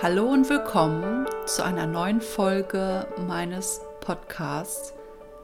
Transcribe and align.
Hallo 0.00 0.28
und 0.32 0.48
willkommen 0.48 1.26
zu 1.46 1.64
einer 1.64 1.88
neuen 1.88 2.20
Folge 2.20 3.08
meines 3.26 3.80
Podcasts. 4.00 4.92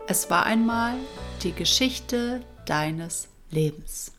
Es 0.07 0.31
war 0.31 0.47
einmal 0.47 0.95
die 1.43 1.51
Geschichte 1.51 2.41
deines 2.65 3.27
Lebens. 3.51 4.13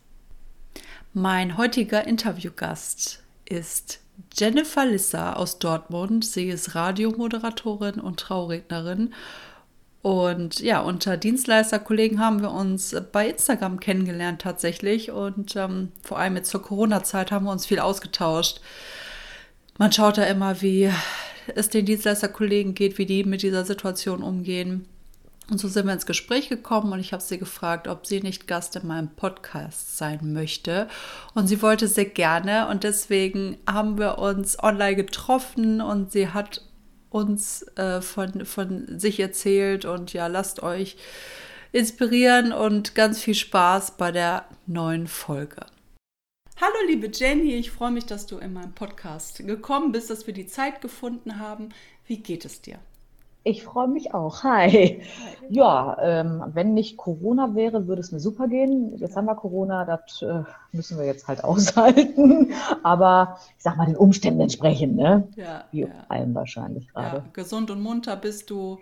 Mein 1.14 1.56
heutiger 1.56 2.06
Interviewgast 2.06 3.22
ist 3.46 4.00
Jennifer 4.34 4.84
Lissa 4.84 5.32
aus 5.32 5.58
Dortmund. 5.58 6.22
Sie 6.26 6.50
ist 6.50 6.74
Radiomoderatorin 6.74 7.98
und 7.98 8.20
Traurednerin. 8.20 9.14
Und 10.02 10.60
ja, 10.60 10.80
unter 10.82 11.16
Dienstleisterkollegen 11.16 12.20
haben 12.20 12.42
wir 12.42 12.50
uns 12.50 12.94
bei 13.10 13.30
Instagram 13.30 13.80
kennengelernt 13.80 14.42
tatsächlich. 14.42 15.10
Und 15.10 15.56
ähm, 15.56 15.92
vor 16.02 16.18
allem 16.18 16.36
jetzt 16.36 16.50
zur 16.50 16.62
Corona-Zeit 16.62 17.32
haben 17.32 17.46
wir 17.46 17.52
uns 17.52 17.64
viel 17.64 17.80
ausgetauscht 17.80 18.60
man 19.78 19.92
schaut 19.92 20.18
da 20.18 20.24
immer, 20.24 20.60
wie 20.62 20.90
es 21.54 21.68
den 21.68 21.86
Dienstleisterkollegen 21.86 22.74
geht, 22.74 22.98
wie 22.98 23.06
die 23.06 23.24
mit 23.24 23.42
dieser 23.42 23.64
Situation 23.64 24.22
umgehen. 24.22 24.86
Und 25.48 25.58
so 25.58 25.68
sind 25.68 25.86
wir 25.86 25.92
ins 25.92 26.06
Gespräch 26.06 26.48
gekommen 26.48 26.92
und 26.92 26.98
ich 26.98 27.12
habe 27.12 27.22
sie 27.22 27.38
gefragt, 27.38 27.86
ob 27.86 28.04
sie 28.04 28.20
nicht 28.20 28.48
Gast 28.48 28.74
in 28.74 28.86
meinem 28.86 29.10
Podcast 29.10 29.96
sein 29.96 30.32
möchte. 30.32 30.88
Und 31.34 31.46
sie 31.46 31.62
wollte 31.62 31.86
sehr 31.86 32.06
gerne 32.06 32.66
und 32.68 32.82
deswegen 32.82 33.56
haben 33.68 33.96
wir 33.98 34.18
uns 34.18 34.60
online 34.60 34.96
getroffen 34.96 35.80
und 35.80 36.10
sie 36.10 36.28
hat 36.28 36.62
uns 37.10 37.62
äh, 37.76 38.00
von, 38.00 38.44
von 38.44 38.98
sich 38.98 39.20
erzählt 39.20 39.84
und 39.84 40.12
ja, 40.12 40.26
lasst 40.26 40.64
euch 40.64 40.96
inspirieren 41.70 42.52
und 42.52 42.96
ganz 42.96 43.20
viel 43.20 43.34
Spaß 43.34 43.92
bei 43.92 44.10
der 44.10 44.46
neuen 44.66 45.06
Folge. 45.06 45.66
Hallo 46.58 46.72
liebe 46.86 47.10
Jenny, 47.12 47.52
ich 47.52 47.70
freue 47.70 47.90
mich, 47.90 48.06
dass 48.06 48.24
du 48.24 48.38
in 48.38 48.54
meinem 48.54 48.72
Podcast 48.72 49.46
gekommen 49.46 49.92
bist, 49.92 50.08
dass 50.08 50.26
wir 50.26 50.32
die 50.32 50.46
Zeit 50.46 50.80
gefunden 50.80 51.38
haben. 51.38 51.68
Wie 52.06 52.16
geht 52.16 52.46
es 52.46 52.62
dir? 52.62 52.78
Ich 53.44 53.62
freue 53.62 53.88
mich 53.88 54.14
auch. 54.14 54.42
Hi. 54.42 54.70
Hi. 54.70 55.02
Ja, 55.50 55.98
ähm, 56.00 56.42
wenn 56.54 56.72
nicht 56.72 56.96
Corona 56.96 57.54
wäre, 57.54 57.86
würde 57.86 58.00
es 58.00 58.10
mir 58.10 58.20
super 58.20 58.48
gehen. 58.48 58.96
Jetzt 58.96 59.16
haben 59.16 59.26
wir 59.26 59.34
Corona, 59.34 59.84
das 59.84 60.22
äh, 60.22 60.44
müssen 60.72 60.96
wir 60.96 61.04
jetzt 61.04 61.28
halt 61.28 61.44
aushalten. 61.44 62.54
Aber 62.82 63.38
ich 63.58 63.62
sag 63.62 63.76
mal, 63.76 63.84
den 63.84 63.96
Umständen 63.96 64.40
entsprechend, 64.40 64.96
ne? 64.96 65.28
Ja, 65.36 65.64
Wie 65.72 65.82
ja. 65.82 65.88
allem 66.08 66.34
wahrscheinlich 66.34 66.88
gerade. 66.88 67.18
Ja, 67.18 67.24
gesund 67.34 67.70
und 67.70 67.82
munter 67.82 68.16
bist 68.16 68.48
du. 68.48 68.78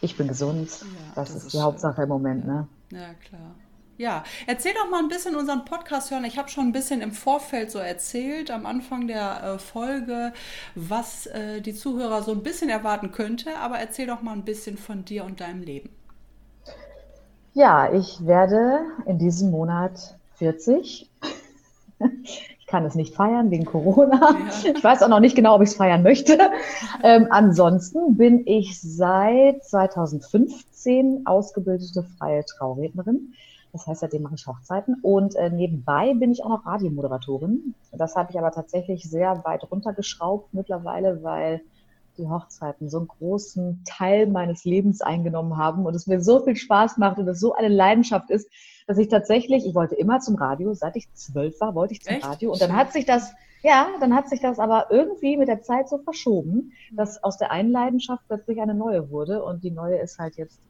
Ich 0.00 0.16
bin 0.16 0.28
gesund. 0.28 0.70
Ja, 0.80 0.86
das, 1.16 1.30
das, 1.30 1.30
ist, 1.30 1.36
ist 1.36 1.46
die 1.46 1.50
schön. 1.56 1.62
Hauptsache 1.62 2.04
im 2.04 2.08
Moment, 2.08 2.46
ne? 2.46 2.68
Ja, 2.92 3.14
klar. 3.14 3.56
Ja, 3.98 4.24
erzähl 4.46 4.72
doch 4.74 4.90
mal 4.90 4.98
ein 4.98 5.08
bisschen 5.08 5.36
unseren 5.36 5.64
Podcast 5.64 6.10
hören. 6.10 6.24
Ich 6.24 6.36
habe 6.36 6.50
schon 6.50 6.66
ein 6.66 6.72
bisschen 6.72 7.00
im 7.00 7.12
Vorfeld 7.12 7.70
so 7.70 7.78
erzählt, 7.78 8.50
am 8.50 8.66
Anfang 8.66 9.06
der 9.06 9.42
äh, 9.42 9.58
Folge, 9.58 10.34
was 10.74 11.26
äh, 11.26 11.62
die 11.62 11.74
Zuhörer 11.74 12.22
so 12.22 12.32
ein 12.32 12.42
bisschen 12.42 12.68
erwarten 12.68 13.10
könnte. 13.10 13.56
Aber 13.58 13.78
erzähl 13.78 14.06
doch 14.06 14.20
mal 14.20 14.32
ein 14.32 14.44
bisschen 14.44 14.76
von 14.76 15.06
dir 15.06 15.24
und 15.24 15.40
deinem 15.40 15.62
Leben. 15.62 15.88
Ja, 17.54 17.90
ich 17.90 18.26
werde 18.26 18.80
in 19.06 19.18
diesem 19.18 19.50
Monat 19.50 20.18
40. 20.34 21.10
Ich 22.58 22.66
kann 22.66 22.84
es 22.84 22.96
nicht 22.96 23.14
feiern 23.14 23.50
wegen 23.52 23.64
Corona. 23.64 24.36
Ja. 24.64 24.72
Ich 24.74 24.82
weiß 24.82 25.02
auch 25.04 25.08
noch 25.08 25.20
nicht 25.20 25.36
genau, 25.36 25.54
ob 25.54 25.62
ich 25.62 25.70
es 25.70 25.76
feiern 25.76 26.02
möchte. 26.02 26.36
Ähm, 27.02 27.28
ansonsten 27.30 28.16
bin 28.16 28.44
ich 28.44 28.80
seit 28.80 29.64
2015 29.64 31.22
ausgebildete 31.26 32.02
freie 32.18 32.44
Traurednerin. 32.44 33.34
Das 33.72 33.86
heißt, 33.86 34.00
seitdem 34.00 34.22
mache 34.22 34.36
ich 34.36 34.46
Hochzeiten. 34.46 34.96
Und 35.02 35.34
äh, 35.36 35.50
nebenbei 35.50 36.14
bin 36.14 36.32
ich 36.32 36.42
auch 36.44 36.48
noch 36.48 36.66
Radiomoderatorin. 36.66 37.74
Das 37.92 38.16
habe 38.16 38.30
ich 38.30 38.38
aber 38.38 38.50
tatsächlich 38.50 39.04
sehr 39.04 39.44
weit 39.44 39.70
runtergeschraubt 39.70 40.54
mittlerweile, 40.54 41.22
weil 41.22 41.60
die 42.16 42.28
Hochzeiten 42.28 42.88
so 42.88 42.98
einen 42.98 43.08
großen 43.08 43.82
Teil 43.84 44.26
meines 44.26 44.64
Lebens 44.64 45.02
eingenommen 45.02 45.56
haben 45.56 45.86
und 45.86 45.94
es 45.94 46.06
mir 46.06 46.20
so 46.20 46.40
viel 46.40 46.56
Spaß 46.56 46.96
macht 46.98 47.18
und 47.18 47.28
es 47.28 47.40
so 47.40 47.54
eine 47.54 47.68
Leidenschaft 47.68 48.30
ist, 48.30 48.48
dass 48.86 48.98
ich 48.98 49.08
tatsächlich, 49.08 49.66
ich 49.66 49.74
wollte 49.74 49.96
immer 49.96 50.20
zum 50.20 50.36
Radio, 50.36 50.72
seit 50.74 50.96
ich 50.96 51.12
zwölf 51.12 51.60
war, 51.60 51.74
wollte 51.74 51.94
ich 51.94 52.02
zum 52.02 52.14
Echt? 52.14 52.24
Radio. 52.24 52.52
Und 52.52 52.62
dann 52.62 52.74
hat 52.74 52.92
sich 52.92 53.04
das, 53.04 53.32
ja, 53.62 53.88
dann 54.00 54.14
hat 54.14 54.28
sich 54.28 54.40
das 54.40 54.58
aber 54.58 54.86
irgendwie 54.90 55.36
mit 55.36 55.48
der 55.48 55.62
Zeit 55.62 55.88
so 55.88 55.98
verschoben, 55.98 56.72
dass 56.92 57.22
aus 57.22 57.36
der 57.36 57.50
einen 57.50 57.72
Leidenschaft 57.72 58.22
plötzlich 58.28 58.60
eine 58.60 58.74
neue 58.74 59.10
wurde 59.10 59.42
und 59.42 59.64
die 59.64 59.70
neue 59.70 59.98
ist 59.98 60.18
halt 60.18 60.36
jetzt 60.36 60.60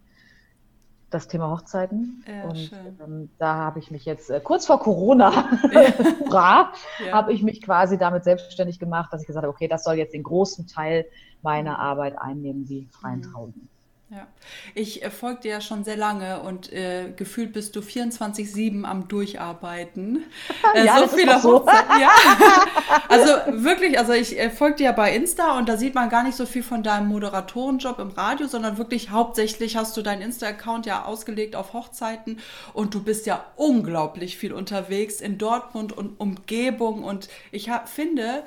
das 1.10 1.28
Thema 1.28 1.50
Hochzeiten. 1.50 2.24
Ja, 2.26 2.44
und 2.44 2.72
ähm, 3.00 3.30
da 3.38 3.54
habe 3.54 3.78
ich 3.78 3.90
mich 3.90 4.04
jetzt 4.04 4.30
äh, 4.30 4.40
kurz 4.40 4.66
vor 4.66 4.80
Corona, 4.80 5.48
ja. 5.72 5.82
ja. 7.06 7.12
habe 7.12 7.32
ich 7.32 7.42
mich 7.42 7.62
quasi 7.62 7.96
damit 7.96 8.24
selbstständig 8.24 8.78
gemacht, 8.78 9.12
dass 9.12 9.22
ich 9.22 9.26
gesagt 9.26 9.44
habe, 9.44 9.54
okay, 9.54 9.68
das 9.68 9.84
soll 9.84 9.94
jetzt 9.94 10.14
den 10.14 10.24
großen 10.24 10.66
Teil 10.66 11.06
meiner 11.42 11.78
Arbeit 11.78 12.18
einnehmen, 12.18 12.66
die 12.66 12.88
freien 12.90 13.20
mhm. 13.20 13.32
Trauben. 13.32 13.68
Ja, 14.08 14.28
ich 14.76 15.02
äh, 15.02 15.10
folge 15.10 15.40
dir 15.40 15.50
ja 15.50 15.60
schon 15.60 15.82
sehr 15.82 15.96
lange 15.96 16.40
und 16.42 16.72
äh, 16.72 17.10
gefühlt 17.16 17.52
bist 17.52 17.74
du 17.74 17.80
24-7 17.80 18.84
am 18.84 19.08
Durcharbeiten. 19.08 20.24
Äh, 20.74 20.84
ja, 20.84 20.98
so 20.98 21.08
viele 21.08 21.40
so. 21.40 21.60
Hochzeiten. 21.60 22.00
Ja. 22.00 22.10
also 23.08 23.32
wirklich, 23.64 23.98
also 23.98 24.12
ich 24.12 24.38
äh, 24.38 24.50
folge 24.50 24.76
dir 24.76 24.84
ja 24.84 24.92
bei 24.92 25.14
Insta 25.14 25.56
und 25.56 25.68
da 25.68 25.76
sieht 25.76 25.94
man 25.94 26.08
gar 26.08 26.22
nicht 26.22 26.36
so 26.36 26.44
viel 26.44 26.62
von 26.62 26.82
deinem 26.82 27.08
Moderatorenjob 27.08 27.98
im 28.00 28.10
Radio, 28.10 28.46
sondern 28.46 28.76
wirklich 28.76 29.10
hauptsächlich 29.10 29.76
hast 29.76 29.96
du 29.96 30.02
deinen 30.02 30.22
Insta-Account 30.22 30.86
ja 30.86 31.04
ausgelegt 31.04 31.56
auf 31.56 31.72
Hochzeiten 31.72 32.40
und 32.74 32.94
du 32.94 33.02
bist 33.02 33.26
ja 33.26 33.44
unglaublich 33.54 34.36
viel 34.36 34.52
unterwegs 34.52 35.20
in 35.20 35.38
Dortmund 35.38 35.92
und 35.96 36.20
Umgebung 36.20 37.04
und 37.04 37.28
ich 37.52 37.70
hab, 37.70 37.88
finde, 37.88 38.42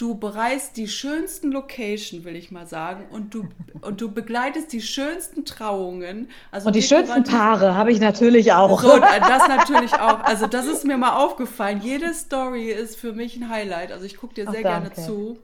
du 0.00 0.14
bereist 0.14 0.76
die 0.78 0.88
schönsten 0.88 1.52
Location, 1.52 2.24
will 2.24 2.34
ich 2.34 2.50
mal 2.50 2.66
sagen, 2.66 3.04
und 3.10 3.34
du, 3.34 3.48
und 3.82 4.00
du 4.00 4.10
begleitest 4.10 4.72
die 4.72 4.80
schönsten 4.80 5.44
Trauungen. 5.44 6.30
Also 6.50 6.68
und 6.68 6.76
die 6.76 6.82
schönsten 6.82 7.24
Paare 7.24 7.74
habe 7.74 7.92
ich 7.92 8.00
natürlich 8.00 8.52
auch. 8.52 8.80
So, 8.80 8.98
das 8.98 9.48
natürlich 9.48 9.92
auch. 9.94 10.20
Also 10.20 10.46
das 10.46 10.66
ist 10.66 10.84
mir 10.84 10.96
mal 10.96 11.16
aufgefallen. 11.16 11.80
Jede 11.82 12.14
Story 12.14 12.70
ist 12.70 12.96
für 12.96 13.12
mich 13.12 13.36
ein 13.36 13.50
Highlight. 13.50 13.92
Also 13.92 14.06
ich 14.06 14.16
gucke 14.16 14.34
dir 14.34 14.50
sehr 14.50 14.60
Ach, 14.60 14.80
gerne 14.80 14.92
zu. 14.92 15.38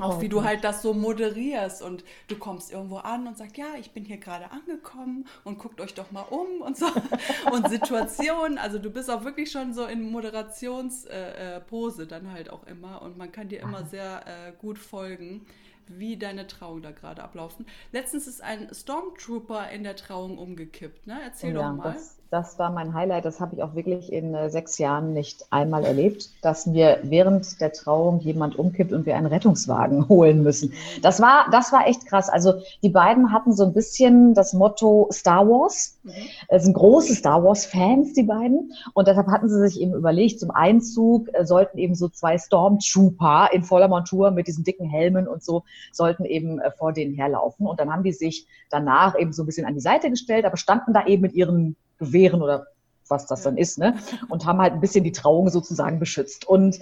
Auch 0.00 0.20
wie 0.20 0.28
du 0.28 0.44
halt 0.44 0.64
das 0.64 0.82
so 0.82 0.94
moderierst 0.94 1.82
und 1.82 2.04
du 2.28 2.36
kommst 2.36 2.72
irgendwo 2.72 2.96
an 2.98 3.26
und 3.26 3.36
sagst, 3.36 3.56
ja, 3.56 3.66
ich 3.78 3.92
bin 3.92 4.04
hier 4.04 4.18
gerade 4.18 4.50
angekommen 4.50 5.26
und 5.44 5.58
guckt 5.58 5.80
euch 5.80 5.94
doch 5.94 6.10
mal 6.10 6.22
um 6.22 6.60
und 6.60 6.76
so. 6.76 6.86
und 7.52 7.68
Situationen, 7.68 8.58
also 8.58 8.78
du 8.78 8.90
bist 8.90 9.10
auch 9.10 9.24
wirklich 9.24 9.50
schon 9.50 9.72
so 9.72 9.84
in 9.86 10.10
Moderationspose 10.10 12.02
äh, 12.02 12.04
äh 12.04 12.08
dann 12.08 12.32
halt 12.32 12.50
auch 12.50 12.66
immer 12.66 13.02
und 13.02 13.16
man 13.16 13.32
kann 13.32 13.48
dir 13.48 13.60
immer 13.60 13.84
sehr 13.84 14.26
äh, 14.26 14.52
gut 14.58 14.78
folgen 14.78 15.46
wie 15.90 16.16
deine 16.16 16.46
Trauung 16.46 16.82
da 16.82 16.90
gerade 16.90 17.22
ablaufen. 17.22 17.66
Letztens 17.92 18.26
ist 18.26 18.42
ein 18.42 18.68
Stormtrooper 18.72 19.70
in 19.70 19.84
der 19.84 19.96
Trauung 19.96 20.38
umgekippt, 20.38 21.06
ne? 21.06 21.18
Erzähl 21.24 21.54
ja, 21.54 21.70
doch 21.70 21.76
mal. 21.76 21.92
Das, 21.94 22.17
das, 22.30 22.58
war 22.58 22.70
mein 22.70 22.94
Highlight. 22.94 23.24
Das 23.24 23.40
habe 23.40 23.54
ich 23.54 23.62
auch 23.62 23.74
wirklich 23.74 24.12
in 24.12 24.34
äh, 24.34 24.50
sechs 24.50 24.78
Jahren 24.78 25.12
nicht 25.12 25.46
einmal 25.50 25.84
erlebt, 25.84 26.30
dass 26.42 26.66
mir 26.66 26.98
während 27.02 27.60
der 27.60 27.72
Trauung 27.72 28.20
jemand 28.20 28.58
umkippt 28.58 28.92
und 28.92 29.06
wir 29.06 29.16
einen 29.16 29.26
Rettungswagen 29.26 30.08
holen 30.08 30.42
müssen. 30.42 30.72
Das 31.02 31.20
war, 31.20 31.46
das 31.50 31.72
war 31.72 31.86
echt 31.86 32.06
krass. 32.06 32.28
Also 32.28 32.54
die 32.82 32.90
beiden 32.90 33.32
hatten 33.32 33.52
so 33.52 33.64
ein 33.64 33.72
bisschen 33.72 34.34
das 34.34 34.52
Motto 34.52 35.08
Star 35.12 35.48
Wars. 35.48 35.98
Mhm. 36.02 36.12
Es 36.48 36.64
sind 36.64 36.74
große 36.74 37.14
Star 37.14 37.42
Wars-Fans, 37.42 38.12
die 38.12 38.24
beiden. 38.24 38.72
Und 38.94 39.08
deshalb 39.08 39.28
hatten 39.28 39.48
sie 39.48 39.58
sich 39.60 39.80
eben 39.80 39.94
überlegt, 39.94 40.40
zum 40.40 40.50
Einzug 40.50 41.28
äh, 41.32 41.46
sollten 41.46 41.78
eben 41.78 41.94
so 41.94 42.08
zwei 42.08 42.38
Stormtrooper 42.38 43.48
in 43.52 43.62
voller 43.62 43.88
Montur 43.88 44.30
mit 44.30 44.48
diesen 44.48 44.64
dicken 44.64 44.86
Helmen 44.86 45.26
und 45.26 45.42
so 45.42 45.64
sollten 45.92 46.24
eben 46.24 46.60
äh, 46.60 46.70
vor 46.72 46.92
denen 46.92 47.14
herlaufen. 47.14 47.66
Und 47.66 47.80
dann 47.80 47.92
haben 47.92 48.02
die 48.02 48.12
sich 48.12 48.46
danach 48.70 49.18
eben 49.18 49.32
so 49.32 49.42
ein 49.42 49.46
bisschen 49.46 49.66
an 49.66 49.74
die 49.74 49.80
Seite 49.80 50.10
gestellt, 50.10 50.44
aber 50.44 50.56
standen 50.56 50.92
da 50.92 51.06
eben 51.06 51.22
mit 51.22 51.32
ihren 51.32 51.76
Gewehren 51.98 52.42
oder 52.42 52.66
was 53.08 53.26
das 53.26 53.42
dann 53.42 53.56
ist, 53.56 53.78
ne? 53.78 53.94
Und 54.28 54.46
haben 54.46 54.60
halt 54.60 54.74
ein 54.74 54.80
bisschen 54.80 55.04
die 55.04 55.12
Trauung 55.12 55.48
sozusagen 55.48 55.98
beschützt. 55.98 56.46
Und 56.46 56.78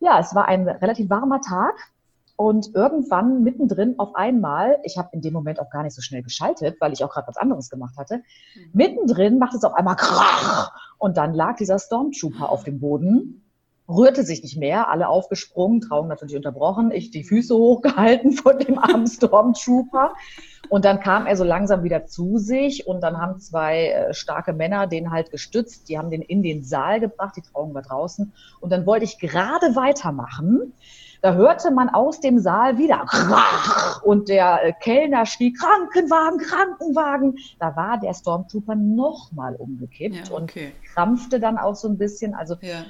ja, 0.00 0.18
es 0.18 0.34
war 0.34 0.46
ein 0.46 0.68
relativ 0.68 1.10
warmer 1.10 1.40
Tag. 1.40 1.74
Und 2.36 2.74
irgendwann 2.74 3.44
mittendrin 3.44 3.98
auf 3.98 4.16
einmal, 4.16 4.78
ich 4.84 4.96
habe 4.96 5.10
in 5.12 5.20
dem 5.20 5.32
Moment 5.32 5.60
auch 5.60 5.70
gar 5.70 5.82
nicht 5.82 5.94
so 5.94 6.02
schnell 6.02 6.22
geschaltet, 6.22 6.80
weil 6.80 6.92
ich 6.92 7.04
auch 7.04 7.10
gerade 7.10 7.28
was 7.28 7.36
anderes 7.36 7.70
gemacht 7.70 7.96
hatte, 7.96 8.16
mhm. 8.16 8.70
mittendrin 8.72 9.38
macht 9.38 9.54
es 9.54 9.64
auf 9.64 9.74
einmal 9.74 9.96
krach 9.96 10.72
und 10.98 11.18
dann 11.18 11.34
lag 11.34 11.56
dieser 11.56 11.78
Stormtrooper 11.78 12.48
auf 12.48 12.64
dem 12.64 12.80
Boden 12.80 13.41
rührte 13.96 14.22
sich 14.24 14.42
nicht 14.42 14.56
mehr, 14.56 14.88
alle 14.90 15.08
aufgesprungen, 15.08 15.80
Trauung 15.80 16.08
natürlich 16.08 16.36
unterbrochen, 16.36 16.90
ich 16.90 17.10
die 17.10 17.24
Füße 17.24 17.54
hochgehalten 17.54 18.32
von 18.32 18.58
dem 18.58 18.78
armen 18.78 19.06
Stormtrooper. 19.06 20.14
Und 20.68 20.84
dann 20.84 21.00
kam 21.00 21.26
er 21.26 21.36
so 21.36 21.44
langsam 21.44 21.82
wieder 21.82 22.06
zu 22.06 22.38
sich 22.38 22.86
und 22.86 23.02
dann 23.02 23.18
haben 23.18 23.38
zwei 23.40 23.88
äh, 23.88 24.14
starke 24.14 24.52
Männer 24.52 24.86
den 24.86 25.10
halt 25.10 25.30
gestützt, 25.30 25.88
die 25.88 25.98
haben 25.98 26.10
den 26.10 26.22
in 26.22 26.42
den 26.42 26.62
Saal 26.62 27.00
gebracht, 27.00 27.34
die 27.36 27.42
Trauung 27.42 27.74
war 27.74 27.82
draußen. 27.82 28.32
Und 28.60 28.70
dann 28.70 28.86
wollte 28.86 29.04
ich 29.04 29.18
gerade 29.18 29.76
weitermachen. 29.76 30.72
Da 31.20 31.34
hörte 31.34 31.70
man 31.70 31.88
aus 31.88 32.20
dem 32.20 32.40
Saal 32.40 32.78
wieder 32.78 33.04
Krach, 33.06 34.02
und 34.04 34.28
der 34.28 34.64
äh, 34.64 34.72
Kellner 34.72 35.24
schrie 35.24 35.52
Krankenwagen, 35.52 36.38
Krankenwagen. 36.38 37.36
Da 37.60 37.76
war 37.76 38.00
der 38.00 38.12
Stormtrooper 38.12 38.74
nochmal 38.74 39.54
umgekippt 39.54 40.28
ja, 40.28 40.34
okay. 40.34 40.72
und 40.72 40.84
krampfte 40.94 41.38
dann 41.38 41.58
auch 41.58 41.76
so 41.76 41.88
ein 41.88 41.96
bisschen. 41.96 42.34
Also 42.34 42.56
ja. 42.60 42.84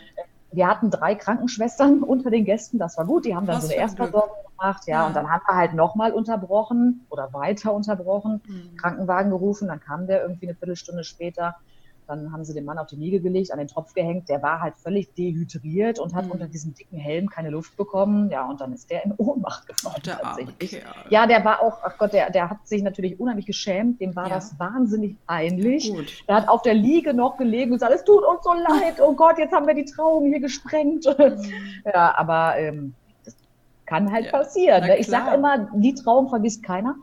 Wir 0.53 0.69
hatten 0.69 0.91
drei 0.91 1.15
Krankenschwestern 1.15 2.03
unter 2.03 2.31
den 2.31 2.45
Gästen, 2.45 2.79
das 2.79 2.97
war 2.99 3.07
gut. 3.07 3.25
Die 3.25 3.35
haben 3.35 3.47
dann 3.47 3.57
Was 3.57 3.65
so 3.65 3.73
eine 3.73 3.81
Erstversorgung 3.81 4.37
gemacht, 4.51 4.87
ja, 4.87 5.01
ja. 5.01 5.07
und 5.07 5.17
dann 5.17 5.31
haben 5.31 5.43
wir 5.47 5.57
halt 5.57 5.75
nochmal 5.75 6.13
unterbrochen 6.13 7.07
oder 7.11 7.33
weiter 7.33 7.73
unterbrochen, 7.73 8.43
mhm. 8.47 8.77
Krankenwagen 8.77 9.31
gerufen, 9.31 9.69
dann 9.69 9.81
kam 9.81 10.07
der 10.07 10.23
irgendwie 10.23 10.47
eine 10.47 10.55
Viertelstunde 10.55 11.05
später. 11.05 11.57
Dann 12.07 12.33
haben 12.33 12.45
sie 12.45 12.53
den 12.53 12.65
Mann 12.65 12.79
auf 12.79 12.89
die 12.89 12.97
Liege 12.97 13.21
gelegt, 13.21 13.53
an 13.53 13.59
den 13.59 13.69
Tropf 13.69 13.95
gehängt. 13.95 14.29
Der 14.29 14.43
war 14.43 14.61
halt 14.61 14.77
völlig 14.77 15.15
dehydriert 15.15 15.99
und 15.99 16.15
hat 16.15 16.27
mhm. 16.27 16.33
unter 16.33 16.47
diesem 16.47 16.75
dicken 16.75 16.99
Helm 16.99 17.31
keine 17.31 17.51
Luft 17.51 17.77
bekommen. 17.77 18.31
Ja, 18.31 18.49
und 18.49 18.61
dann 18.61 18.73
ist 18.73 18.91
der 18.91 19.05
in 19.05 19.15
Ohnmacht 19.17 19.67
gefallen. 19.67 20.03
Der 20.05 20.19
tatsächlich. 20.19 20.83
Ja, 21.11 21.27
der 21.27 21.45
war 21.45 21.63
auch, 21.63 21.79
ach 21.83 21.97
Gott, 21.99 22.13
der, 22.13 22.31
der 22.31 22.51
hat 22.51 22.67
sich 22.67 22.83
natürlich 22.83 23.21
unheimlich 23.21 23.47
geschämt. 23.47 24.01
Dem 24.01 24.17
war 24.17 24.29
ja. 24.29 24.35
das 24.35 24.59
wahnsinnig 24.59 25.17
peinlich. 25.27 25.93
Gut. 25.93 26.25
Der 26.29 26.37
hat 26.37 26.49
auf 26.49 26.63
der 26.63 26.75
Liege 26.75 27.15
noch 27.15 27.37
gelegen 27.37 27.73
und 27.73 27.77
gesagt, 27.77 27.95
es 27.95 28.05
tut 28.05 28.25
uns 28.25 28.43
so 28.43 28.53
leid. 28.53 29.01
Oh 29.01 29.15
Gott, 29.15 29.39
jetzt 29.39 29.53
haben 29.53 29.67
wir 29.67 29.75
die 29.75 29.85
Trauung 29.85 30.27
hier 30.27 30.41
gesprengt. 30.41 31.07
Mhm. 31.19 31.43
Ja, 31.85 32.15
aber 32.17 32.59
ähm, 32.59 32.95
das 33.25 33.37
kann 33.87 34.13
halt 34.13 34.27
ja. 34.27 34.33
passieren. 34.33 34.85
Ne? 34.85 34.99
Ich 34.99 35.07
sage 35.07 35.35
immer, 35.35 35.71
die 35.75 35.95
Trauung 35.95 36.29
vergisst 36.29 36.63
keiner. 36.63 36.97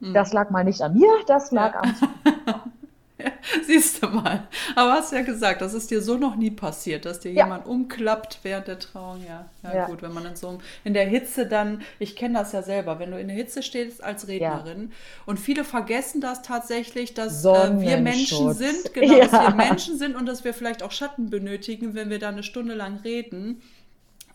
Mhm. 0.00 0.14
Das 0.14 0.32
lag 0.32 0.50
mal 0.50 0.64
nicht 0.64 0.82
an 0.82 0.94
mir, 0.94 1.10
das 1.26 1.52
lag 1.52 1.74
ja. 1.74 1.80
am 1.80 2.72
Siehst 3.66 4.02
du 4.02 4.08
mal. 4.08 4.46
Aber 4.74 4.92
hast 4.92 5.12
ja 5.12 5.22
gesagt, 5.22 5.62
das 5.62 5.74
ist 5.74 5.90
dir 5.90 6.02
so 6.02 6.16
noch 6.16 6.36
nie 6.36 6.50
passiert, 6.50 7.04
dass 7.04 7.20
dir 7.20 7.32
ja. 7.32 7.44
jemand 7.44 7.66
umklappt 7.66 8.40
während 8.42 8.68
der 8.68 8.78
Trauung. 8.78 9.24
Ja, 9.26 9.46
ja, 9.62 9.74
ja, 9.74 9.86
gut, 9.86 10.02
wenn 10.02 10.12
man 10.12 10.26
in 10.26 10.36
so 10.36 10.58
in 10.84 10.94
der 10.94 11.06
Hitze 11.06 11.46
dann, 11.46 11.82
ich 11.98 12.16
kenne 12.16 12.38
das 12.38 12.52
ja 12.52 12.62
selber, 12.62 12.98
wenn 12.98 13.10
du 13.10 13.18
in 13.18 13.28
der 13.28 13.36
Hitze 13.36 13.62
stehst 13.62 14.02
als 14.02 14.28
Rednerin 14.28 14.92
und 15.24 15.38
viele 15.38 15.64
vergessen 15.64 16.20
das 16.20 16.42
tatsächlich, 16.42 17.14
dass 17.14 17.44
äh, 17.44 17.80
wir 17.80 17.96
Menschen 17.98 18.52
sind, 18.52 18.92
genau, 18.92 19.18
dass 19.18 19.32
wir 19.32 19.54
Menschen 19.54 19.98
sind 19.98 20.16
und 20.16 20.26
dass 20.26 20.44
wir 20.44 20.52
vielleicht 20.52 20.82
auch 20.82 20.92
Schatten 20.92 21.30
benötigen, 21.30 21.94
wenn 21.94 22.10
wir 22.10 22.18
da 22.18 22.28
eine 22.28 22.42
Stunde 22.42 22.74
lang 22.74 22.98
reden. 23.04 23.62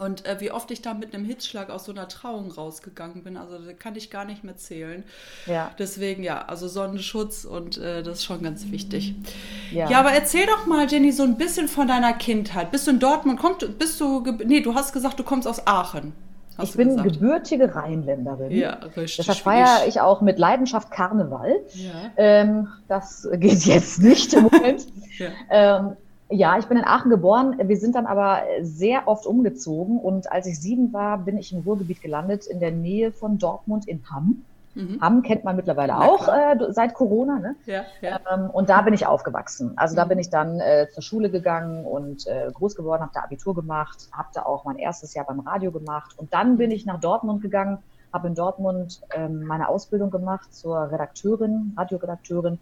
Und 0.02 0.26
äh, 0.26 0.40
wie 0.40 0.52
oft 0.52 0.72
ich 0.72 0.82
da 0.82 0.96
mit 0.96 1.14
einem 1.14 1.26
Hitzschlag 1.26 1.70
aus 1.70 1.86
so 1.86 1.92
einer 1.92 2.08
Trauung 2.08 2.52
rausgegangen 2.52 3.24
bin, 3.24 3.38
also 3.38 3.60
das 3.60 3.78
kann 3.78 3.96
ich 3.96 4.10
gar 4.10 4.26
nicht 4.26 4.44
mehr 4.44 4.58
zählen. 4.58 5.04
Ja. 5.46 5.70
Deswegen 5.78 6.24
ja, 6.24 6.44
also 6.48 6.68
Sonnenschutz 6.68 7.46
und 7.46 7.78
äh, 7.78 8.02
das 8.02 8.18
ist 8.18 8.24
schon 8.24 8.42
ganz 8.42 8.72
wichtig. 8.72 9.14
Ja. 9.72 9.88
ja. 9.92 10.00
aber 10.00 10.12
erzähl 10.12 10.48
doch 10.48 10.66
mal, 10.66 10.88
Jenny, 10.90 11.12
so 11.12 11.22
ein 11.22 11.38
bisschen 11.38 11.68
von 11.68 11.88
deiner 11.88 12.14
Kindheit. 12.14 12.72
Bist 12.72 12.88
du 12.88 12.92
in 12.92 13.00
Dortmund? 13.00 13.40
Kommt, 13.40 13.78
bist 13.78 14.02
du, 14.02 14.26
nee, 14.44 14.62
du 14.62 14.74
hast 14.74 14.92
gesagt, 14.92 15.20
du 15.20 15.24
kommst 15.24 15.48
aus 15.48 15.68
Aachen. 15.68 16.14
Ich 16.60 16.74
bin 16.74 16.90
gesagt. 16.90 17.14
gebürtige 17.14 17.76
Rheinländerin. 17.76 18.52
Ja, 18.52 18.80
richtig. 18.98 19.18
Deshalb 19.18 19.38
feiere 19.38 19.88
ich 19.88 20.02
auch 20.02 20.22
mit 20.22 20.40
Leidenschaft 20.40 20.90
Karneval. 20.90 21.60
Ja. 21.76 21.92
Ähm, 22.18 22.70
das 22.88 23.28
geht 23.34 23.66
jetzt 23.66 24.02
nicht 24.02 24.34
im 24.34 24.44
Moment. 24.46 24.88
ja. 25.20 25.30
ähm, 25.52 25.98
ja, 26.32 26.58
ich 26.58 26.66
bin 26.66 26.78
in 26.78 26.86
Aachen 26.86 27.10
geboren. 27.10 27.56
Wir 27.64 27.78
sind 27.78 27.96
dann 27.96 28.06
aber 28.06 28.42
sehr 28.62 29.08
oft 29.08 29.26
umgezogen. 29.26 30.00
Und 30.00 30.32
als 30.32 30.48
ich 30.48 30.60
sieben 30.60 30.94
war, 30.94 31.18
bin 31.18 31.38
ich 31.38 31.54
im 31.54 31.60
Ruhrgebiet 31.60 32.02
gelandet, 32.02 32.48
in 32.48 32.60
der 32.60 32.72
Nähe 32.72 33.12
von 33.12 33.38
Dortmund 33.38 33.88
in 33.88 34.02
Hamm. 34.10 34.44
Mhm. 34.74 35.00
Hamm 35.02 35.22
kennt 35.22 35.44
man 35.44 35.58
mittlerweile 35.58 35.94
Na, 35.94 36.08
auch 36.08 36.28
äh, 36.30 36.58
seit 36.72 36.94
Corona. 36.94 37.40
Ne? 37.40 37.56
Ja, 37.66 37.84
ja. 38.02 38.20
Ähm, 38.34 38.50
und 38.50 38.70
da 38.70 38.82
bin 38.82 38.94
ich 38.94 39.06
aufgewachsen. 39.06 39.74
Also 39.76 39.96
da 39.96 40.06
mhm. 40.06 40.10
bin 40.10 40.20
ich 40.20 40.30
dann 40.30 40.60
äh, 40.60 40.88
zur 40.94 41.04
Schule 41.04 41.30
gegangen 41.30 41.86
und 41.86 42.26
äh, 42.28 42.50
groß 42.54 42.76
geworden, 42.76 43.02
habe 43.02 43.12
da 43.14 43.22
Abitur 43.22 43.54
gemacht, 43.54 44.08
habe 44.14 44.30
da 44.34 44.44
auch 44.44 44.64
mein 44.64 44.78
erstes 44.78 45.14
Jahr 45.14 45.26
beim 45.26 45.42
Radio 45.42 45.72
gemacht. 45.72 46.18
Und 46.18 46.34
dann 46.34 46.58
bin 46.58 46.72
ich 46.72 46.86
nach 46.86 47.00
Dortmund 47.00 47.42
gegangen, 47.42 47.80
habe 48.14 48.28
in 48.28 48.36
Dortmund 48.36 49.02
ähm, 49.14 49.44
meine 49.44 49.68
Ausbildung 49.68 50.10
gemacht 50.10 50.54
zur 50.54 50.92
Redakteurin, 50.92 51.74
Radioredakteurin 51.78 52.60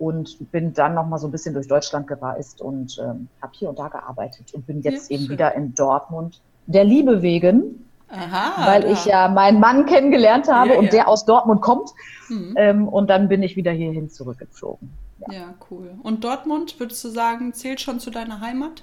und 0.00 0.50
bin 0.50 0.72
dann 0.72 0.94
noch 0.94 1.06
mal 1.06 1.18
so 1.18 1.28
ein 1.28 1.30
bisschen 1.30 1.52
durch 1.52 1.68
Deutschland 1.68 2.06
gereist 2.06 2.62
und 2.62 2.98
ähm, 2.98 3.28
habe 3.42 3.52
hier 3.54 3.68
und 3.68 3.78
da 3.78 3.88
gearbeitet 3.88 4.52
und 4.54 4.66
bin 4.66 4.80
jetzt 4.80 5.10
ja, 5.10 5.16
eben 5.16 5.26
schön. 5.26 5.34
wieder 5.34 5.54
in 5.54 5.74
Dortmund 5.74 6.40
der 6.66 6.84
Liebe 6.84 7.20
wegen, 7.20 7.86
Aha, 8.08 8.66
weil 8.66 8.80
da. 8.80 8.88
ich 8.88 9.04
ja 9.04 9.28
meinen 9.28 9.60
Mann 9.60 9.84
kennengelernt 9.84 10.50
habe 10.50 10.70
ja, 10.70 10.78
und 10.78 10.86
ja. 10.86 10.90
der 10.90 11.08
aus 11.08 11.26
Dortmund 11.26 11.60
kommt 11.60 11.90
mhm. 12.30 12.54
ähm, 12.56 12.88
und 12.88 13.10
dann 13.10 13.28
bin 13.28 13.42
ich 13.42 13.56
wieder 13.56 13.72
hierhin 13.72 14.08
zurückgezogen. 14.08 14.90
Ja. 15.30 15.54
cool. 15.70 15.90
Und 16.02 16.24
Dortmund, 16.24 16.80
würdest 16.80 17.04
du 17.04 17.08
sagen, 17.08 17.52
zählt 17.52 17.82
schon 17.82 18.00
zu 18.00 18.10
deiner 18.10 18.40
Heimat? 18.40 18.82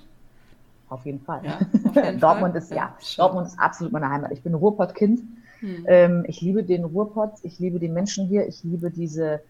Auf 0.87 1.03
jeden 1.03 1.19
Fall. 1.21 1.41
Auf 1.83 1.95
jeden 1.95 2.19
Dortmund 2.19 2.53
Fall. 2.53 2.61
ist 2.61 2.71
ja, 2.71 2.95
Dortmund 3.17 3.47
ist 3.47 3.59
absolut 3.59 3.91
meine 3.91 4.09
Heimat. 4.09 4.31
Ich 4.31 4.43
bin 4.43 4.53
Ruhrpott-Kind. 4.53 5.21
Hm. 5.61 5.85
Ähm, 5.87 6.25
ich 6.27 6.41
liebe 6.41 6.63
den 6.63 6.85
Ruhrpott, 6.85 7.31
ich 7.41 7.57
liebe 7.57 7.79
die 7.79 7.89
Menschen 7.89 8.27
hier, 8.27 8.47
ich 8.47 8.63
liebe 8.63 8.91
diese, 8.91 9.41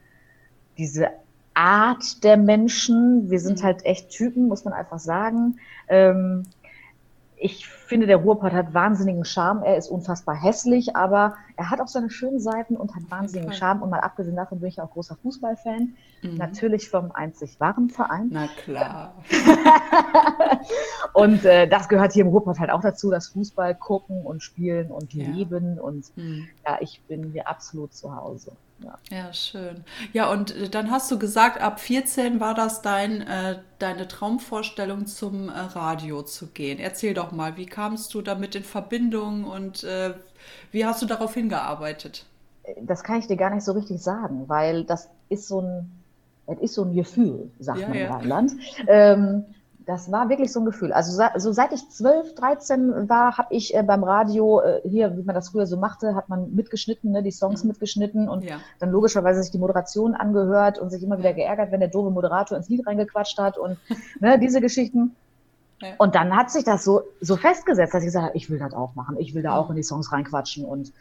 diese 0.78 1.10
Art 1.57 2.24
der 2.24 2.38
Menschen. 2.38 3.31
Wir 3.31 3.39
sind 3.39 3.62
mhm. 3.62 3.65
halt 3.65 3.86
echt 3.86 4.12
Typen, 4.12 4.48
muss 4.48 4.63
man 4.63 4.74
einfach 4.74 5.00
sagen. 5.00 5.59
Ähm, 5.88 6.44
ich 7.39 7.68
finde, 7.68 8.07
der 8.07 8.18
Ruhrpott 8.18 8.51
hat 8.51 8.74
wahnsinnigen 8.74 9.25
Charme. 9.25 9.63
Er 9.63 9.77
ist 9.77 9.89
unfassbar 9.89 10.36
hässlich, 10.36 10.95
aber 10.95 11.36
er 11.56 11.69
hat 11.69 11.80
auch 11.80 11.88
seine 11.88 12.09
schönen 12.09 12.39
Seiten 12.39 12.75
und 12.75 12.95
hat 12.95 13.09
wahnsinnigen 13.09 13.54
Charme. 13.54 13.81
Und 13.81 13.89
mal 13.89 14.00
abgesehen 14.00 14.36
davon 14.36 14.59
bin 14.59 14.69
ich 14.69 14.81
auch 14.81 14.92
großer 14.92 15.15
Fußballfan. 15.15 15.95
Mhm. 16.21 16.36
Natürlich 16.36 16.89
vom 16.89 17.12
einzig 17.12 17.59
wahren 17.59 17.89
Verein. 17.89 18.30
Na 18.31 18.48
klar. 18.63 19.13
und 21.13 21.44
äh, 21.45 21.68
das 21.68 21.89
gehört 21.89 22.13
hier 22.13 22.24
im 22.24 22.30
Ruhrpott 22.30 22.59
halt 22.59 22.71
auch 22.71 22.81
dazu, 22.81 23.09
das 23.09 23.30
Fußball 23.30 23.74
gucken 23.75 24.24
und 24.24 24.44
spielen 24.44 24.92
und 24.92 25.13
ja. 25.13 25.27
leben. 25.27 25.80
Und 25.80 26.06
mhm. 26.18 26.48
ja, 26.68 26.77
ich 26.81 27.01
bin 27.07 27.31
hier 27.31 27.48
absolut 27.48 27.94
zu 27.94 28.15
Hause. 28.15 28.51
Ja. 28.84 29.00
ja, 29.10 29.34
schön. 29.34 29.84
Ja, 30.14 30.32
und 30.32 30.56
äh, 30.56 30.70
dann 30.70 30.92
hast 30.92 31.10
du 31.10 31.18
gesagt, 31.18 31.60
ab 31.60 31.80
14 31.80 32.40
war 32.40 32.54
das 32.54 32.82
dein, 32.82 33.22
äh, 33.22 33.60
deine 33.80 34.08
Traumvorstellung, 34.08 35.08
zum 35.08 35.50
äh, 35.50 35.54
Radio 35.54 36.22
zu 36.22 36.48
gehen. 36.48 36.80
Erzähl 36.80 37.14
doch 37.14 37.32
mal, 37.32 37.58
wie 37.58 37.66
kamst 37.66 38.14
du 38.14 38.22
damit 38.22 38.56
in 38.56 38.64
Verbindung 38.64 39.46
und 39.46 39.84
äh, 39.84 40.14
wie 40.72 40.86
hast 40.86 41.02
du 41.02 41.08
darauf 41.08 41.34
hingearbeitet? 41.34 42.26
Das 42.82 43.04
kann 43.04 43.20
ich 43.20 43.28
dir 43.28 43.38
gar 43.38 43.50
nicht 43.50 43.64
so 43.64 43.72
richtig 43.72 44.02
sagen, 44.02 44.48
weil 44.48 44.84
das 44.84 45.10
ist 45.30 45.48
so 45.48 45.62
ein, 45.62 45.92
das 46.46 46.60
ist 46.60 46.74
so 46.76 46.84
ein 46.84 46.94
Gefühl, 46.94 47.50
sagt 47.60 47.80
ja, 47.80 47.88
man 47.88 47.98
ja. 47.98 48.06
in 48.06 48.12
Rheinland. 48.12 48.52
Ähm, 48.88 49.46
das 49.88 50.12
war 50.12 50.28
wirklich 50.28 50.51
so 50.51 50.60
ein 50.60 50.66
Gefühl. 50.66 50.92
Also 50.92 51.24
so 51.38 51.54
seit 51.54 51.72
ich 51.72 51.89
12, 51.89 52.36
13 52.36 53.10
war, 53.10 53.38
habe 53.38 53.56
ich 53.56 53.74
äh, 53.74 53.81
beim 53.84 54.04
Radio, 54.04 54.60
äh, 54.60 54.81
hier, 54.84 55.16
wie 55.18 55.24
man 55.24 55.34
das 55.34 55.50
früher 55.50 55.66
so 55.66 55.78
machte, 55.78 56.13
hat 56.13 56.28
man 56.28 56.54
mitgeschnitten, 56.54 57.12
ne, 57.12 57.24
die 57.24 57.31
Songs 57.31 57.63
mhm. 57.63 57.69
mitgeschnitten 57.69 58.28
und 58.28 58.44
ja. 58.44 58.57
dann 58.80 58.92
logischerweise 58.92 59.42
sich 59.42 59.51
die 59.51 59.60
Moderation 59.60 60.13
angehört 60.13 60.78
und 60.78 60.89
sich 60.89 61.01
immer 61.01 61.18
wieder 61.19 61.34
geärgert, 61.34 61.72
wenn 61.72 61.80
der 61.80 61.88
doofe 61.88 62.12
Moderator 62.12 62.57
ins 62.57 62.68
Lied 62.68 62.86
reingequatscht 62.86 63.39
hat 63.39 63.57
und 63.57 63.78
ne, 64.19 64.38
diese 64.38 64.60
Geschichten. 64.60 65.16
Ja. 65.81 65.90
Und 66.00 66.16
dann 66.16 66.35
hat 66.35 66.52
sich 66.52 66.66
das 66.66 66.83
so, 66.83 67.04
so 67.21 67.38
festgesetzt, 67.38 67.94
dass 67.94 68.02
ich 68.04 68.07
gesagt 68.07 68.26
habe, 68.26 68.38
ich 68.38 68.50
will 68.50 68.59
das 68.59 68.73
auch 68.73 68.94
machen, 68.95 69.16
ich 69.19 69.35
will 69.35 69.44
da 69.44 69.56
auch 69.56 69.69
in 69.69 69.78
die 69.78 69.83
Songs 69.83 70.12
reinquatschen 70.12 70.66
und 70.66 70.92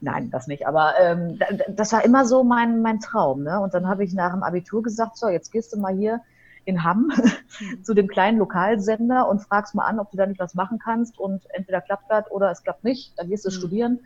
nein, 0.00 0.30
das 0.30 0.46
nicht. 0.46 0.66
Aber 0.66 0.94
ähm, 0.98 1.38
das 1.68 1.92
war 1.92 2.02
immer 2.06 2.24
so 2.24 2.42
mein, 2.42 2.80
mein 2.80 3.00
Traum. 3.00 3.42
Ne? 3.42 3.60
Und 3.60 3.74
dann 3.74 3.86
habe 3.86 4.02
ich 4.02 4.14
nach 4.14 4.32
dem 4.32 4.42
Abitur 4.42 4.82
gesagt, 4.82 5.18
so, 5.18 5.28
jetzt 5.28 5.52
gehst 5.52 5.74
du 5.74 5.78
mal 5.78 5.94
hier 5.94 6.22
in 6.64 6.84
Hamm 6.84 7.12
mhm. 7.60 7.82
zu 7.84 7.94
dem 7.94 8.08
kleinen 8.08 8.38
Lokalsender 8.38 9.28
und 9.28 9.40
fragst 9.40 9.74
mal 9.74 9.84
an, 9.84 10.00
ob 10.00 10.10
du 10.10 10.16
da 10.16 10.26
nicht 10.26 10.40
was 10.40 10.54
machen 10.54 10.78
kannst 10.78 11.18
und 11.18 11.42
entweder 11.54 11.80
klappt 11.80 12.10
das 12.10 12.30
oder 12.30 12.50
es 12.50 12.62
klappt 12.62 12.84
nicht, 12.84 13.18
dann 13.18 13.28
gehst 13.28 13.44
du 13.44 13.50
mhm. 13.50 13.54
studieren. 13.54 14.00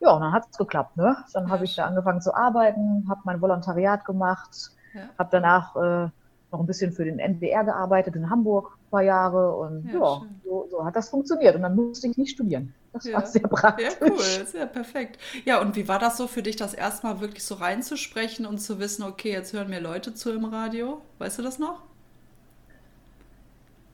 Ja, 0.00 0.10
und 0.10 0.20
dann 0.20 0.32
hat 0.32 0.44
es 0.50 0.58
geklappt. 0.58 0.96
Ne? 0.96 1.16
Dann 1.32 1.50
habe 1.50 1.64
ich 1.64 1.76
da 1.76 1.86
angefangen 1.86 2.20
zu 2.20 2.34
arbeiten, 2.34 3.06
habe 3.08 3.20
mein 3.24 3.40
Volontariat 3.40 4.04
gemacht, 4.04 4.70
ja. 4.92 5.02
habe 5.18 5.28
danach 5.32 5.76
äh, 5.76 6.08
noch 6.52 6.60
ein 6.60 6.66
bisschen 6.66 6.92
für 6.92 7.04
den 7.04 7.18
NWR 7.18 7.64
gearbeitet 7.64 8.14
in 8.16 8.28
Hamburg 8.30 8.76
paar 8.94 9.02
Jahre 9.02 9.54
und 9.56 9.86
ja, 9.86 9.92
ja 9.94 10.22
so, 10.44 10.68
so, 10.70 10.84
hat 10.84 10.94
das 10.94 11.08
funktioniert 11.08 11.56
und 11.56 11.62
dann 11.62 11.74
musste 11.74 12.06
ich 12.06 12.16
nicht 12.16 12.30
studieren. 12.30 12.72
Das 12.92 13.04
ja. 13.04 13.14
war 13.14 13.26
sehr 13.26 13.42
praktisch. 13.42 13.92
Ja, 14.00 14.06
cool, 14.08 14.46
sehr 14.46 14.66
perfekt. 14.66 15.18
Ja, 15.44 15.60
und 15.60 15.74
wie 15.74 15.88
war 15.88 15.98
das 15.98 16.16
so 16.16 16.28
für 16.28 16.42
dich, 16.42 16.56
das 16.56 16.74
erstmal 16.74 17.20
wirklich 17.20 17.44
so 17.44 17.56
reinzusprechen 17.56 18.46
und 18.46 18.58
zu 18.58 18.78
wissen, 18.78 19.02
okay, 19.02 19.32
jetzt 19.32 19.52
hören 19.52 19.68
mir 19.68 19.80
Leute 19.80 20.14
zu 20.14 20.30
im 20.30 20.44
Radio? 20.44 21.00
Weißt 21.18 21.38
du 21.38 21.42
das 21.42 21.58
noch? 21.58 21.82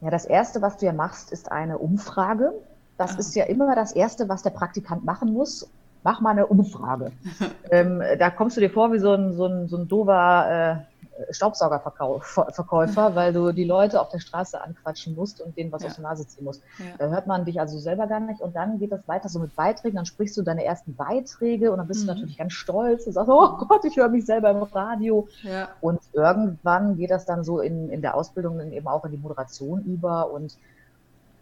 Ja, 0.02 0.10
das 0.10 0.26
Erste, 0.26 0.60
was 0.60 0.76
du 0.76 0.86
ja 0.86 0.92
machst, 0.92 1.32
ist 1.32 1.50
eine 1.50 1.78
Umfrage. 1.78 2.52
Das 2.98 3.16
ah. 3.16 3.18
ist 3.18 3.34
ja 3.34 3.44
immer 3.44 3.74
das 3.74 3.92
Erste, 3.92 4.28
was 4.28 4.42
der 4.42 4.50
Praktikant 4.50 5.04
machen 5.04 5.32
muss. 5.32 5.68
Mach 6.02 6.20
mal 6.20 6.30
eine 6.30 6.46
Umfrage. 6.46 7.12
ähm, 7.70 8.02
da 8.18 8.30
kommst 8.30 8.56
du 8.56 8.60
dir 8.60 8.70
vor 8.70 8.92
wie 8.92 8.98
so 8.98 9.12
ein, 9.12 9.32
so 9.32 9.46
ein, 9.46 9.68
so 9.68 9.78
ein 9.78 9.88
dover 9.88 10.84
äh, 10.86 10.89
Staubsaugerverkäufer, 11.30 13.14
weil 13.14 13.32
du 13.32 13.52
die 13.52 13.64
Leute 13.64 14.00
auf 14.00 14.08
der 14.08 14.18
Straße 14.18 14.60
anquatschen 14.60 15.14
musst 15.14 15.40
und 15.40 15.56
denen 15.56 15.72
was 15.72 15.82
ja. 15.82 15.88
aus 15.88 15.96
der 15.96 16.02
Nase 16.02 16.26
ziehen 16.26 16.44
musst. 16.44 16.62
Ja. 16.78 16.84
Da 16.98 17.08
hört 17.08 17.26
man 17.26 17.44
dich 17.44 17.60
also 17.60 17.78
selber 17.78 18.06
gar 18.06 18.20
nicht 18.20 18.40
und 18.40 18.56
dann 18.56 18.78
geht 18.78 18.92
das 18.92 19.06
weiter 19.06 19.28
so 19.28 19.38
mit 19.38 19.54
Beiträgen, 19.56 19.96
dann 19.96 20.06
sprichst 20.06 20.36
du 20.36 20.42
deine 20.42 20.64
ersten 20.64 20.94
Beiträge 20.94 21.70
und 21.70 21.78
dann 21.78 21.88
bist 21.88 22.02
mhm. 22.02 22.08
du 22.08 22.14
natürlich 22.14 22.38
ganz 22.38 22.52
stolz 22.52 23.06
und 23.06 23.12
sagst, 23.12 23.30
oh 23.30 23.56
Gott, 23.68 23.84
ich 23.84 23.96
höre 23.96 24.08
mich 24.08 24.26
selber 24.26 24.50
im 24.50 24.62
Radio. 24.62 25.28
Ja. 25.42 25.68
Und 25.80 26.00
irgendwann 26.12 26.96
geht 26.96 27.10
das 27.10 27.26
dann 27.26 27.44
so 27.44 27.60
in, 27.60 27.90
in 27.90 28.02
der 28.02 28.14
Ausbildung 28.14 28.60
eben 28.72 28.86
auch 28.88 29.04
in 29.04 29.10
die 29.10 29.18
Moderation 29.18 29.82
über 29.82 30.30
und 30.30 30.56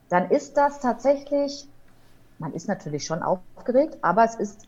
dann 0.08 0.30
ist 0.30 0.56
das 0.56 0.80
tatsächlich, 0.80 1.68
man 2.38 2.52
ist 2.54 2.68
natürlich 2.68 3.04
schon 3.04 3.22
aufgeregt, 3.22 3.98
aber 4.02 4.24
es 4.24 4.34
ist 4.36 4.66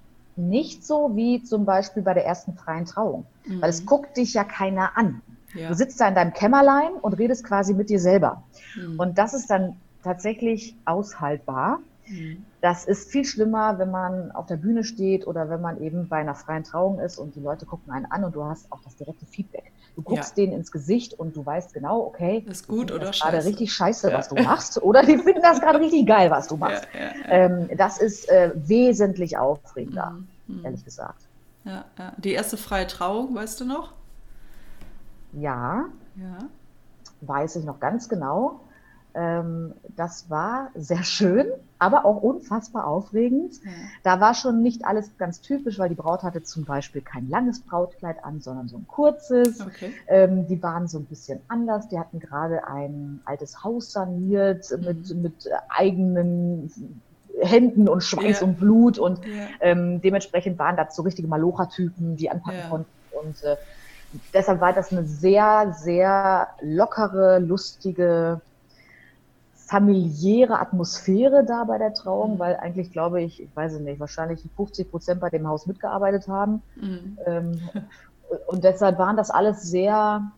nicht 0.48 0.84
so 0.84 1.14
wie 1.14 1.42
zum 1.42 1.64
Beispiel 1.64 2.02
bei 2.02 2.14
der 2.14 2.26
ersten 2.26 2.54
freien 2.54 2.86
Trauung, 2.86 3.26
mhm. 3.44 3.62
weil 3.62 3.70
es 3.70 3.82
mhm. 3.82 3.86
guckt 3.86 4.16
dich 4.16 4.34
ja 4.34 4.44
keiner 4.44 4.96
an. 4.96 5.22
Ja. 5.54 5.68
Du 5.68 5.74
sitzt 5.74 6.00
da 6.00 6.08
in 6.08 6.14
deinem 6.14 6.32
Kämmerlein 6.32 6.92
und 7.02 7.14
redest 7.14 7.44
quasi 7.44 7.74
mit 7.74 7.90
dir 7.90 8.00
selber. 8.00 8.44
Mhm. 8.76 8.98
Und 8.98 9.18
das 9.18 9.34
ist 9.34 9.50
dann 9.50 9.76
tatsächlich 10.02 10.76
aushaltbar. 10.84 11.80
Mhm. 12.06 12.44
Das 12.60 12.84
ist 12.84 13.10
viel 13.10 13.24
schlimmer, 13.24 13.78
wenn 13.78 13.90
man 13.90 14.32
auf 14.32 14.46
der 14.46 14.56
Bühne 14.56 14.84
steht 14.84 15.26
oder 15.26 15.48
wenn 15.48 15.62
man 15.62 15.80
eben 15.82 16.08
bei 16.08 16.16
einer 16.16 16.34
freien 16.34 16.64
Trauung 16.64 16.98
ist 17.00 17.18
und 17.18 17.34
die 17.34 17.40
Leute 17.40 17.64
gucken 17.64 17.92
einen 17.92 18.06
an 18.06 18.22
und 18.24 18.34
du 18.34 18.44
hast 18.44 18.70
auch 18.70 18.80
das 18.82 18.96
direkte 18.96 19.24
Feedback. 19.24 19.72
Du 19.96 20.02
guckst 20.02 20.36
ja. 20.36 20.44
denen 20.44 20.58
ins 20.58 20.70
Gesicht 20.70 21.14
und 21.14 21.36
du 21.36 21.44
weißt 21.44 21.72
genau, 21.72 22.00
okay, 22.00 22.44
ist 22.48 22.68
gut 22.68 22.92
oder 22.92 23.12
scheiße. 23.12 23.32
gerade 23.32 23.44
richtig 23.44 23.72
scheiße, 23.72 24.10
ja. 24.10 24.18
was 24.18 24.28
du 24.28 24.34
machst, 24.36 24.82
oder 24.82 25.02
die 25.02 25.16
finden 25.18 25.42
das 25.42 25.60
gerade 25.60 25.80
richtig 25.80 26.06
geil, 26.06 26.30
was 26.30 26.48
du 26.48 26.56
machst. 26.56 26.86
Ja, 26.92 27.10
ähm, 27.28 27.68
das 27.76 27.98
ist 27.98 28.28
äh, 28.28 28.52
wesentlich 28.54 29.38
aufregender, 29.38 30.10
mhm. 30.46 30.58
mhm. 30.58 30.64
ehrlich 30.64 30.84
gesagt. 30.84 31.22
Ja, 31.64 31.84
Die 32.16 32.32
erste 32.32 32.56
freie 32.56 32.86
Trauung, 32.86 33.34
weißt 33.34 33.60
du 33.60 33.64
noch? 33.64 33.92
Ja. 35.32 35.86
Ja. 36.16 36.38
Weiß 37.20 37.56
ich 37.56 37.64
noch 37.64 37.80
ganz 37.80 38.08
genau. 38.08 38.60
Ähm, 39.14 39.74
das 39.96 40.30
war 40.30 40.70
sehr 40.74 41.02
schön, 41.02 41.46
aber 41.78 42.04
auch 42.04 42.22
unfassbar 42.22 42.86
aufregend. 42.86 43.54
Ja. 43.64 43.70
Da 44.02 44.20
war 44.20 44.34
schon 44.34 44.62
nicht 44.62 44.84
alles 44.84 45.10
ganz 45.18 45.40
typisch, 45.40 45.78
weil 45.78 45.88
die 45.88 45.94
Braut 45.94 46.22
hatte 46.22 46.42
zum 46.42 46.64
Beispiel 46.64 47.02
kein 47.02 47.28
langes 47.28 47.60
Brautkleid 47.60 48.24
an, 48.24 48.40
sondern 48.40 48.68
so 48.68 48.76
ein 48.76 48.86
kurzes. 48.86 49.60
Okay. 49.60 49.92
Ähm, 50.06 50.46
die 50.46 50.62
waren 50.62 50.88
so 50.88 50.98
ein 50.98 51.06
bisschen 51.06 51.40
anders. 51.48 51.88
Die 51.88 51.98
hatten 51.98 52.20
gerade 52.20 52.66
ein 52.66 53.20
altes 53.24 53.64
Haus 53.64 53.92
saniert 53.92 54.70
mhm. 54.70 54.84
mit, 54.84 55.14
mit 55.16 55.48
eigenen 55.68 56.70
Händen 57.40 57.88
und 57.88 58.02
Schweiß 58.02 58.40
ja. 58.40 58.46
und 58.46 58.58
Blut 58.58 58.98
und 58.98 59.24
ja. 59.24 59.46
ähm, 59.60 60.00
dementsprechend 60.00 60.58
waren 60.58 60.76
das 60.76 60.94
so 60.94 61.02
richtige 61.02 61.28
Malocha-Typen, 61.28 62.16
die 62.16 62.30
anpacken 62.30 62.68
konnten 62.68 62.90
und 63.12 63.42
äh, 63.44 63.56
deshalb 64.34 64.60
war 64.60 64.72
das 64.72 64.92
eine 64.92 65.04
sehr, 65.04 65.74
sehr 65.78 66.48
lockere, 66.60 67.38
lustige 67.38 68.40
familiäre 69.70 70.58
Atmosphäre 70.58 71.44
da 71.44 71.62
bei 71.62 71.78
der 71.78 71.94
Trauung, 71.94 72.34
mhm. 72.34 72.38
weil 72.40 72.56
eigentlich 72.56 72.90
glaube 72.90 73.22
ich, 73.22 73.40
ich 73.40 73.54
weiß 73.54 73.74
es 73.74 73.80
nicht, 73.80 74.00
wahrscheinlich 74.00 74.42
50 74.56 74.90
Prozent 74.90 75.20
bei 75.20 75.30
dem 75.30 75.46
Haus 75.46 75.66
mitgearbeitet 75.66 76.26
haben. 76.26 76.60
Mhm. 76.74 77.18
Ähm, 77.24 77.60
und 78.48 78.64
deshalb 78.64 78.98
waren 78.98 79.16
das 79.16 79.30
alles 79.30 79.62
sehr 79.62 80.32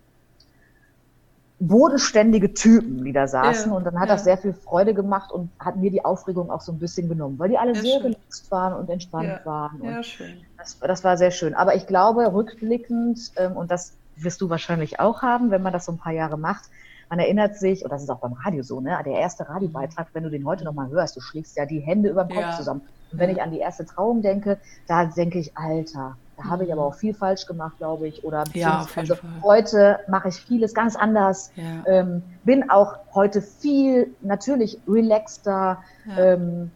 bodenständige 1.60 2.52
Typen, 2.52 3.04
die 3.04 3.12
da 3.12 3.26
saßen. 3.26 3.70
Ja, 3.70 3.76
und 3.78 3.84
dann 3.84 3.98
hat 3.98 4.08
ja. 4.08 4.16
das 4.16 4.24
sehr 4.24 4.36
viel 4.36 4.52
Freude 4.52 4.92
gemacht 4.92 5.32
und 5.32 5.48
hat 5.58 5.76
mir 5.76 5.90
die 5.90 6.04
Aufregung 6.04 6.50
auch 6.50 6.60
so 6.60 6.70
ein 6.72 6.78
bisschen 6.78 7.08
genommen, 7.08 7.38
weil 7.38 7.48
die 7.48 7.56
alle 7.56 7.74
sehr 7.74 8.00
schön. 8.00 8.12
relaxed 8.12 8.50
waren 8.50 8.74
und 8.74 8.90
entspannt 8.90 9.28
ja, 9.28 9.46
waren. 9.46 9.82
ja, 9.82 10.02
schön. 10.02 10.42
Das, 10.58 10.78
das, 10.78 11.04
war 11.04 11.16
sehr 11.16 11.30
schön. 11.30 11.54
Aber 11.54 11.74
ich 11.74 11.86
glaube, 11.86 12.34
rückblickend, 12.34 13.32
ähm, 13.36 13.56
und 13.56 13.70
das 13.70 13.94
wirst 14.16 14.42
du 14.42 14.50
wahrscheinlich 14.50 15.00
auch 15.00 15.22
haben, 15.22 15.50
wenn 15.50 15.62
man 15.62 15.72
das 15.72 15.86
so 15.86 15.92
ein 15.92 15.98
paar 15.98 16.12
Jahre 16.12 16.36
macht, 16.36 16.64
man 17.12 17.18
erinnert 17.18 17.58
sich, 17.58 17.84
und 17.84 17.92
das 17.92 18.02
ist 18.02 18.08
auch 18.08 18.20
beim 18.20 18.32
Radio 18.32 18.62
so, 18.62 18.80
ne? 18.80 18.98
der 19.04 19.12
erste 19.12 19.46
Radiobeitrag, 19.46 20.06
wenn 20.14 20.22
du 20.22 20.30
den 20.30 20.46
heute 20.46 20.64
nochmal 20.64 20.88
hörst, 20.88 21.14
du 21.14 21.20
schlägst 21.20 21.58
ja 21.58 21.66
die 21.66 21.80
Hände 21.80 22.08
über 22.08 22.24
den 22.24 22.34
Kopf 22.34 22.46
ja. 22.46 22.56
zusammen. 22.56 22.80
Und 23.12 23.18
wenn 23.18 23.28
ich 23.28 23.42
an 23.42 23.50
die 23.50 23.58
erste 23.58 23.84
Trauung 23.84 24.22
denke, 24.22 24.56
da 24.88 25.04
denke 25.04 25.38
ich, 25.38 25.54
Alter, 25.54 26.16
da 26.38 26.44
habe 26.44 26.64
ich 26.64 26.72
aber 26.72 26.86
auch 26.86 26.94
viel 26.94 27.12
falsch 27.12 27.44
gemacht, 27.44 27.76
glaube 27.76 28.08
ich. 28.08 28.24
Oder 28.24 28.44
ja, 28.54 28.86
also 28.96 29.16
heute 29.42 29.98
mache 30.08 30.28
ich 30.28 30.36
vieles 30.36 30.72
ganz 30.72 30.96
anders. 30.96 31.50
Ja. 31.54 31.84
Ähm, 31.86 32.22
bin 32.44 32.70
auch 32.70 32.96
heute 33.12 33.42
viel 33.42 34.14
natürlich 34.22 34.80
relaxter, 34.88 35.82
ja. 36.06 36.18
ähm, 36.18 36.70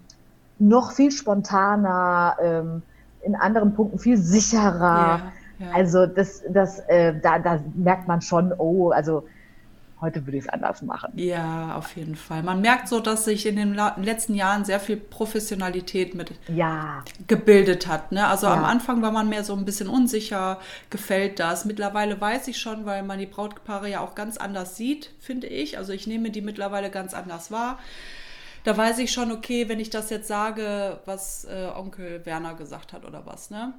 noch 0.58 0.92
viel 0.92 1.12
spontaner, 1.12 2.36
ähm, 2.42 2.82
in 3.22 3.36
anderen 3.36 3.74
Punkten 3.74 3.98
viel 3.98 4.18
sicherer. 4.18 5.32
Also 5.72 6.04
das, 6.04 6.42
das, 6.50 6.80
äh, 6.80 7.18
da, 7.22 7.38
da 7.38 7.58
merkt 7.74 8.06
man 8.06 8.20
schon, 8.20 8.52
oh, 8.58 8.90
also 8.90 9.24
Heute 9.98 10.26
würde 10.26 10.36
ich 10.36 10.44
es 10.44 10.48
anders 10.50 10.82
machen. 10.82 11.12
Ja, 11.16 11.74
auf 11.74 11.96
jeden 11.96 12.16
Fall. 12.16 12.42
Man 12.42 12.60
merkt 12.60 12.86
so, 12.86 13.00
dass 13.00 13.24
sich 13.24 13.46
in 13.46 13.56
den 13.56 13.74
letzten 13.74 14.34
Jahren 14.34 14.66
sehr 14.66 14.78
viel 14.78 14.98
Professionalität 14.98 16.14
mit 16.14 16.32
ja. 16.48 17.02
gebildet 17.26 17.86
hat. 17.86 18.12
Ne? 18.12 18.26
Also 18.26 18.46
ja. 18.46 18.52
am 18.52 18.64
Anfang 18.64 19.00
war 19.00 19.10
man 19.10 19.30
mehr 19.30 19.42
so 19.42 19.54
ein 19.54 19.64
bisschen 19.64 19.88
unsicher, 19.88 20.58
gefällt 20.90 21.40
das. 21.40 21.64
Mittlerweile 21.64 22.20
weiß 22.20 22.46
ich 22.48 22.58
schon, 22.58 22.84
weil 22.84 23.04
man 23.04 23.18
die 23.18 23.26
Brautpaare 23.26 23.88
ja 23.88 24.00
auch 24.00 24.14
ganz 24.14 24.36
anders 24.36 24.76
sieht, 24.76 25.12
finde 25.18 25.46
ich. 25.46 25.78
Also 25.78 25.94
ich 25.94 26.06
nehme 26.06 26.30
die 26.30 26.42
mittlerweile 26.42 26.90
ganz 26.90 27.14
anders 27.14 27.50
wahr. 27.50 27.78
Da 28.64 28.76
weiß 28.76 28.98
ich 28.98 29.12
schon, 29.12 29.32
okay, 29.32 29.68
wenn 29.68 29.80
ich 29.80 29.90
das 29.90 30.10
jetzt 30.10 30.28
sage, 30.28 30.98
was 31.06 31.44
äh, 31.44 31.68
Onkel 31.74 32.26
Werner 32.26 32.54
gesagt 32.54 32.92
hat 32.92 33.04
oder 33.04 33.24
was, 33.24 33.48
ne? 33.48 33.72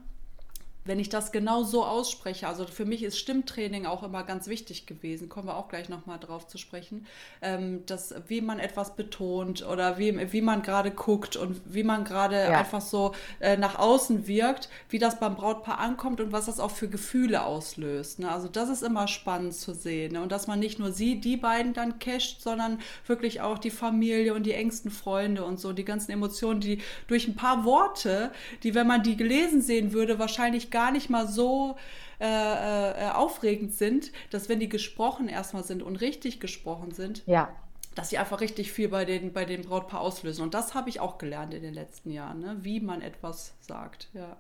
Wenn 0.88 1.00
ich 1.00 1.10
das 1.10 1.32
genau 1.32 1.63
so 1.63 1.84
ausspreche, 1.84 2.48
also 2.48 2.65
für 2.65 2.86
mich 2.86 3.03
ist 3.03 3.17
Stimmtraining 3.17 3.86
auch 3.86 4.03
immer 4.03 4.24
ganz 4.24 4.48
wichtig 4.48 4.86
gewesen, 4.86 5.29
kommen 5.29 5.48
wir 5.48 5.58
auch 5.58 5.67
gleich 5.67 5.89
nochmal 5.89 6.20
drauf 6.20 6.48
zu 6.48 6.58
sprechen, 6.58 7.06
ähm, 7.41 7.86
dass 7.86 8.13
wie 8.27 8.41
man 8.41 8.60
etwas 8.60 8.96
betont 8.96 9.65
oder 9.67 9.98
wie, 9.98 10.32
wie 10.32 10.41
man 10.41 10.62
gerade 10.62 10.91
guckt 10.91 11.36
und 11.36 11.62
wie 11.65 11.84
man 11.84 12.03
gerade 12.03 12.36
ja. 12.36 12.60
einfach 12.60 12.82
so 12.82 13.13
äh, 13.39 13.58
nach 13.58 13.77
außen 13.77 14.27
wirkt, 14.27 14.70
wie 14.89 15.00
das 15.00 15.20
beim 15.20 15.36
Brautpaar 15.36 15.79
ankommt 15.79 16.22
und 16.22 16.32
was 16.32 16.46
das 16.46 16.60
auch 16.60 16.72
für 16.72 16.88
Gefühle 16.88 17.44
auslöst. 17.44 18.20
Ne? 18.20 18.32
Also 18.32 18.48
das 18.48 18.70
ist 18.70 18.84
immer 18.84 19.08
spannend 19.08 19.53
zu 19.53 19.74
sehen 19.74 20.13
ne? 20.13 20.22
und 20.22 20.32
dass 20.32 20.48
man 20.48 20.60
nicht 20.60 20.79
nur 20.79 20.91
sie, 20.91 21.20
die 21.20 21.38
beiden 21.38 21.74
dann 21.74 22.00
casht, 22.00 22.41
sondern 22.41 22.79
wirklich 23.06 23.41
auch 23.41 23.58
die 23.58 23.72
Familie 23.72 24.34
und 24.34 24.44
die 24.44 24.53
engsten 24.53 24.91
Freunde 24.91 25.44
und 25.44 25.60
so, 25.60 25.74
die 25.74 25.86
ganzen 25.86 26.12
Emotionen, 26.12 26.62
die 26.62 26.79
durch 27.08 27.27
ein 27.27 27.36
paar 27.36 27.65
Worte, 27.65 28.32
die, 28.63 28.74
wenn 28.74 28.88
man 28.88 29.03
die 29.03 29.17
gelesen 29.17 29.62
sehen 29.62 29.91
würde, 29.94 30.20
wahrscheinlich 30.20 30.72
gar 30.72 30.76
gar 30.77 30.91
nicht 30.91 31.10
mal 31.10 31.27
so 31.27 31.75
äh, 32.19 32.25
äh, 32.27 33.10
aufregend 33.10 33.74
sind, 33.74 34.12
dass 34.29 34.48
wenn 34.48 34.60
die 34.60 34.69
gesprochen 34.69 35.27
erstmal 35.27 35.63
sind 35.63 35.81
und 35.81 35.96
richtig 35.96 36.39
gesprochen 36.39 36.91
sind, 36.91 37.24
ja. 37.25 37.50
dass 37.96 38.12
sie 38.12 38.19
einfach 38.19 38.41
richtig 38.41 38.72
viel 38.72 38.88
bei 38.89 39.03
den, 39.03 39.34
bei 39.34 39.43
den 39.43 39.63
Brautpaar 39.63 40.01
auslösen. 40.01 40.43
Und 40.43 40.53
das 40.53 40.75
habe 40.75 40.89
ich 40.89 41.00
auch 41.00 41.17
gelernt 41.17 41.55
in 41.55 41.63
den 41.63 41.74
letzten 41.74 42.12
Jahren, 42.12 42.41
ne? 42.41 42.57
wie 42.62 42.79
man 42.79 43.01
etwas 43.01 43.55
sagt. 43.60 44.10
Ja. 44.13 44.38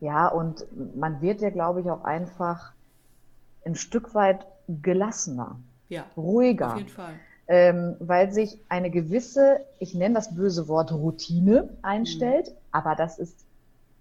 ja, 0.00 0.26
und 0.26 0.64
man 0.96 1.20
wird 1.20 1.42
ja, 1.42 1.50
glaube 1.50 1.80
ich, 1.80 1.88
auch 1.88 2.02
einfach 2.02 2.72
ein 3.64 3.76
Stück 3.76 4.16
weit 4.16 4.44
gelassener, 4.66 5.60
ja, 5.88 6.06
ruhiger. 6.16 6.72
Auf 6.72 6.78
jeden 6.78 6.88
Fall. 6.88 7.14
Ähm, 7.46 7.94
weil 8.00 8.32
sich 8.32 8.58
eine 8.68 8.90
gewisse, 8.90 9.60
ich 9.78 9.94
nenne 9.94 10.16
das 10.16 10.34
böse 10.34 10.66
Wort 10.66 10.90
Routine 10.90 11.68
einstellt, 11.82 12.48
mhm. 12.48 12.56
aber 12.72 12.96
das 12.96 13.20
ist 13.20 13.46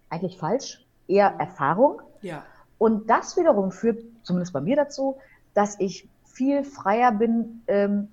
eigentlich 0.09 0.39
falsch 0.39 0.83
eher 1.07 1.35
Erfahrung. 1.39 2.01
Ja. 2.21 2.43
Und 2.77 3.09
das 3.09 3.37
wiederum 3.37 3.71
führt 3.71 4.03
zumindest 4.23 4.53
bei 4.53 4.61
mir 4.61 4.75
dazu, 4.75 5.17
dass 5.53 5.79
ich 5.79 6.07
viel 6.25 6.63
freier 6.63 7.11
bin, 7.11 7.63
ähm, 7.67 8.09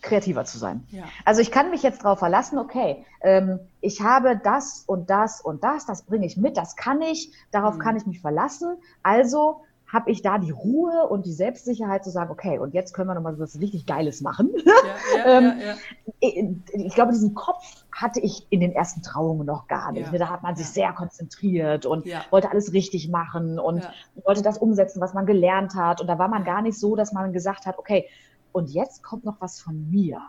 kreativer 0.00 0.44
zu 0.44 0.58
sein. 0.58 0.84
Ja. 0.90 1.04
Also 1.24 1.40
ich 1.40 1.52
kann 1.52 1.70
mich 1.70 1.82
jetzt 1.82 2.04
darauf 2.04 2.18
verlassen, 2.18 2.58
okay, 2.58 3.06
ähm, 3.20 3.60
ich 3.80 4.00
habe 4.00 4.36
das 4.36 4.82
und 4.84 5.10
das 5.10 5.40
und 5.40 5.62
das, 5.62 5.86
das 5.86 6.02
bringe 6.02 6.26
ich 6.26 6.36
mit, 6.36 6.56
das 6.56 6.74
kann 6.74 7.00
ich, 7.00 7.32
darauf 7.52 7.76
mhm. 7.76 7.78
kann 7.78 7.96
ich 7.96 8.06
mich 8.06 8.20
verlassen. 8.20 8.76
Also 9.04 9.62
habe 9.92 10.10
ich 10.10 10.22
da 10.22 10.38
die 10.38 10.50
Ruhe 10.50 11.06
und 11.08 11.26
die 11.26 11.32
Selbstsicherheit 11.32 12.02
zu 12.02 12.10
sagen, 12.10 12.30
okay, 12.30 12.58
und 12.58 12.72
jetzt 12.72 12.94
können 12.94 13.08
wir 13.08 13.14
nochmal 13.14 13.38
was 13.38 13.60
richtig 13.60 13.84
Geiles 13.84 14.22
machen. 14.22 14.50
Ja, 14.64 14.72
ja, 15.16 15.24
ähm, 15.38 15.60
ja, 15.60 15.74
ich, 16.20 16.86
ich 16.86 16.94
glaube, 16.94 17.12
diesen 17.12 17.34
Kopf 17.34 17.84
hatte 17.94 18.20
ich 18.20 18.46
in 18.48 18.60
den 18.60 18.72
ersten 18.72 19.02
Trauungen 19.02 19.46
noch 19.46 19.68
gar 19.68 19.92
nicht. 19.92 20.10
Da 20.18 20.30
hat 20.30 20.42
man 20.42 20.56
sich 20.56 20.68
sehr 20.68 20.92
konzentriert 20.94 21.84
und 21.84 22.06
wollte 22.30 22.50
alles 22.50 22.72
richtig 22.72 23.10
machen 23.10 23.58
und 23.58 23.86
wollte 24.24 24.42
das 24.42 24.56
umsetzen, 24.56 25.00
was 25.00 25.12
man 25.12 25.26
gelernt 25.26 25.74
hat. 25.74 26.00
Und 26.00 26.06
da 26.06 26.18
war 26.18 26.28
man 26.28 26.44
gar 26.44 26.62
nicht 26.62 26.78
so, 26.78 26.96
dass 26.96 27.12
man 27.12 27.32
gesagt 27.34 27.66
hat, 27.66 27.78
okay, 27.78 28.08
und 28.52 28.70
jetzt 28.70 29.02
kommt 29.02 29.24
noch 29.24 29.40
was 29.40 29.60
von 29.60 29.90
mir. 29.90 30.20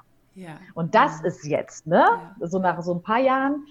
Und 0.73 0.95
das 0.95 1.21
ist 1.21 1.45
jetzt, 1.45 1.87
ne? 1.87 2.03
So 2.41 2.59
nach 2.59 2.81
so 2.81 2.93
ein 2.95 3.01
paar 3.01 3.19
Jahren 3.19 3.65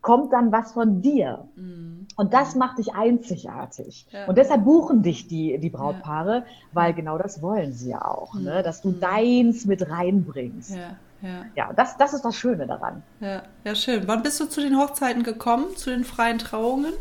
kommt 0.00 0.32
dann 0.32 0.52
was 0.52 0.72
von 0.72 1.02
dir. 1.02 1.44
Mhm. 1.56 2.06
Und 2.16 2.34
das 2.34 2.54
macht 2.54 2.78
dich 2.78 2.94
einzigartig. 2.94 4.06
Ja. 4.10 4.26
Und 4.26 4.36
deshalb 4.36 4.64
buchen 4.64 5.02
dich 5.02 5.26
die, 5.28 5.58
die 5.58 5.70
Brautpaare, 5.70 6.36
ja. 6.36 6.44
weil 6.72 6.92
genau 6.94 7.18
das 7.18 7.40
wollen 7.42 7.72
sie 7.72 7.90
ja 7.90 8.04
auch, 8.04 8.34
ne? 8.34 8.40
mhm. 8.40 8.46
ne? 8.46 8.62
dass 8.62 8.82
du 8.82 8.90
mhm. 8.90 9.00
deins 9.00 9.66
mit 9.66 9.88
reinbringst. 9.88 10.74
Ja, 10.74 10.96
ja. 11.22 11.44
ja 11.54 11.72
das, 11.74 11.96
das 11.96 12.14
ist 12.14 12.24
das 12.24 12.36
Schöne 12.36 12.66
daran. 12.66 13.02
Ja, 13.20 13.42
ja, 13.64 13.74
schön. 13.74 14.06
Wann 14.06 14.22
bist 14.22 14.40
du 14.40 14.46
zu 14.46 14.60
den 14.60 14.76
Hochzeiten 14.78 15.22
gekommen, 15.22 15.76
zu 15.76 15.90
den 15.90 16.04
freien 16.04 16.38
Trauungen? 16.38 16.92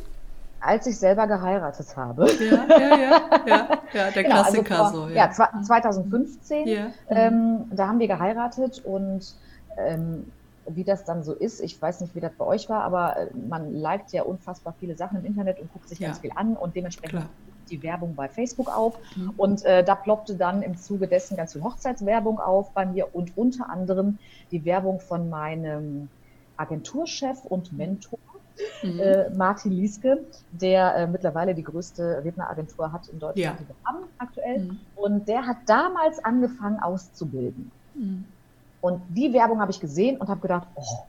Als 0.62 0.88
ich 0.88 1.00
selber 1.00 1.26
geheiratet 1.26 1.96
habe. 1.96 2.30
Ja, 2.38 2.66
ja, 2.68 2.98
ja, 2.98 3.22
ja, 3.46 3.68
ja 3.94 4.12
der 4.12 4.24
genau, 4.24 4.42
also 4.42 4.62
Klassiker 4.62 4.86
also 4.86 4.98
vor, 4.98 5.08
so. 5.08 5.14
Ja, 5.14 5.32
ja 5.32 5.62
2015, 5.64 6.68
ja. 6.68 6.88
Ähm, 7.08 7.66
da 7.72 7.88
haben 7.88 8.00
wir 8.00 8.10
geheiratet 8.10 8.82
und 8.84 9.36
ähm, 9.78 10.26
wie 10.76 10.84
das 10.84 11.06
dann 11.06 11.24
so 11.24 11.34
ist. 11.34 11.62
Ich 11.62 11.82
weiß 11.82 12.02
nicht, 12.02 12.16
wie 12.16 12.20
das 12.20 12.32
bei 12.38 12.46
euch 12.46 12.70
war, 12.70 12.84
aber 12.84 13.18
äh, 13.18 13.28
man 13.48 13.74
liked 13.74 14.12
ja 14.12 14.24
unfassbar 14.24 14.74
viele 14.80 14.96
Sachen 14.96 15.20
im 15.20 15.26
Internet 15.26 15.60
und 15.60 15.72
guckt 15.72 15.90
sich 15.90 16.00
ja. 16.00 16.08
ganz 16.08 16.20
viel 16.20 16.32
an 16.36 16.56
und 16.56 16.76
dementsprechend 16.76 17.20
Klar. 17.20 17.30
die 17.70 17.82
Werbung 17.84 18.16
bei 18.16 18.28
Facebook 18.30 18.70
auf. 18.70 18.98
Mhm. 19.16 19.34
Und 19.38 19.66
äh, 19.66 19.84
da 19.84 19.96
ploppte 19.96 20.36
dann 20.36 20.62
im 20.62 20.78
Zuge 20.78 21.08
dessen 21.08 21.38
ganz 21.38 21.54
viel 21.54 21.64
Hochzeitswerbung 21.64 22.40
auf 22.40 22.72
bei 22.72 22.86
mir 22.86 23.14
und 23.16 23.38
unter 23.38 23.70
anderem 23.70 24.18
die 24.52 24.66
Werbung 24.66 25.00
von 25.00 25.30
meinem 25.30 26.10
Agenturchef 26.58 27.46
und 27.46 27.74
Mentor. 27.74 28.20
Mhm. 28.84 29.00
Äh, 29.00 29.30
Martin 29.30 29.72
Lieske, 29.72 30.26
der 30.52 30.96
äh, 30.96 31.08
mittlerweile 31.08 31.56
die 31.56 31.64
größte 31.64 32.22
Redneragentur 32.26 32.92
hat 32.92 33.08
in 33.08 33.20
Deutschland, 33.20 33.38
ja. 33.38 33.54
die 33.58 33.68
wir 33.68 33.76
haben 33.86 34.06
aktuell. 34.18 34.60
Mhm. 34.60 34.80
Und 34.98 35.28
der 35.30 35.48
hat 35.48 35.58
damals 35.66 36.24
angefangen 36.24 36.80
auszubilden. 36.80 37.72
Und 38.82 39.02
die 39.10 39.34
Werbung 39.34 39.60
habe 39.60 39.72
ich 39.72 39.80
gesehen 39.80 40.18
und 40.18 40.30
habe 40.30 40.40
gedacht, 40.42 40.68
oh, 40.76 41.06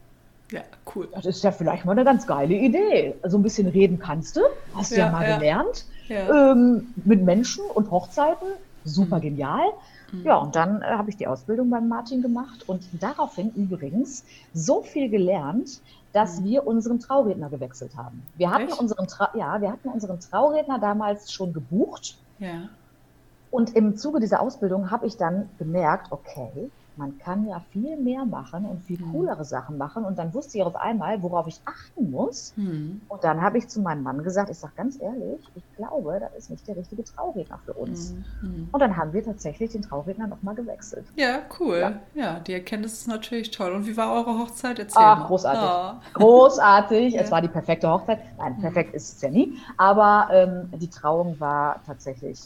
Ja, 0.50 0.62
cool. 0.94 1.08
Das 1.12 1.26
ist 1.26 1.44
ja 1.44 1.52
vielleicht 1.52 1.84
mal 1.84 1.92
eine 1.92 2.04
ganz 2.04 2.26
geile 2.26 2.54
Idee. 2.54 3.14
So 3.24 3.38
ein 3.38 3.42
bisschen 3.42 3.68
reden 3.68 3.98
kannst 3.98 4.36
du, 4.36 4.40
hast 4.74 4.90
ja, 4.90 5.06
ja 5.06 5.12
mal 5.12 5.28
ja. 5.28 5.36
gelernt. 5.36 5.84
Ja. 6.08 6.52
Ähm, 6.52 6.92
mit 7.04 7.22
Menschen 7.22 7.64
und 7.72 7.90
Hochzeiten, 7.90 8.48
super 8.84 9.18
mhm. 9.18 9.22
genial. 9.22 9.66
Mhm. 10.10 10.24
Ja, 10.24 10.36
und 10.38 10.56
dann 10.56 10.82
äh, 10.82 10.86
habe 10.86 11.08
ich 11.10 11.16
die 11.16 11.28
Ausbildung 11.28 11.70
beim 11.70 11.88
Martin 11.88 12.20
gemacht 12.20 12.68
und 12.68 12.82
daraufhin 13.00 13.52
übrigens 13.54 14.24
so 14.52 14.82
viel 14.82 15.08
gelernt, 15.08 15.80
dass 16.12 16.40
mhm. 16.40 16.44
wir 16.44 16.66
unseren 16.66 16.98
Trauredner 16.98 17.48
gewechselt 17.48 17.96
haben. 17.96 18.22
Wir 18.36 18.50
hatten 18.50 18.72
unseren, 18.72 19.06
Tra 19.06 19.30
ja, 19.34 19.60
wir 19.60 19.70
hatten 19.70 19.88
unseren 19.88 20.18
Trauredner 20.18 20.80
damals 20.80 21.32
schon 21.32 21.52
gebucht. 21.52 22.18
Ja. 22.40 22.68
Und 23.52 23.76
im 23.76 23.96
Zuge 23.96 24.20
dieser 24.20 24.40
Ausbildung 24.40 24.90
habe 24.90 25.06
ich 25.06 25.16
dann 25.16 25.48
gemerkt, 25.58 26.10
okay, 26.10 26.70
man 27.00 27.18
kann 27.18 27.48
ja 27.48 27.60
viel 27.72 27.96
mehr 27.96 28.26
machen 28.26 28.66
und 28.66 28.82
viel 28.84 29.00
mhm. 29.00 29.12
coolere 29.12 29.44
Sachen 29.44 29.78
machen. 29.78 30.04
Und 30.04 30.18
dann 30.18 30.34
wusste 30.34 30.58
ich 30.58 30.64
auf 30.64 30.76
einmal, 30.76 31.22
worauf 31.22 31.46
ich 31.46 31.60
achten 31.64 32.10
muss. 32.10 32.52
Mhm. 32.56 33.00
Und 33.08 33.24
dann 33.24 33.40
habe 33.40 33.58
ich 33.58 33.68
zu 33.68 33.80
meinem 33.80 34.02
Mann 34.02 34.22
gesagt, 34.22 34.50
ich 34.50 34.58
sage 34.58 34.74
ganz 34.76 35.00
ehrlich, 35.00 35.40
ich 35.54 35.64
glaube, 35.76 36.20
das 36.20 36.34
ist 36.36 36.50
nicht 36.50 36.68
der 36.68 36.76
richtige 36.76 37.02
Trauredner 37.02 37.58
für 37.64 37.72
uns. 37.72 38.12
Mhm. 38.12 38.24
mhm. 38.42 38.68
Und 38.70 38.80
dann 38.80 38.96
haben 38.96 39.12
wir 39.14 39.24
tatsächlich 39.24 39.72
den 39.72 39.82
Trauredner 39.82 40.26
nochmal 40.26 40.54
gewechselt. 40.54 41.06
Ja, 41.16 41.40
cool. 41.58 41.78
Ja. 41.78 42.00
ja. 42.14 42.40
die 42.40 42.52
Erkenntnis 42.52 42.92
ist 42.92 43.08
natürlich 43.08 43.50
toll. 43.50 43.72
Und 43.72 43.86
wie 43.86 43.96
war 43.96 44.12
eure 44.12 44.38
Hochzeit? 44.38 44.78
Erzähl 44.78 45.02
Ach, 45.02 45.20
mal. 45.20 45.26
großartig. 45.26 46.00
Oh. 46.14 46.18
Großartig. 46.18 47.14
ja. 47.14 47.22
Es 47.22 47.30
war 47.30 47.40
die 47.40 47.48
perfekte 47.48 47.88
Hochzeit. 47.88 48.20
Nein, 48.36 48.56
mhm. 48.56 48.60
perfekt 48.60 48.94
ist 48.94 49.16
es 49.16 49.22
ja 49.22 49.30
nie. 49.30 49.56
Aber 49.78 50.28
ähm, 50.30 50.68
die 50.78 50.90
Trauung 50.90 51.40
war 51.40 51.82
tatsächlich 51.86 52.40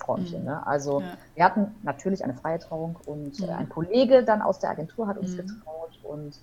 Träumchen. 0.00 0.40
Mhm. 0.40 0.46
Ne? 0.46 0.66
Also 0.66 1.00
ja. 1.00 1.06
wir 1.34 1.44
hatten 1.44 1.74
natürlich 1.82 2.24
eine 2.24 2.34
freie 2.34 2.58
Trauung 2.58 2.96
und 3.06 3.38
mhm. 3.38 3.50
ein 3.50 3.68
Kollege 3.68 4.24
dann 4.24 4.42
aus 4.42 4.58
der 4.58 4.70
Agentur 4.70 5.06
hat 5.06 5.18
uns 5.18 5.32
mhm. 5.32 5.38
getraut 5.38 5.98
und 6.02 6.34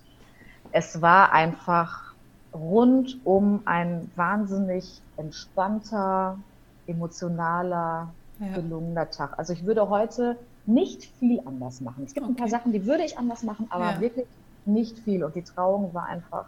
es 0.72 1.00
war 1.02 1.32
einfach 1.32 2.14
rundum 2.52 3.62
ein 3.64 4.10
wahnsinnig 4.16 5.00
entspannter, 5.16 6.38
emotionaler, 6.86 8.08
ja. 8.40 8.54
gelungener 8.54 9.10
Tag. 9.10 9.38
Also 9.38 9.52
ich 9.52 9.64
würde 9.64 9.88
heute 9.88 10.36
nicht 10.66 11.04
viel 11.18 11.40
anders 11.44 11.80
machen. 11.80 12.04
Es 12.04 12.14
gibt 12.14 12.24
okay. 12.24 12.32
ein 12.32 12.36
paar 12.36 12.48
Sachen, 12.48 12.72
die 12.72 12.86
würde 12.86 13.04
ich 13.04 13.18
anders 13.18 13.42
machen, 13.42 13.66
aber 13.70 13.92
ja. 13.92 14.00
wirklich 14.00 14.26
nicht 14.64 14.98
viel. 14.98 15.24
Und 15.24 15.34
die 15.34 15.42
Trauung 15.42 15.94
war 15.94 16.06
einfach 16.06 16.46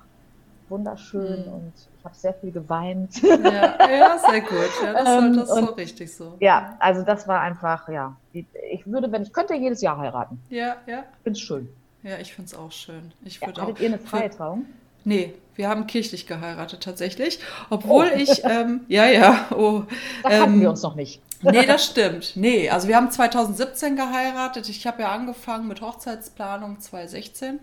wunderschön 0.71 1.47
mhm. 1.47 1.53
und 1.53 1.73
ich 1.99 2.05
habe 2.05 2.15
sehr 2.15 2.35
viel 2.35 2.53
geweint. 2.53 3.21
Ja, 3.23 3.89
ja 3.89 4.19
sehr 4.19 4.41
gut. 4.41 4.71
Ja, 4.83 4.93
das, 4.93 5.09
ähm, 5.09 5.37
das 5.37 5.49
ist 5.49 5.55
so 5.55 5.65
richtig 5.73 6.17
so. 6.17 6.37
Ja, 6.41 6.77
also 6.79 7.03
das 7.03 7.29
war 7.29 7.41
einfach, 7.41 7.89
ja. 7.89 8.17
Ich 8.33 8.87
würde, 8.87 9.11
wenn 9.12 9.23
ich 9.23 9.33
könnte, 9.33 9.55
jedes 9.55 9.83
Jahr 9.83 9.99
heiraten. 9.99 10.41
Ja, 10.49 10.77
ja. 10.87 11.00
Ich 11.00 11.23
finde 11.25 11.37
es 11.37 11.41
schön. 11.41 11.69
Ja, 12.03 12.19
ich 12.19 12.33
finde 12.33 12.49
es 12.49 12.55
auch 12.55 12.73
schön. 12.73 13.12
Ich 13.25 13.41
ja, 13.41 13.49
hattet 13.49 13.65
auch, 13.65 13.79
ihr 13.79 13.89
eine 13.89 13.99
freie 13.99 14.31
Trauung? 14.31 14.67
Nee, 15.05 15.35
wir 15.55 15.69
haben 15.69 15.87
kirchlich 15.87 16.27
geheiratet 16.27 16.83
tatsächlich. 16.83 17.41
Obwohl 17.69 18.11
oh. 18.15 18.19
ich, 18.19 18.45
ähm, 18.45 18.81
ja, 18.89 19.07
ja, 19.07 19.47
oh. 19.55 19.83
Da 20.23 20.45
ähm, 20.45 20.61
wir 20.61 20.71
uns 20.71 20.83
noch 20.83 20.95
nicht. 20.95 21.21
nee, 21.43 21.67
das 21.67 21.85
stimmt. 21.85 22.33
Nee, 22.37 22.71
also 22.71 22.89
wir 22.89 22.97
haben 22.97 23.11
2017 23.11 23.97
geheiratet. 23.97 24.69
Ich 24.69 24.87
habe 24.87 25.03
ja 25.03 25.12
angefangen 25.12 25.69
mit 25.69 25.81
Hochzeitsplanung 25.81 26.81
2016 26.81 27.61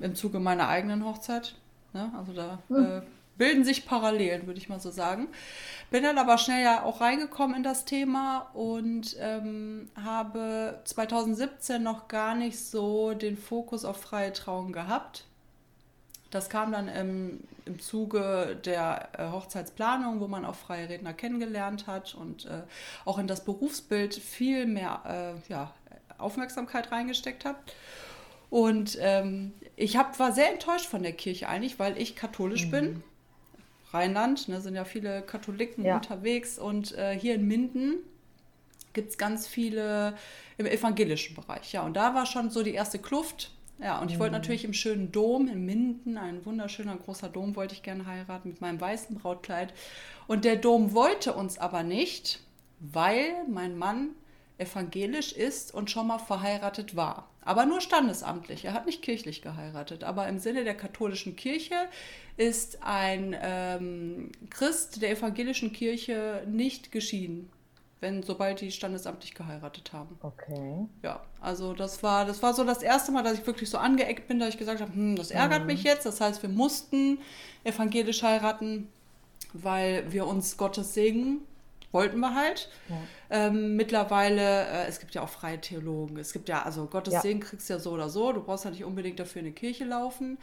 im 0.00 0.14
Zuge 0.14 0.40
meiner 0.40 0.68
eigenen 0.68 1.04
Hochzeit. 1.04 1.54
Ne? 1.92 2.12
Also 2.16 2.32
da 2.32 2.58
hm. 2.68 2.84
äh, 2.84 3.02
bilden 3.36 3.64
sich 3.64 3.86
Parallelen, 3.86 4.46
würde 4.46 4.58
ich 4.58 4.68
mal 4.68 4.80
so 4.80 4.90
sagen. 4.90 5.28
Bin 5.90 6.02
dann 6.02 6.18
aber 6.18 6.38
schnell 6.38 6.62
ja 6.62 6.84
auch 6.84 7.00
reingekommen 7.00 7.56
in 7.56 7.62
das 7.62 7.84
Thema 7.84 8.50
und 8.54 9.16
ähm, 9.20 9.90
habe 10.02 10.80
2017 10.84 11.82
noch 11.82 12.08
gar 12.08 12.34
nicht 12.34 12.58
so 12.58 13.14
den 13.14 13.36
Fokus 13.36 13.84
auf 13.84 14.00
freie 14.00 14.32
Trauung 14.32 14.72
gehabt. 14.72 15.24
Das 16.30 16.50
kam 16.50 16.72
dann 16.72 16.88
im, 16.88 17.40
im 17.66 17.78
Zuge 17.78 18.58
der 18.64 19.08
äh, 19.16 19.30
Hochzeitsplanung, 19.30 20.20
wo 20.20 20.26
man 20.26 20.44
auch 20.44 20.56
freie 20.56 20.88
Redner 20.88 21.12
kennengelernt 21.12 21.86
hat 21.86 22.14
und 22.14 22.46
äh, 22.46 22.62
auch 23.04 23.18
in 23.18 23.28
das 23.28 23.44
Berufsbild 23.44 24.14
viel 24.14 24.66
mehr 24.66 25.00
äh, 25.48 25.52
ja, 25.52 25.72
Aufmerksamkeit 26.18 26.90
reingesteckt 26.90 27.44
hat. 27.44 27.56
Und 28.50 28.96
ähm, 29.00 29.52
ich 29.74 29.96
hab, 29.96 30.18
war 30.18 30.32
sehr 30.32 30.52
enttäuscht 30.52 30.86
von 30.86 31.02
der 31.02 31.12
Kirche 31.12 31.48
eigentlich, 31.48 31.78
weil 31.78 32.00
ich 32.00 32.16
katholisch 32.16 32.66
mhm. 32.66 32.70
bin. 32.70 33.02
Rheinland, 33.92 34.48
ne, 34.48 34.60
sind 34.60 34.74
ja 34.74 34.84
viele 34.84 35.22
Katholiken 35.22 35.84
ja. 35.84 35.96
unterwegs 35.96 36.58
und 36.58 36.96
äh, 36.96 37.18
hier 37.18 37.34
in 37.34 37.46
Minden 37.46 37.96
gibt 38.92 39.10
es 39.10 39.18
ganz 39.18 39.46
viele 39.46 40.14
im 40.58 40.66
evangelischen 40.66 41.36
Bereich. 41.36 41.72
Ja, 41.72 41.82
und 41.82 41.94
da 41.94 42.14
war 42.14 42.26
schon 42.26 42.50
so 42.50 42.62
die 42.62 42.74
erste 42.74 42.98
Kluft. 42.98 43.52
Ja, 43.78 44.00
und 44.00 44.10
ich 44.10 44.18
wollte 44.18 44.34
mhm. 44.34 44.40
natürlich 44.40 44.64
im 44.64 44.72
schönen 44.72 45.12
Dom 45.12 45.48
in 45.48 45.66
Minden, 45.66 46.16
ein 46.16 46.44
wunderschöner 46.46 46.96
großer 46.96 47.28
Dom, 47.28 47.56
wollte 47.56 47.74
ich 47.74 47.82
gerne 47.82 48.06
heiraten 48.06 48.48
mit 48.48 48.60
meinem 48.62 48.80
weißen 48.80 49.16
Brautkleid. 49.18 49.74
Und 50.26 50.46
der 50.46 50.56
Dom 50.56 50.94
wollte 50.94 51.34
uns 51.34 51.58
aber 51.58 51.82
nicht, 51.82 52.40
weil 52.80 53.34
mein 53.48 53.76
Mann 53.76 54.10
evangelisch 54.56 55.32
ist 55.32 55.74
und 55.74 55.90
schon 55.90 56.06
mal 56.06 56.18
verheiratet 56.18 56.96
war. 56.96 57.28
Aber 57.46 57.64
nur 57.64 57.80
standesamtlich. 57.80 58.64
Er 58.64 58.74
hat 58.74 58.86
nicht 58.86 59.02
kirchlich 59.02 59.40
geheiratet. 59.40 60.02
Aber 60.02 60.26
im 60.28 60.40
Sinne 60.40 60.64
der 60.64 60.74
katholischen 60.74 61.36
Kirche 61.36 61.76
ist 62.36 62.82
ein 62.82 63.36
ähm, 63.40 64.32
Christ 64.50 65.00
der 65.00 65.12
evangelischen 65.12 65.72
Kirche 65.72 66.42
nicht 66.48 66.90
geschieden, 66.90 67.48
wenn 68.00 68.24
sobald 68.24 68.60
die 68.60 68.72
standesamtlich 68.72 69.32
geheiratet 69.32 69.92
haben. 69.92 70.18
Okay. 70.22 70.86
Ja, 71.04 71.22
also 71.40 71.72
das 71.72 72.02
war 72.02 72.24
das 72.24 72.42
war 72.42 72.52
so 72.52 72.64
das 72.64 72.82
erste 72.82 73.12
Mal, 73.12 73.22
dass 73.22 73.38
ich 73.38 73.46
wirklich 73.46 73.70
so 73.70 73.78
angeeckt 73.78 74.26
bin, 74.26 74.40
dass 74.40 74.48
ich 74.48 74.58
gesagt 74.58 74.80
habe, 74.80 74.92
hm, 74.92 75.14
das 75.14 75.30
ärgert 75.30 75.60
mhm. 75.60 75.66
mich 75.66 75.84
jetzt. 75.84 76.04
Das 76.04 76.20
heißt, 76.20 76.42
wir 76.42 76.50
mussten 76.50 77.18
evangelisch 77.62 78.24
heiraten, 78.24 78.88
weil 79.52 80.12
wir 80.12 80.26
uns 80.26 80.56
Gottes 80.56 80.94
Segen 80.94 81.42
wollten 81.92 82.18
wir 82.20 82.34
halt. 82.34 82.68
Ja. 82.88 82.96
Ähm, 83.30 83.76
mittlerweile, 83.76 84.66
äh, 84.66 84.86
es 84.86 85.00
gibt 85.00 85.14
ja 85.14 85.22
auch 85.22 85.28
freie 85.28 85.60
Theologen. 85.60 86.16
Es 86.18 86.32
gibt 86.32 86.48
ja, 86.48 86.62
also 86.62 86.86
Gottes 86.86 87.14
ja. 87.14 87.20
Segen 87.20 87.40
kriegst 87.40 87.68
du 87.68 87.74
ja 87.74 87.78
so 87.78 87.92
oder 87.92 88.08
so. 88.08 88.32
Du 88.32 88.42
brauchst 88.42 88.64
ja 88.64 88.70
nicht 88.70 88.84
unbedingt 88.84 89.18
dafür 89.18 89.40
in 89.40 89.46
eine 89.46 89.54
Kirche 89.54 89.84
laufen. 89.84 90.38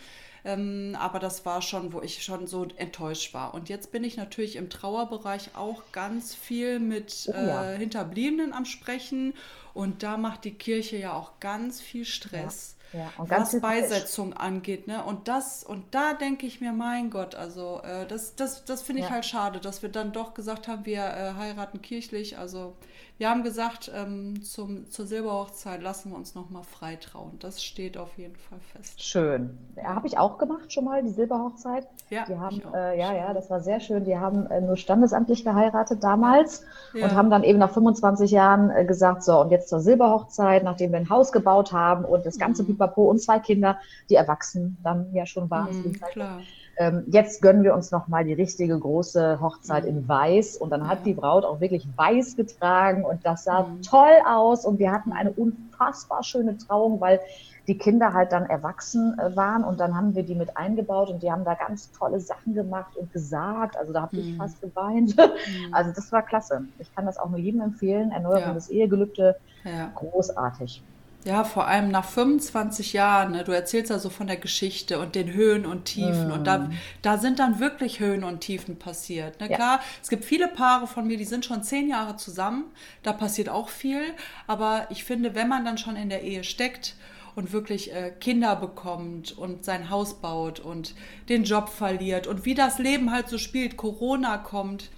Ähm, 0.45 0.97
aber 0.99 1.19
das 1.19 1.45
war 1.45 1.62
schon, 1.62 1.93
wo 1.93 2.01
ich 2.01 2.23
schon 2.23 2.47
so 2.47 2.67
enttäuscht 2.75 3.34
war. 3.34 3.53
Und 3.53 3.69
jetzt 3.69 3.91
bin 3.91 4.03
ich 4.03 4.17
natürlich 4.17 4.58
im 4.58 4.69
Trauerbereich 4.69 5.56
auch 5.56 5.84
ganz 5.91 6.36
viel 6.36 6.79
mit 6.79 7.29
oh, 7.29 7.34
ja. 7.34 7.71
äh, 7.71 7.77
Hinterbliebenen 7.77 8.51
am 8.51 8.65
Sprechen. 8.65 9.34
Und 9.73 10.03
da 10.03 10.17
macht 10.17 10.43
die 10.43 10.53
Kirche 10.53 10.97
ja 10.97 11.13
auch 11.13 11.39
ganz 11.39 11.79
viel 11.82 12.06
Stress. 12.06 12.75
Ja, 12.93 13.12
was 13.17 13.60
Beisetzung 13.60 14.34
angeht. 14.34 14.88
Ne? 14.88 15.03
Und 15.03 15.27
das, 15.27 15.63
und 15.63 15.84
da 15.91 16.13
denke 16.13 16.45
ich 16.45 16.62
mir, 16.62 16.71
mein 16.71 17.10
Gott, 17.10 17.34
also 17.36 17.82
äh, 17.84 18.06
das, 18.06 18.36
das, 18.36 18.65
das 18.65 18.84
finde 18.84 19.01
ich 19.01 19.08
ja. 19.08 19.15
halt 19.15 19.25
schade, 19.25 19.60
dass 19.60 19.82
wir 19.82 19.89
dann 19.89 20.12
doch 20.12 20.34
gesagt 20.34 20.67
haben, 20.67 20.86
wir 20.86 21.03
äh, 21.03 21.34
heiraten 21.36 21.82
kirchlich. 21.82 22.38
Also 22.38 22.75
wir 23.23 23.29
haben 23.29 23.43
gesagt, 23.43 23.89
ähm, 23.95 24.43
zum, 24.43 24.89
zur 24.89 25.05
Silberhochzeit 25.05 25.81
lassen 25.81 26.12
wir 26.12 26.17
uns 26.17 26.36
nochmal 26.36 26.63
frei 26.63 26.97
trauen. 26.97 27.39
Das 27.39 27.63
steht 27.63 27.97
auf 27.97 28.17
jeden 28.17 28.36
Fall 28.36 28.59
fest. 28.73 29.01
Schön. 29.01 29.57
Ja, 29.77 29.95
Habe 29.95 30.07
ich 30.07 30.17
auch 30.17 30.38
gemacht 30.38 30.73
schon 30.73 30.83
mal, 30.83 31.01
die 31.01 31.09
Silberhochzeit. 31.09 31.88
Ja, 32.09 32.25
die 32.25 32.38
haben, 32.38 32.62
äh, 32.73 32.99
ja, 32.99 33.15
ja, 33.15 33.33
das 33.33 33.49
war 33.49 33.62
sehr 33.62 33.79
schön. 33.79 34.03
Die 34.03 34.17
haben 34.17 34.45
äh, 34.47 34.59
nur 34.59 34.75
standesamtlich 34.75 35.45
geheiratet 35.45 36.03
damals 36.03 36.65
ja. 36.93 37.05
und 37.05 37.15
haben 37.15 37.29
dann 37.29 37.43
eben 37.43 37.59
nach 37.59 37.71
25 37.71 38.29
Jahren 38.29 38.69
äh, 38.71 38.83
gesagt, 38.83 39.23
so 39.23 39.39
und 39.39 39.51
jetzt 39.51 39.69
zur 39.69 39.79
Silberhochzeit, 39.79 40.65
nachdem 40.65 40.91
wir 40.91 40.99
ein 40.99 41.09
Haus 41.09 41.31
gebaut 41.31 41.71
haben 41.71 42.03
und 42.03 42.25
das 42.25 42.38
ganze 42.38 42.63
mhm. 42.63 42.67
Pipapo 42.67 43.09
und 43.09 43.21
zwei 43.21 43.39
Kinder, 43.39 43.77
die 44.09 44.15
erwachsen 44.15 44.77
dann 44.83 45.13
ja 45.13 45.25
schon 45.25 45.49
waren. 45.49 45.73
Mhm, 45.73 45.93
klar. 46.12 46.41
Ähm, 46.77 47.03
jetzt 47.07 47.41
gönnen 47.41 47.63
wir 47.63 47.75
uns 47.75 47.91
nochmal 47.91 48.25
die 48.25 48.33
richtige 48.33 48.77
große 48.77 49.39
Hochzeit 49.39 49.83
mhm. 49.83 49.89
in 49.89 50.07
Weiß. 50.07 50.57
Und 50.57 50.71
dann 50.71 50.88
hat 50.88 51.05
die 51.05 51.13
Braut 51.13 51.45
auch 51.45 51.59
wirklich 51.59 51.88
weiß 51.95 52.36
getragen 52.36 53.05
und 53.05 53.25
das 53.25 53.43
sah 53.43 53.63
mhm. 53.63 53.81
toll 53.81 54.15
aus. 54.27 54.65
Und 54.65 54.79
wir 54.79 54.91
hatten 54.91 55.12
eine 55.12 55.31
unfassbar 55.31 56.23
schöne 56.23 56.57
Trauung, 56.57 56.99
weil 56.99 57.19
die 57.67 57.77
Kinder 57.77 58.13
halt 58.13 58.31
dann 58.31 58.45
erwachsen 58.45 59.17
äh, 59.19 59.36
waren 59.36 59.63
und 59.63 59.79
dann 59.79 59.95
haben 59.95 60.15
wir 60.15 60.23
die 60.23 60.36
mit 60.36 60.57
eingebaut 60.57 61.09
und 61.09 61.23
die 61.23 61.31
haben 61.31 61.45
da 61.45 61.53
ganz 61.53 61.91
tolle 61.91 62.19
Sachen 62.19 62.53
gemacht 62.53 62.97
und 62.97 63.13
gesagt. 63.13 63.77
Also 63.77 63.93
da 63.93 64.01
habe 64.01 64.17
ich 64.17 64.33
mhm. 64.33 64.38
fast 64.38 64.62
geweint. 64.62 65.15
Mhm. 65.15 65.23
Also 65.71 65.91
das 65.91 66.12
war 66.12 66.23
klasse. 66.23 66.65
Ich 66.79 66.93
kann 66.93 67.05
das 67.05 67.17
auch 67.17 67.29
nur 67.29 67.39
jedem 67.39 67.62
empfehlen. 67.62 68.12
Erneuerung 68.12 68.49
ja. 68.49 68.53
des 68.53 68.69
Ehegelübde, 68.69 69.36
ja. 69.63 69.91
großartig. 69.95 70.83
Ja, 71.25 71.43
vor 71.43 71.67
allem 71.67 71.89
nach 71.89 72.05
25 72.05 72.93
Jahren, 72.93 73.31
ne, 73.31 73.43
du 73.43 73.51
erzählst 73.51 73.89
ja 73.89 73.99
so 73.99 74.09
von 74.09 74.27
der 74.27 74.38
Geschichte 74.38 74.99
und 74.99 75.15
den 75.15 75.33
Höhen 75.33 75.65
und 75.65 75.86
Tiefen. 75.86 76.29
Mm. 76.29 76.31
Und 76.31 76.43
da, 76.45 76.57
mhm. 76.59 76.77
da 77.01 77.17
sind 77.17 77.39
dann 77.39 77.59
wirklich 77.59 77.99
Höhen 77.99 78.23
und 78.23 78.41
Tiefen 78.41 78.77
passiert. 78.77 79.39
Ne? 79.39 79.49
Ja. 79.49 79.55
Klar, 79.55 79.79
es 80.01 80.09
gibt 80.09 80.25
viele 80.25 80.47
Paare 80.47 80.86
von 80.86 81.07
mir, 81.07 81.17
die 81.17 81.25
sind 81.25 81.45
schon 81.45 81.63
zehn 81.63 81.88
Jahre 81.88 82.17
zusammen. 82.17 82.65
Da 83.03 83.13
passiert 83.13 83.47
auch 83.47 83.69
viel. 83.69 84.01
Aber 84.47 84.88
ich 84.89 85.05
finde, 85.05 85.33
wenn 85.33 85.47
man 85.47 85.63
dann 85.63 85.77
schon 85.77 85.95
in 85.95 86.09
der 86.09 86.23
Ehe 86.23 86.43
steckt 86.43 86.95
und 87.36 87.53
wirklich 87.53 87.93
äh, 87.93 88.12
Kinder 88.19 88.55
bekommt 88.55 89.38
und 89.38 89.63
sein 89.63 89.89
Haus 89.89 90.15
baut 90.15 90.59
und 90.59 90.93
den 91.29 91.43
Job 91.43 91.69
verliert 91.69 92.27
und 92.27 92.45
wie 92.45 92.53
das 92.53 92.79
Leben 92.79 93.12
halt 93.12 93.29
so 93.29 93.38
spielt, 93.38 93.77
Corona 93.77 94.38
kommt, 94.38 94.89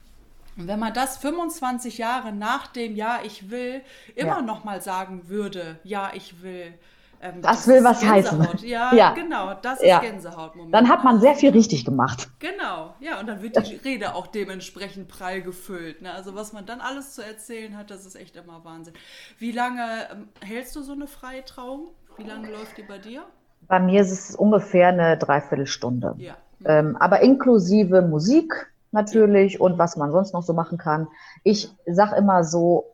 und 0.58 0.68
wenn 0.68 0.80
man 0.80 0.94
das 0.94 1.18
25 1.18 1.98
Jahre 1.98 2.32
nach 2.34 2.68
dem 2.68 2.96
Ja, 2.96 3.20
ich 3.24 3.50
will 3.50 3.82
immer 4.16 4.38
ja. 4.38 4.42
noch 4.42 4.64
mal 4.64 4.82
sagen 4.82 5.28
würde, 5.30 5.80
ja, 5.84 6.12
ich 6.14 6.42
will, 6.42 6.74
Ähm, 7.22 7.42
das, 7.42 7.66
das, 7.66 7.68
will 7.68 7.84
was 7.84 8.02
Gänsehaut. 8.02 8.10
heißen. 8.10 8.58
Ja, 8.62 8.94
ja, 8.94 9.12
genau, 9.12 9.54
das 9.62 9.84
ist 9.84 9.88
ja. 9.88 10.00
Gänsehaut. 10.00 10.54
Dann 10.72 10.90
hat 10.90 11.04
man 11.04 11.20
sehr 11.20 11.36
viel 11.36 11.52
richtig 11.52 11.86
gemacht. 11.86 12.30
Genau, 12.40 12.96
ja, 13.00 13.20
und 13.20 13.28
dann 13.28 13.42
wird 13.42 13.58
die 13.58 13.76
Rede 13.76 14.14
auch 14.16 14.28
dementsprechend 14.28 15.08
prall 15.08 15.42
gefüllt. 15.42 16.02
Ne? 16.02 16.12
Also 16.14 16.36
was 16.36 16.54
man 16.54 16.66
dann 16.66 16.82
alles 16.82 17.14
zu 17.14 17.22
erzählen 17.24 17.78
hat, 17.78 17.90
das 17.92 18.06
ist 18.06 18.16
echt 18.16 18.36
immer 18.36 18.64
Wahnsinn. 18.66 18.94
Wie 19.40 19.52
lange 19.52 20.10
ähm, 20.12 20.30
hältst 20.42 20.76
du 20.76 20.82
so 20.84 20.94
eine 20.94 21.08
freie 21.08 21.44
Trauung? 21.46 21.90
Wie 22.18 22.24
lange 22.24 22.50
läuft 22.52 22.78
die 22.78 22.84
bei 22.84 22.98
dir? 23.00 23.26
Bei 23.68 23.80
mir 23.80 24.02
ist 24.02 24.12
es 24.12 24.36
ungefähr 24.36 24.90
eine 24.90 25.18
Dreiviertelstunde. 25.18 26.16
Ja. 26.18 26.36
Ähm, 26.66 26.96
aber 26.98 27.22
inklusive 27.22 28.02
Musik 28.02 28.72
natürlich 28.96 29.62
und 29.62 29.78
was 29.78 29.96
man 29.96 30.12
sonst 30.12 30.34
noch 30.34 30.42
so 30.42 30.54
machen 30.54 30.80
kann. 30.80 31.08
Ich 31.44 31.70
sage 31.86 32.16
immer 32.16 32.44
so 32.44 32.86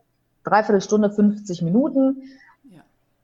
Dreiviertelstunde, 0.43 1.09
50 1.09 1.61
Minuten 1.61 2.23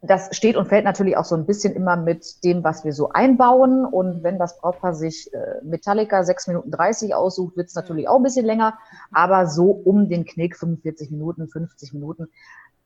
das 0.01 0.35
steht 0.35 0.55
und 0.55 0.67
fällt 0.67 0.85
natürlich 0.85 1.17
auch 1.17 1.25
so 1.25 1.35
ein 1.35 1.45
bisschen 1.45 1.73
immer 1.73 1.95
mit 1.95 2.43
dem, 2.43 2.63
was 2.63 2.85
wir 2.85 2.93
so 2.93 3.09
einbauen. 3.09 3.85
Und 3.85 4.23
wenn 4.23 4.37
das 4.37 4.59
Brautpaar 4.59 4.93
sich 4.93 5.33
äh, 5.33 5.63
Metallica 5.63 6.23
6 6.23 6.47
Minuten 6.47 6.71
30 6.71 7.15
aussucht, 7.15 7.57
wird 7.57 7.67
es 7.67 7.75
natürlich 7.75 8.07
auch 8.07 8.17
ein 8.17 8.23
bisschen 8.23 8.45
länger. 8.45 8.77
Aber 9.11 9.47
so 9.47 9.71
um 9.71 10.07
den 10.07 10.25
Knick 10.25 10.55
45 10.55 11.09
Minuten, 11.11 11.47
50 11.47 11.93
Minuten, 11.93 12.27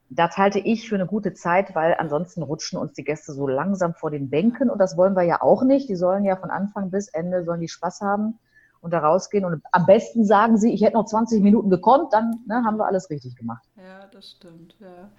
das 0.09 0.37
halte 0.37 0.59
ich 0.59 0.87
für 0.87 0.95
eine 0.95 1.05
gute 1.05 1.33
Zeit, 1.33 1.75
weil 1.75 1.95
ansonsten 1.97 2.43
rutschen 2.43 2.79
uns 2.79 2.93
die 2.93 3.03
Gäste 3.03 3.33
so 3.33 3.47
langsam 3.47 3.93
vor 3.93 4.11
den 4.11 4.29
Bänken. 4.29 4.69
Und 4.69 4.79
das 4.79 4.95
wollen 4.95 5.15
wir 5.15 5.23
ja 5.23 5.41
auch 5.41 5.63
nicht. 5.63 5.89
Die 5.89 5.95
sollen 5.95 6.23
ja 6.23 6.37
von 6.37 6.49
Anfang 6.49 6.91
bis 6.91 7.09
Ende, 7.09 7.43
sollen 7.43 7.61
die 7.61 7.69
Spaß 7.69 8.01
haben 8.01 8.39
und 8.81 8.91
da 8.91 8.99
rausgehen. 8.99 9.45
Und 9.45 9.61
am 9.71 9.85
besten 9.85 10.25
sagen 10.25 10.57
sie, 10.57 10.73
ich 10.73 10.81
hätte 10.81 10.97
noch 10.97 11.05
20 11.05 11.41
Minuten 11.41 11.69
gekonnt, 11.69 12.11
dann 12.11 12.39
ne, 12.47 12.63
haben 12.65 12.77
wir 12.77 12.85
alles 12.85 13.09
richtig 13.09 13.35
gemacht. 13.35 13.63
Ja, 13.77 14.07
das 14.11 14.31
stimmt. 14.31 14.75
Ja. 14.79 15.09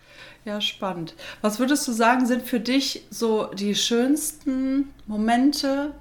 ja, 0.44 0.60
spannend. 0.60 1.14
Was 1.40 1.58
würdest 1.58 1.86
du 1.88 1.92
sagen, 1.92 2.26
sind 2.26 2.42
für 2.42 2.60
dich 2.60 3.06
so 3.10 3.46
die 3.46 3.74
schönsten 3.74 4.92
Momente 5.06 5.92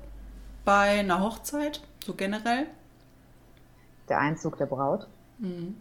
bei 0.65 1.00
einer 1.00 1.24
Hochzeit, 1.24 1.82
so 2.04 2.13
generell? 2.13 2.65
Der 4.10 4.19
Einzug 4.19 4.58
der 4.58 4.65
Braut. 4.65 5.08
Mhm. 5.38 5.76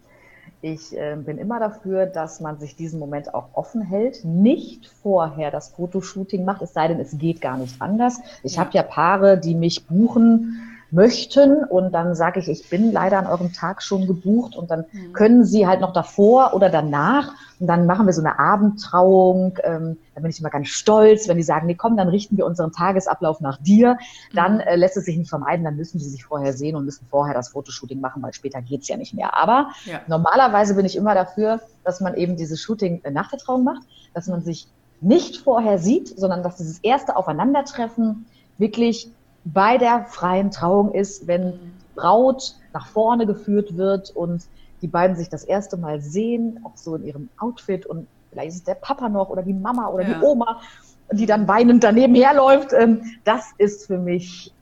Ich 0.63 0.95
äh, 0.95 1.15
bin 1.15 1.39
immer 1.39 1.59
dafür, 1.59 2.05
dass 2.05 2.39
man 2.39 2.59
sich 2.59 2.75
diesen 2.75 2.99
Moment 2.99 3.33
auch 3.33 3.49
offen 3.53 3.81
hält, 3.81 4.23
nicht 4.23 4.87
vorher 4.87 5.49
das 5.49 5.69
Fotoshooting 5.69 6.45
macht, 6.45 6.61
es 6.61 6.73
sei 6.73 6.87
denn, 6.87 6.99
es 6.99 7.17
geht 7.17 7.41
gar 7.41 7.57
nicht 7.57 7.81
anders. 7.81 8.19
Ich 8.43 8.55
ja. 8.55 8.61
habe 8.61 8.69
ja 8.73 8.83
Paare, 8.83 9.39
die 9.39 9.55
mich 9.55 9.87
buchen 9.87 10.70
möchten. 10.91 11.63
Und 11.63 11.93
dann 11.93 12.15
sage 12.15 12.39
ich, 12.39 12.49
ich 12.49 12.69
bin 12.69 12.91
leider 12.91 13.17
an 13.17 13.27
eurem 13.27 13.53
Tag 13.53 13.81
schon 13.81 14.07
gebucht 14.07 14.55
und 14.55 14.69
dann 14.69 14.85
mhm. 14.91 15.13
können 15.13 15.45
Sie 15.45 15.65
halt 15.67 15.81
noch 15.81 15.93
davor 15.93 16.53
oder 16.53 16.69
danach. 16.69 17.33
Und 17.59 17.67
dann 17.67 17.85
machen 17.85 18.05
wir 18.07 18.13
so 18.13 18.21
eine 18.21 18.39
Abendtrauung. 18.39 19.57
Ähm, 19.63 19.97
da 20.15 20.21
bin 20.21 20.31
ich 20.31 20.39
immer 20.39 20.49
ganz 20.49 20.67
stolz, 20.67 21.27
wenn 21.27 21.37
die 21.37 21.43
sagen, 21.43 21.67
nee, 21.67 21.75
komm, 21.75 21.95
dann 21.95 22.09
richten 22.09 22.35
wir 22.37 22.45
unseren 22.45 22.71
Tagesablauf 22.71 23.39
nach 23.39 23.57
dir. 23.57 23.97
Dann 24.33 24.55
mhm. 24.55 24.61
äh, 24.61 24.75
lässt 24.75 24.97
es 24.97 25.05
sich 25.05 25.17
nicht 25.17 25.29
vermeiden, 25.29 25.63
dann 25.63 25.75
müssen 25.75 25.99
sie 25.99 26.09
sich 26.09 26.25
vorher 26.25 26.53
sehen 26.53 26.75
und 26.75 26.85
müssen 26.85 27.05
vorher 27.09 27.33
das 27.33 27.49
Fotoshooting 27.49 28.01
machen, 28.01 28.21
weil 28.21 28.33
später 28.33 28.61
geht's 28.61 28.87
ja 28.87 28.97
nicht 28.97 29.13
mehr. 29.13 29.37
Aber 29.37 29.69
ja. 29.85 30.01
normalerweise 30.07 30.75
bin 30.75 30.85
ich 30.85 30.95
immer 30.95 31.15
dafür, 31.15 31.61
dass 31.83 32.01
man 32.01 32.15
eben 32.15 32.35
dieses 32.35 32.61
Shooting 32.61 33.01
äh, 33.03 33.11
nach 33.11 33.29
der 33.29 33.39
Trauung 33.39 33.63
macht, 33.63 33.83
dass 34.13 34.27
man 34.27 34.41
sich 34.41 34.67
nicht 35.01 35.37
vorher 35.37 35.79
sieht, 35.79 36.19
sondern 36.19 36.43
dass 36.43 36.57
dieses 36.57 36.79
erste 36.79 37.15
Aufeinandertreffen 37.15 38.25
wirklich 38.57 39.09
bei 39.43 39.77
der 39.77 40.05
freien 40.05 40.51
Trauung 40.51 40.93
ist, 40.93 41.27
wenn 41.27 41.53
Braut 41.95 42.55
nach 42.73 42.87
vorne 42.87 43.25
geführt 43.25 43.77
wird 43.77 44.11
und 44.11 44.45
die 44.81 44.87
beiden 44.87 45.15
sich 45.15 45.29
das 45.29 45.43
erste 45.43 45.77
Mal 45.77 46.01
sehen, 46.01 46.59
auch 46.63 46.75
so 46.75 46.95
in 46.95 47.03
ihrem 47.03 47.29
Outfit 47.37 47.85
und 47.85 48.07
vielleicht 48.29 48.49
ist 48.49 48.55
es 48.55 48.63
der 48.63 48.75
Papa 48.75 49.09
noch 49.09 49.29
oder 49.29 49.43
die 49.43 49.53
Mama 49.53 49.87
oder 49.89 50.07
ja. 50.07 50.13
die 50.15 50.25
Oma, 50.25 50.61
die 51.11 51.25
dann 51.25 51.47
weinend 51.47 51.83
daneben 51.83 52.15
herläuft. 52.15 52.73
Ähm, 52.73 53.03
das 53.23 53.51
ist 53.57 53.87
für 53.87 53.97
mich 53.97 54.53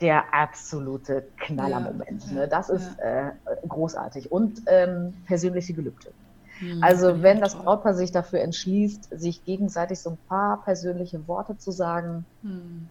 der 0.00 0.34
absolute 0.34 1.24
Knallermoment. 1.38 2.26
Ja, 2.28 2.32
ne? 2.32 2.48
Das 2.48 2.68
ist 2.68 2.98
äh, 2.98 3.30
großartig 3.68 4.32
und 4.32 4.62
ähm, 4.66 5.14
persönliche 5.26 5.72
Gelübde. 5.72 6.10
Hm, 6.58 6.82
also 6.82 7.22
wenn 7.22 7.40
das 7.40 7.54
Brautpaar 7.54 7.94
sich 7.94 8.10
dafür 8.10 8.40
entschließt, 8.40 9.08
sich 9.18 9.44
gegenseitig 9.44 10.00
so 10.00 10.10
ein 10.10 10.18
paar 10.28 10.62
persönliche 10.64 11.26
Worte 11.28 11.56
zu 11.56 11.70
sagen, 11.70 12.24
hm 12.42 12.88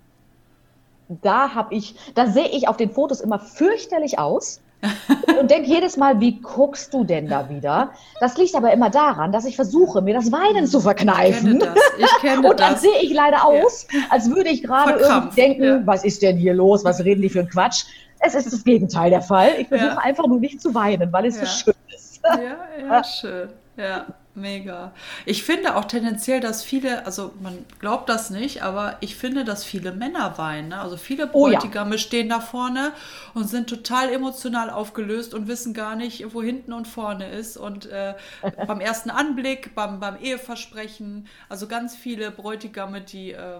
da 1.21 1.53
habe 1.53 1.75
ich, 1.75 1.95
da 2.15 2.27
sehe 2.27 2.47
ich 2.47 2.67
auf 2.67 2.77
den 2.77 2.91
Fotos 2.91 3.21
immer 3.21 3.39
fürchterlich 3.39 4.19
aus. 4.19 4.61
und 5.39 5.51
denke 5.51 5.69
jedes 5.69 5.95
Mal, 5.95 6.19
wie 6.19 6.41
guckst 6.41 6.91
du 6.91 7.03
denn 7.03 7.27
da 7.27 7.49
wieder? 7.49 7.91
Das 8.19 8.37
liegt 8.37 8.55
aber 8.55 8.73
immer 8.73 8.89
daran, 8.89 9.31
dass 9.31 9.45
ich 9.45 9.55
versuche, 9.55 10.01
mir 10.01 10.15
das 10.15 10.31
Weinen 10.31 10.65
zu 10.65 10.79
verkneifen. 10.79 11.53
Ich 11.53 11.59
kenne 11.59 11.73
das. 11.75 11.83
Ich 11.99 12.21
kenne 12.21 12.47
und 12.49 12.59
dann 12.59 12.77
sehe 12.77 12.99
ich 13.01 13.13
leider 13.13 13.45
aus, 13.45 13.85
ja. 13.91 13.99
als 14.09 14.29
würde 14.29 14.49
ich 14.49 14.63
gerade 14.63 14.99
irgendwie 14.99 15.35
denken, 15.35 15.63
ja. 15.63 15.81
was 15.85 16.03
ist 16.03 16.23
denn 16.23 16.35
hier 16.35 16.55
los? 16.55 16.83
Was 16.83 17.03
reden 17.03 17.21
die 17.21 17.29
für 17.29 17.41
einen 17.41 17.49
Quatsch? 17.49 17.85
Es 18.19 18.33
ist 18.33 18.51
das 18.51 18.63
Gegenteil 18.63 19.11
der 19.11 19.21
Fall. 19.21 19.51
Ich 19.59 19.67
versuche 19.67 19.89
ja. 19.89 19.97
einfach 19.97 20.25
nur 20.25 20.39
nicht 20.39 20.61
zu 20.61 20.73
weinen, 20.73 21.11
weil 21.13 21.25
es 21.25 21.39
so 21.39 21.45
schön 21.45 21.73
ist. 21.93 22.21
Ja, 22.23 22.87
ja, 22.87 23.03
schön. 23.03 23.49
Ja. 23.77 24.05
Mega. 24.33 24.93
Ich 25.25 25.43
finde 25.43 25.75
auch 25.75 25.85
tendenziell, 25.85 26.39
dass 26.39 26.63
viele, 26.63 27.05
also 27.05 27.33
man 27.41 27.65
glaubt 27.79 28.07
das 28.07 28.29
nicht, 28.29 28.63
aber 28.63 28.95
ich 29.01 29.17
finde, 29.17 29.43
dass 29.43 29.65
viele 29.65 29.91
Männer 29.91 30.37
weinen. 30.37 30.69
Ne? 30.69 30.79
Also 30.79 30.95
viele 30.95 31.27
Bräutigame 31.27 31.91
oh 31.91 31.93
ja. 31.93 31.97
stehen 31.97 32.29
da 32.29 32.39
vorne 32.39 32.93
und 33.33 33.49
sind 33.49 33.69
total 33.69 34.09
emotional 34.09 34.69
aufgelöst 34.69 35.33
und 35.33 35.49
wissen 35.49 35.73
gar 35.73 35.97
nicht, 35.97 36.33
wo 36.33 36.41
hinten 36.41 36.71
und 36.71 36.87
vorne 36.87 37.29
ist. 37.29 37.57
Und 37.57 37.87
äh, 37.87 38.15
beim 38.67 38.79
ersten 38.79 39.09
Anblick, 39.09 39.75
beim, 39.75 39.99
beim 39.99 40.17
Eheversprechen, 40.21 41.27
also 41.49 41.67
ganz 41.67 41.97
viele 41.97 42.31
Bräutigame, 42.31 43.01
die 43.01 43.33
äh, 43.33 43.59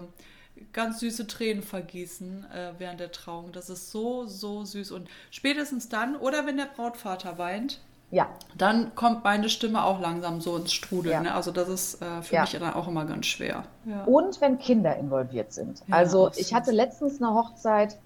ganz 0.72 1.00
süße 1.00 1.26
Tränen 1.26 1.62
vergießen 1.62 2.46
äh, 2.50 2.72
während 2.78 3.00
der 3.00 3.12
Trauung. 3.12 3.52
Das 3.52 3.68
ist 3.68 3.90
so, 3.90 4.24
so 4.26 4.64
süß. 4.64 4.92
Und 4.92 5.10
spätestens 5.30 5.90
dann, 5.90 6.16
oder 6.16 6.46
wenn 6.46 6.56
der 6.56 6.66
Brautvater 6.66 7.36
weint, 7.36 7.80
ja. 8.12 8.28
Dann 8.56 8.94
kommt 8.94 9.24
meine 9.24 9.48
Stimme 9.48 9.82
auch 9.82 9.98
langsam 9.98 10.42
so 10.42 10.54
ins 10.56 10.72
Strudeln. 10.74 11.12
Ja. 11.14 11.22
Ne? 11.22 11.34
Also 11.34 11.50
das 11.50 11.68
ist 11.68 12.02
äh, 12.02 12.20
für 12.20 12.34
ja. 12.34 12.40
mich 12.42 12.52
dann 12.52 12.74
auch 12.74 12.86
immer 12.86 13.06
ganz 13.06 13.24
schwer. 13.24 13.64
Ja. 13.86 14.04
Und 14.04 14.38
wenn 14.42 14.58
Kinder 14.58 14.94
involviert 14.96 15.52
sind. 15.52 15.82
also 15.90 16.30
ich 16.36 16.52
hatte 16.52 16.72
letztens 16.72 17.22
eine 17.22 17.34
Hochzeit, 17.34 17.96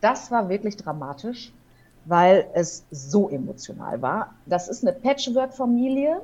das 0.00 0.30
war 0.30 0.48
wirklich 0.48 0.78
dramatisch, 0.78 1.52
weil 2.06 2.46
es 2.54 2.84
so 2.90 3.28
emotional 3.28 4.00
war. 4.00 4.34
Das 4.46 4.68
ist 4.68 4.82
eine 4.82 4.96
Patchwork-Familie. 4.96 6.22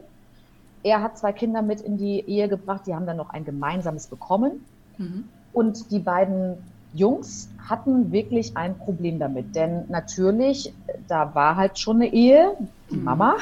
Er 0.82 1.02
hat 1.02 1.18
zwei 1.18 1.32
Kinder 1.32 1.60
mit 1.60 1.82
in 1.82 1.98
die 1.98 2.20
Ehe 2.20 2.48
gebracht, 2.48 2.86
die 2.86 2.94
haben 2.94 3.04
dann 3.04 3.18
noch 3.18 3.30
ein 3.30 3.44
gemeinsames 3.44 4.06
bekommen. 4.06 4.64
Mhm. 4.96 5.28
Und 5.52 5.90
die 5.90 5.98
beiden 5.98 6.56
Jungs 6.94 7.50
hatten 7.68 8.12
wirklich 8.12 8.56
ein 8.56 8.78
Problem 8.78 9.18
damit, 9.18 9.54
denn 9.54 9.84
natürlich, 9.88 10.72
da 11.06 11.34
war 11.34 11.56
halt 11.56 11.78
schon 11.78 11.96
eine 11.96 12.12
Ehe, 12.12 12.56
die 12.90 12.96
mhm. 12.96 13.04
Mama, 13.04 13.36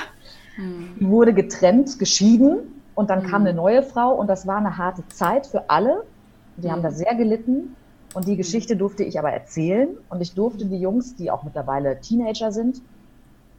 die 0.56 1.04
mhm. 1.04 1.11
wurde 1.11 1.34
getrennt, 1.34 1.98
geschieden 1.98 2.82
und 2.94 3.11
dann 3.11 3.26
kam 3.26 3.42
mhm. 3.42 3.48
eine 3.48 3.56
neue 3.56 3.82
Frau 3.82 4.14
und 4.14 4.26
das 4.26 4.46
war 4.46 4.56
eine 4.56 4.76
harte 4.76 5.06
Zeit 5.08 5.46
für 5.46 5.70
alle. 5.70 6.04
Die 6.56 6.70
haben 6.70 6.82
da 6.82 6.90
sehr 6.90 7.14
gelitten 7.14 7.76
und 8.14 8.26
die 8.26 8.37
Geschichte 8.37 8.76
durfte 8.76 9.04
ich 9.04 9.18
aber 9.18 9.30
erzählen 9.30 9.90
und 10.11 10.20
ich 10.20 10.34
durfte 10.34 10.66
die 10.66 10.78
Jungs, 10.78 11.14
die 11.14 11.30
auch 11.30 11.44
mittlerweile 11.44 12.00
Teenager 12.00 12.50
sind, 12.50 12.82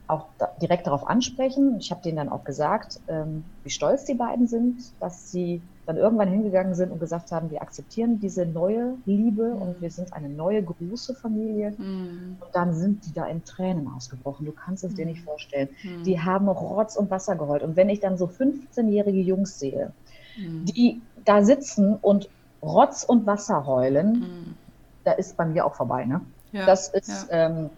auch 0.06 0.26
direkt 0.60 0.86
darauf 0.86 1.08
ansprechen. 1.08 1.76
Ich 1.78 1.90
habe 1.90 2.02
denen 2.02 2.16
dann 2.16 2.28
auch 2.28 2.44
gesagt, 2.44 3.00
ähm, 3.08 3.44
wie 3.64 3.70
stolz 3.70 4.04
die 4.04 4.14
beiden 4.14 4.46
sind, 4.48 4.92
dass 5.00 5.30
sie 5.30 5.62
dann 5.90 5.96
irgendwann 5.96 6.28
hingegangen 6.28 6.74
sind 6.76 6.92
und 6.92 7.00
gesagt 7.00 7.32
haben, 7.32 7.50
wir 7.50 7.62
akzeptieren 7.62 8.20
diese 8.20 8.46
neue 8.46 8.94
Liebe 9.06 9.54
mhm. 9.54 9.62
und 9.62 9.80
wir 9.80 9.90
sind 9.90 10.12
eine 10.12 10.28
neue 10.28 10.62
große 10.62 11.16
Familie. 11.16 11.72
Mhm. 11.76 12.36
Und 12.40 12.48
dann 12.52 12.74
sind 12.74 13.06
die 13.06 13.12
da 13.12 13.26
in 13.26 13.44
Tränen 13.44 13.88
ausgebrochen. 13.88 14.46
Du 14.46 14.52
kannst 14.52 14.84
es 14.84 14.92
mhm. 14.92 14.96
dir 14.96 15.06
nicht 15.06 15.24
vorstellen. 15.24 15.68
Mhm. 15.82 16.04
Die 16.04 16.20
haben 16.20 16.48
Rotz 16.48 16.94
und 16.94 17.10
Wasser 17.10 17.34
geheult. 17.34 17.64
Und 17.64 17.74
wenn 17.74 17.88
ich 17.88 17.98
dann 17.98 18.16
so 18.16 18.26
15-jährige 18.26 19.20
Jungs 19.20 19.58
sehe, 19.58 19.92
mhm. 20.38 20.64
die 20.66 21.02
da 21.24 21.42
sitzen 21.42 21.96
und 22.00 22.28
Rotz 22.62 23.02
und 23.02 23.26
Wasser 23.26 23.66
heulen, 23.66 24.12
mhm. 24.12 24.54
da 25.02 25.10
ist 25.12 25.36
bei 25.36 25.44
mir 25.44 25.66
auch 25.66 25.74
vorbei. 25.74 26.04
Ne? 26.04 26.20
Ja, 26.52 26.66
das 26.66 26.88
ist, 26.88 27.28
ja. 27.32 27.48
ähm, 27.48 27.70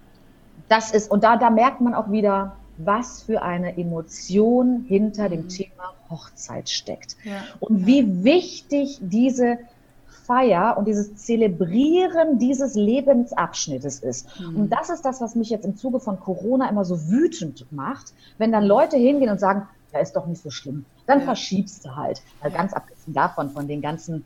das 0.69 0.91
ist, 0.91 1.11
und 1.11 1.25
da, 1.25 1.39
da 1.39 1.49
merkt 1.49 1.81
man 1.81 1.95
auch 1.95 2.11
wieder, 2.11 2.57
was 2.85 3.23
für 3.23 3.43
eine 3.43 3.77
Emotion 3.77 4.85
hinter 4.89 5.29
dem 5.29 5.49
Thema 5.49 5.95
Hochzeit 6.11 6.69
steckt. 6.69 7.17
Ja. 7.25 7.43
Und 7.61 7.87
wie 7.87 8.25
wichtig 8.25 8.99
diese 9.01 9.59
Feier 10.25 10.77
und 10.79 10.87
dieses 10.87 11.17
Zelebrieren 11.17 12.39
dieses 12.39 12.75
Lebensabschnittes 12.75 14.01
ist. 14.01 14.29
Mhm. 14.41 14.57
Und 14.57 14.71
das 14.71 14.89
ist 14.91 15.03
das, 15.05 15.21
was 15.21 15.35
mich 15.35 15.51
jetzt 15.51 15.65
im 15.65 15.77
Zuge 15.77 16.01
von 16.01 16.21
Corona 16.21 16.69
immer 16.69 16.85
so 16.85 17.09
wütend 17.09 17.67
macht, 17.71 18.13
wenn 18.39 18.53
dann 18.53 18.65
Leute 18.65 18.97
hingehen 18.97 19.31
und 19.31 19.41
sagen, 19.41 19.67
ja, 19.93 20.01
ist 20.01 20.15
doch 20.15 20.27
nicht 20.27 20.43
so 20.43 20.51
schlimm. 20.51 20.85
Dann 21.07 21.21
ja. 21.21 21.25
verschiebst 21.25 21.85
du 21.85 21.97
halt. 21.97 22.23
Weil 22.41 22.53
ja. 22.53 22.59
ganz 22.59 22.73
abgesehen 22.73 23.15
davon, 23.15 23.51
von 23.51 23.67
den 23.67 23.83
ganzen 23.83 24.25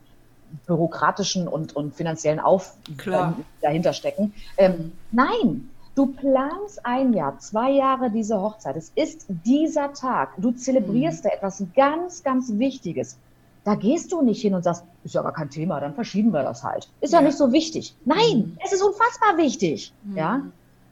bürokratischen 0.65 1.47
und, 1.47 1.75
und 1.75 1.93
finanziellen 1.95 2.39
die 2.87 3.43
dahinter 3.61 3.93
stecken. 3.93 4.33
Ähm, 4.57 4.71
mhm. 4.71 4.91
Nein, 5.11 5.69
Du 5.97 6.05
planst 6.05 6.85
ein 6.85 7.11
Jahr, 7.11 7.39
zwei 7.39 7.71
Jahre 7.71 8.11
diese 8.11 8.39
Hochzeit. 8.39 8.75
Es 8.77 8.91
ist 8.93 9.25
dieser 9.27 9.93
Tag. 9.93 10.29
Du 10.37 10.51
zelebrierst 10.51 11.23
mhm. 11.23 11.29
da 11.29 11.35
etwas 11.35 11.63
ganz, 11.75 12.21
ganz 12.21 12.51
Wichtiges. 12.59 13.17
da 13.63 13.73
gehst 13.73 14.11
du 14.11 14.21
nicht 14.21 14.39
hin 14.39 14.53
und 14.53 14.63
sagst, 14.63 14.83
ist 15.03 15.15
ja 15.15 15.23
gar 15.23 15.33
kein 15.33 15.49
Thema, 15.49 15.79
dann 15.79 15.95
verschieben 15.95 16.31
wir 16.31 16.43
das 16.43 16.63
halt. 16.63 16.87
Ist 17.01 17.13
ja, 17.13 17.19
ja 17.19 17.25
nicht 17.25 17.37
so 17.37 17.51
wichtig. 17.51 17.95
Nein, 18.05 18.37
mhm. 18.37 18.57
es 18.63 18.73
ist 18.73 18.83
unfassbar 18.83 19.37
wichtig. 19.37 19.91
Mhm. 20.03 20.17
Ja. 20.17 20.41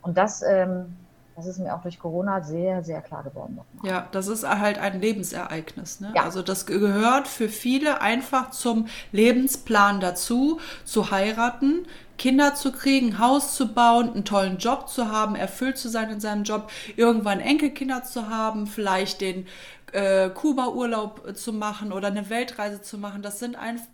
Und 0.02 0.18
das, 0.18 0.42
ähm, 0.42 0.88
das 1.36 1.46
ist 1.46 1.60
mir 1.60 1.76
auch 1.76 1.84
durch 1.84 2.00
Corona 2.00 2.42
sehr, 2.42 2.84
sehr 2.84 3.02
klar 3.02 3.22
geworden. 3.22 3.58
Nochmal. 3.58 3.92
Ja, 3.92 4.08
das 4.12 4.28
ist 4.28 4.48
halt 4.48 4.80
ein 4.80 5.00
Lebensereignis. 5.00 6.00
Ne? 6.00 6.14
Ja. 6.16 6.24
Also 6.24 6.42
das 6.42 6.66
gehört 6.66 7.28
für 7.28 7.50
viele 7.50 8.02
einfach 8.02 8.50
zum 8.50 8.88
Lebensplan 9.12 10.00
dazu, 10.00 10.60
zu 10.84 11.12
heiraten, 11.12 11.86
Kinder 12.18 12.56
zu 12.56 12.72
kriegen, 12.72 13.20
Haus 13.20 13.56
zu 13.56 13.74
bauen, 13.74 14.12
einen 14.14 14.26
tollen 14.26 14.58
Job 14.58 14.90
zu 14.90 15.10
haben, 15.10 15.36
erfüllt 15.36 15.78
zu 15.78 15.90
sein 15.90 16.10
in 16.10 16.20
seinem 16.20 16.44
Job, 16.44 16.72
irgendwann 16.96 17.40
Enkelkinder 17.40 18.04
zu 18.04 18.30
haben, 18.30 18.68
vielleicht 18.68 19.22
den 19.22 19.48
äh, 19.92 20.30
Kuba-Urlaub 20.30 21.36
zu 21.36 21.54
machen 21.54 21.92
oder 21.92 22.08
eine 22.08 22.30
Weltreise 22.30 22.82
zu 22.82 22.98
machen. 22.98 23.22
Das 23.22 23.40
sind 23.40 23.56
einfach 23.56 23.86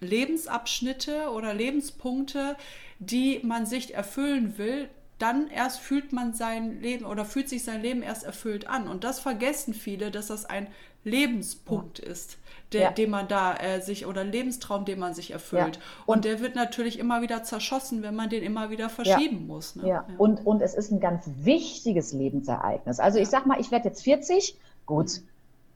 Lebensabschnitte 0.00 1.30
oder 1.30 1.54
Lebenspunkte, 1.54 2.56
die 2.98 3.40
man 3.42 3.66
sich 3.66 3.94
erfüllen 3.94 4.58
will, 4.58 4.88
dann 5.18 5.48
erst 5.48 5.80
fühlt 5.80 6.12
man 6.12 6.34
sein 6.34 6.80
Leben 6.82 7.06
oder 7.06 7.24
fühlt 7.24 7.48
sich 7.48 7.64
sein 7.64 7.80
Leben 7.80 8.02
erst 8.02 8.24
erfüllt 8.24 8.68
an. 8.68 8.86
Und 8.86 9.04
das 9.04 9.18
vergessen 9.18 9.72
viele, 9.72 10.10
dass 10.10 10.26
das 10.26 10.44
ein 10.44 10.68
Lebenspunkt 11.04 11.98
ist, 11.98 12.36
der, 12.72 12.80
ja. 12.80 12.90
den 12.90 13.10
man 13.10 13.28
da 13.28 13.54
äh, 13.54 13.80
sich 13.80 14.06
oder 14.06 14.24
Lebenstraum, 14.24 14.84
den 14.84 14.98
man 14.98 15.14
sich 15.14 15.30
erfüllt. 15.30 15.76
Ja. 15.76 15.82
Und, 16.04 16.16
und, 16.16 16.24
der 16.24 16.40
wird 16.40 16.56
natürlich 16.56 16.98
immer 16.98 17.22
wieder 17.22 17.42
zerschossen, 17.42 18.02
wenn 18.02 18.14
man 18.16 18.28
den 18.28 18.42
immer 18.42 18.70
wieder 18.70 18.88
verschieben 18.88 19.46
muss. 19.46 19.76
Ne? 19.76 19.88
Ja. 19.88 20.04
Und, 20.18 20.44
und 20.44 20.62
es 20.62 20.74
ist 20.74 20.90
ein 20.90 21.00
ganz 21.00 21.24
wichtiges 21.36 22.12
Lebensereignis. 22.12 22.98
Also 22.98 23.18
ich 23.18 23.28
sag 23.28 23.46
mal, 23.46 23.60
ich 23.60 23.70
werde 23.70 23.88
jetzt 23.88 24.02
40, 24.02 24.56
gut. 24.84 25.20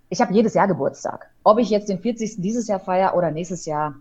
Ich 0.09 0.21
habe 0.21 0.35
jedes 0.35 0.55
Jahr 0.55 0.67
Geburtstag. 0.67 1.31
Ob 1.45 1.59
ich 1.59 1.71
jetzt 1.71 1.89
den 1.89 2.01
40. 2.01 2.41
dieses 2.41 2.67
Jahr 2.67 2.81
feiere 2.81 3.15
oder 3.17 3.31
nächstes 3.31 3.67
Jahr, 3.67 3.95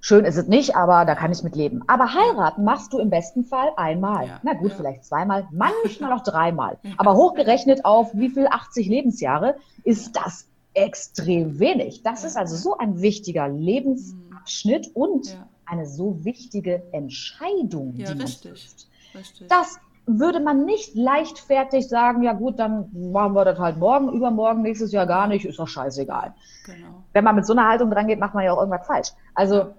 Schön 0.00 0.24
ist 0.24 0.36
es 0.36 0.46
nicht, 0.46 0.76
aber 0.76 1.04
da 1.04 1.16
kann 1.16 1.32
ich 1.32 1.42
mit 1.42 1.56
leben. 1.56 1.82
Aber 1.88 2.14
heiraten 2.14 2.62
machst 2.62 2.92
du 2.92 3.00
im 3.00 3.10
besten 3.10 3.44
Fall 3.44 3.70
einmal. 3.76 4.28
Ja, 4.28 4.40
Na 4.44 4.52
gut, 4.52 4.70
ja. 4.70 4.76
vielleicht 4.76 5.04
zweimal, 5.04 5.48
manchmal 5.50 6.12
auch 6.16 6.22
dreimal. 6.22 6.78
Aber 6.96 7.16
hochgerechnet 7.16 7.84
auf 7.84 8.14
wie 8.14 8.28
viel 8.28 8.46
80 8.46 8.86
Lebensjahre 8.86 9.56
ist 9.82 10.14
das 10.14 10.46
extrem 10.76 11.58
wenig. 11.58 12.02
Das 12.02 12.24
ist 12.24 12.36
also 12.36 12.56
so 12.56 12.76
ein 12.76 13.00
wichtiger 13.00 13.48
Lebensabschnitt 13.48 14.94
und 14.94 15.28
ja. 15.28 15.48
eine 15.64 15.86
so 15.86 16.24
wichtige 16.24 16.82
Entscheidung, 16.92 17.94
ja, 17.96 18.08
die 18.08 18.14
man 18.14 18.26
richtig, 18.26 18.68
richtig. 19.14 19.48
Das 19.48 19.78
würde 20.06 20.38
man 20.38 20.64
nicht 20.64 20.94
leichtfertig 20.94 21.88
sagen, 21.88 22.22
ja 22.22 22.32
gut, 22.32 22.58
dann 22.58 22.88
machen 22.92 23.34
wir 23.34 23.44
das 23.44 23.58
halt 23.58 23.78
morgen, 23.78 24.12
übermorgen, 24.12 24.62
nächstes 24.62 24.92
Jahr 24.92 25.06
gar 25.06 25.26
nicht, 25.26 25.44
ist 25.44 25.58
doch 25.58 25.66
scheißegal. 25.66 26.32
Genau. 26.64 27.02
Wenn 27.12 27.24
man 27.24 27.34
mit 27.34 27.46
so 27.46 27.54
einer 27.54 27.66
Haltung 27.68 27.90
dran 27.90 28.06
geht, 28.06 28.20
macht 28.20 28.34
man 28.34 28.44
ja 28.44 28.52
auch 28.52 28.58
irgendwas 28.58 28.86
falsch. 28.86 29.08
Also 29.34 29.74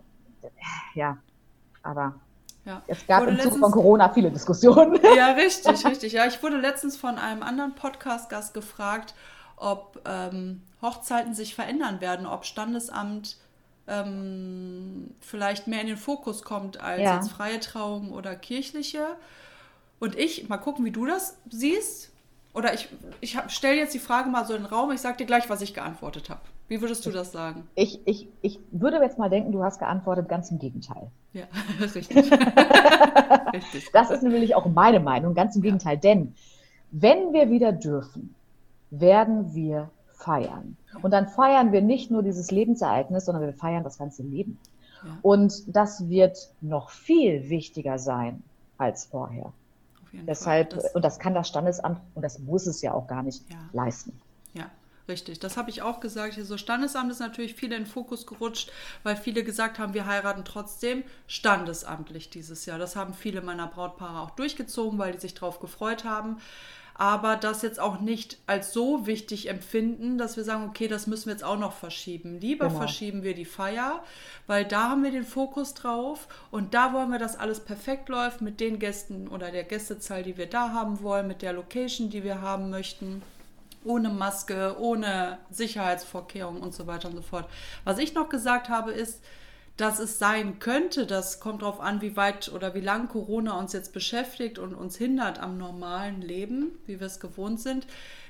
ja, 0.95 1.17
aber 1.83 2.15
ja. 2.65 2.81
es 2.87 3.05
gab 3.07 3.27
im 3.27 3.39
Zuge 3.39 3.57
von 3.57 3.71
Corona 3.71 4.09
viele 4.09 4.31
Diskussionen. 4.31 4.99
Ja, 5.15 5.31
richtig, 5.37 5.85
richtig. 5.85 6.13
Ja, 6.13 6.25
ich 6.25 6.41
wurde 6.43 6.57
letztens 6.57 6.97
von 6.97 7.17
einem 7.17 7.43
anderen 7.43 7.75
Podcast-Gast 7.75 8.53
gefragt, 8.53 9.13
ob 9.55 10.01
ähm, 10.05 10.61
Hochzeiten 10.81 11.33
sich 11.33 11.55
verändern 11.55 12.01
werden, 12.01 12.25
ob 12.25 12.45
Standesamt 12.45 13.37
ähm, 13.87 15.11
vielleicht 15.21 15.67
mehr 15.67 15.81
in 15.81 15.87
den 15.87 15.97
Fokus 15.97 16.43
kommt 16.43 16.79
als 16.79 17.01
ja. 17.01 17.15
jetzt 17.15 17.31
freie 17.31 17.59
Trauung 17.59 18.11
oder 18.11 18.35
kirchliche. 18.35 19.05
Und 19.99 20.15
ich, 20.15 20.47
mal 20.49 20.57
gucken, 20.57 20.85
wie 20.85 20.91
du 20.91 21.05
das 21.05 21.37
siehst. 21.49 22.11
Oder 22.53 22.73
ich, 22.73 22.89
ich 23.21 23.37
stelle 23.49 23.77
jetzt 23.77 23.93
die 23.93 23.99
Frage 23.99 24.29
mal 24.29 24.45
so 24.45 24.53
in 24.53 24.63
den 24.63 24.71
Raum, 24.71 24.91
ich 24.91 25.01
sage 25.01 25.17
dir 25.17 25.25
gleich, 25.25 25.49
was 25.49 25.61
ich 25.61 25.73
geantwortet 25.73 26.29
habe. 26.29 26.41
Wie 26.67 26.81
würdest 26.81 27.05
du 27.05 27.11
das 27.11 27.31
sagen? 27.31 27.67
Ich, 27.75 28.01
ich, 28.05 28.27
ich 28.41 28.59
würde 28.71 28.97
jetzt 28.97 29.17
mal 29.17 29.29
denken, 29.29 29.51
du 29.51 29.63
hast 29.63 29.79
geantwortet, 29.79 30.27
ganz 30.27 30.51
im 30.51 30.59
Gegenteil. 30.59 31.09
Ja, 31.33 31.45
richtig. 31.79 32.09
richtig. 33.53 33.89
Das 33.93 34.11
ist 34.11 34.23
nämlich 34.23 34.55
auch 34.55 34.65
meine 34.65 34.99
Meinung, 34.99 35.33
ganz 35.33 35.55
im 35.55 35.61
Gegenteil. 35.61 35.95
Ja. 35.95 36.01
Denn 36.01 36.35
wenn 36.91 37.31
wir 37.31 37.49
wieder 37.49 37.71
dürfen, 37.71 38.35
werden 38.89 39.53
wir 39.53 39.89
feiern. 40.27 40.77
Und 41.01 41.11
dann 41.11 41.27
feiern 41.27 41.71
wir 41.71 41.81
nicht 41.81 42.11
nur 42.11 42.21
dieses 42.21 42.51
Lebensereignis, 42.51 43.25
sondern 43.25 43.45
wir 43.45 43.53
feiern 43.53 43.83
das 43.83 43.97
ganze 43.97 44.23
Leben. 44.23 44.59
Ja. 45.03 45.17
Und 45.21 45.63
das 45.75 46.09
wird 46.09 46.51
noch 46.61 46.89
viel 46.89 47.49
wichtiger 47.49 47.97
sein 47.97 48.43
als 48.77 49.05
vorher. 49.05 49.53
Deshalb, 50.11 50.71
das 50.71 50.95
und 50.95 51.05
das 51.05 51.19
kann 51.19 51.33
das 51.33 51.47
Standesamt, 51.47 51.99
und 52.15 52.21
das 52.23 52.39
muss 52.39 52.65
es 52.65 52.81
ja 52.81 52.93
auch 52.93 53.07
gar 53.07 53.23
nicht 53.23 53.43
ja. 53.49 53.57
leisten. 53.71 54.19
Ja, 54.53 54.65
Richtig, 55.07 55.39
das 55.39 55.55
habe 55.55 55.69
ich 55.69 55.81
auch 55.81 56.01
gesagt. 56.01 56.33
Hier 56.33 56.43
so 56.43 56.57
Standesamt 56.57 57.09
ist 57.11 57.19
natürlich 57.19 57.55
viel 57.55 57.71
in 57.71 57.83
den 57.83 57.85
Fokus 57.85 58.27
gerutscht, 58.27 58.71
weil 59.03 59.15
viele 59.15 59.43
gesagt 59.43 59.79
haben, 59.79 59.93
wir 59.93 60.05
heiraten 60.05 60.43
trotzdem 60.43 61.03
standesamtlich 61.27 62.29
dieses 62.29 62.65
Jahr. 62.65 62.77
Das 62.77 62.97
haben 62.97 63.13
viele 63.13 63.41
meiner 63.41 63.67
Brautpaare 63.67 64.19
auch 64.19 64.31
durchgezogen, 64.31 64.99
weil 64.99 65.13
die 65.13 65.19
sich 65.19 65.33
darauf 65.33 65.61
gefreut 65.61 66.03
haben. 66.03 66.37
Aber 66.97 67.35
das 67.35 67.61
jetzt 67.61 67.79
auch 67.79 67.99
nicht 67.99 68.39
als 68.47 68.73
so 68.73 69.05
wichtig 69.05 69.49
empfinden, 69.49 70.17
dass 70.17 70.35
wir 70.35 70.43
sagen, 70.43 70.65
okay, 70.67 70.87
das 70.87 71.05
müssen 71.05 71.27
wir 71.27 71.33
jetzt 71.33 71.43
auch 71.43 71.59
noch 71.59 71.73
verschieben. 71.73 72.39
Lieber 72.39 72.67
genau. 72.67 72.79
verschieben 72.79 73.23
wir 73.23 73.35
die 73.35 73.45
Feier, 73.45 74.03
weil 74.47 74.65
da 74.65 74.89
haben 74.89 75.03
wir 75.03 75.11
den 75.11 75.23
Fokus 75.23 75.75
drauf 75.75 76.27
und 76.49 76.73
da 76.73 76.93
wollen 76.93 77.11
wir, 77.11 77.19
dass 77.19 77.37
alles 77.37 77.59
perfekt 77.59 78.09
läuft 78.09 78.41
mit 78.41 78.59
den 78.59 78.79
Gästen 78.79 79.27
oder 79.27 79.51
der 79.51 79.63
Gästezahl, 79.63 80.23
die 80.23 80.37
wir 80.37 80.47
da 80.47 80.71
haben 80.73 81.01
wollen, 81.03 81.27
mit 81.27 81.41
der 81.43 81.53
Location, 81.53 82.09
die 82.09 82.23
wir 82.23 82.41
haben 82.41 82.69
möchten 82.69 83.21
ohne 83.87 84.09
Maske, 84.09 84.75
ohne 84.79 85.37
Sicherheitsvorkehrungen 85.49 86.61
und 86.61 86.73
so 86.73 86.87
weiter 86.87 87.07
und 87.07 87.15
so 87.15 87.21
fort. 87.21 87.45
Was 87.83 87.99
ich 87.99 88.13
noch 88.13 88.29
gesagt 88.29 88.69
habe, 88.69 88.91
ist, 88.91 89.21
dass 89.77 89.99
es 89.99 90.17
sein 90.17 90.59
könnte, 90.59 91.05
das 91.05 91.39
kommt 91.39 91.61
darauf 91.61 91.79
an, 91.79 92.01
wie 92.01 92.15
weit 92.15 92.49
oder 92.49 92.73
wie 92.73 92.81
lang 92.81 93.07
Corona 93.07 93.57
uns 93.57 93.73
jetzt 93.73 93.93
beschäftigt 93.93 94.57
und 94.57 94.73
uns 94.73 94.97
hindert 94.97 95.39
am 95.39 95.57
normalen 95.57 96.21
Leben, 96.21 96.79
wie 96.87 96.99
wir 96.99 97.07
es 97.07 97.19
gewohnt 97.19 97.61
sind, 97.61 97.85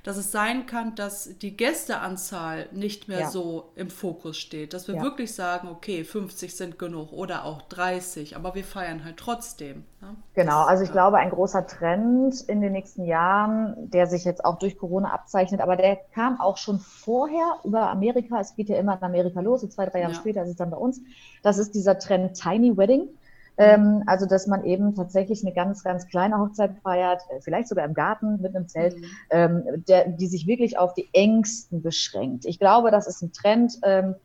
dass 0.07 0.15
es 0.15 0.31
sein 0.31 0.65
kann, 0.67 0.95
dass 0.95 1.37
die 1.39 1.57
Gästeanzahl 1.57 2.69
nicht 2.71 3.09
mehr 3.09 3.19
ja. 3.19 3.29
so 3.29 3.71
im 3.75 3.89
Fokus 3.89 4.37
steht. 4.37 4.73
Dass 4.73 4.87
wir 4.87 4.95
ja. 4.95 5.01
wirklich 5.01 5.35
sagen, 5.35 5.67
okay, 5.67 6.05
50 6.05 6.55
sind 6.55 6.79
genug 6.79 7.11
oder 7.11 7.43
auch 7.43 7.61
30, 7.63 8.37
aber 8.37 8.55
wir 8.55 8.63
feiern 8.63 9.03
halt 9.03 9.17
trotzdem. 9.17 9.83
Ne? 9.99 10.15
Genau, 10.33 10.63
also 10.63 10.83
ich 10.83 10.89
ja. 10.91 10.93
glaube, 10.93 11.17
ein 11.17 11.29
großer 11.29 11.67
Trend 11.67 12.39
in 12.47 12.61
den 12.61 12.71
nächsten 12.71 13.03
Jahren, 13.03 13.75
der 13.91 14.07
sich 14.07 14.23
jetzt 14.23 14.45
auch 14.45 14.57
durch 14.59 14.77
Corona 14.77 15.13
abzeichnet, 15.13 15.59
aber 15.59 15.75
der 15.75 15.97
kam 15.97 16.39
auch 16.39 16.55
schon 16.55 16.79
vorher 16.79 17.57
über 17.65 17.89
Amerika. 17.89 18.39
Es 18.39 18.55
geht 18.55 18.69
ja 18.69 18.77
immer 18.77 18.95
in 18.95 19.03
Amerika 19.03 19.41
los, 19.41 19.59
so 19.59 19.67
zwei, 19.67 19.87
drei 19.87 19.99
Jahre 19.99 20.15
später 20.15 20.41
ist 20.43 20.51
es 20.51 20.55
dann 20.55 20.69
bei 20.69 20.77
uns. 20.77 21.01
Das 21.43 21.57
ist 21.57 21.75
dieser 21.75 21.99
Trend 21.99 22.33
Tiny 22.41 22.77
Wedding. 22.77 23.09
Ähm, 23.57 24.03
also, 24.05 24.25
dass 24.25 24.47
man 24.47 24.63
eben 24.63 24.93
tatsächlich 24.95 25.43
eine 25.43 25.53
ganz, 25.53 25.83
ganz 25.83 26.07
kleine 26.07 26.37
Hochzeit 26.39 26.75
feiert, 26.83 27.21
äh, 27.29 27.41
vielleicht 27.41 27.67
sogar 27.67 27.85
im 27.85 27.93
Garten 27.93 28.41
mit 28.41 28.55
einem 28.55 28.67
Zelt, 28.67 28.95
mhm. 28.97 29.05
ähm, 29.31 29.63
der, 29.87 30.09
die 30.09 30.27
sich 30.27 30.45
wirklich 30.47 30.77
auf 30.77 30.93
die 30.93 31.09
Ängsten 31.13 31.81
beschränkt. 31.81 32.45
Ich 32.45 32.59
glaube, 32.59 32.91
das 32.91 33.07
ist 33.07 33.21
ein 33.21 33.33
Trend, 33.33 33.79
ähm, 33.83 34.15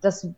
das 0.00 0.28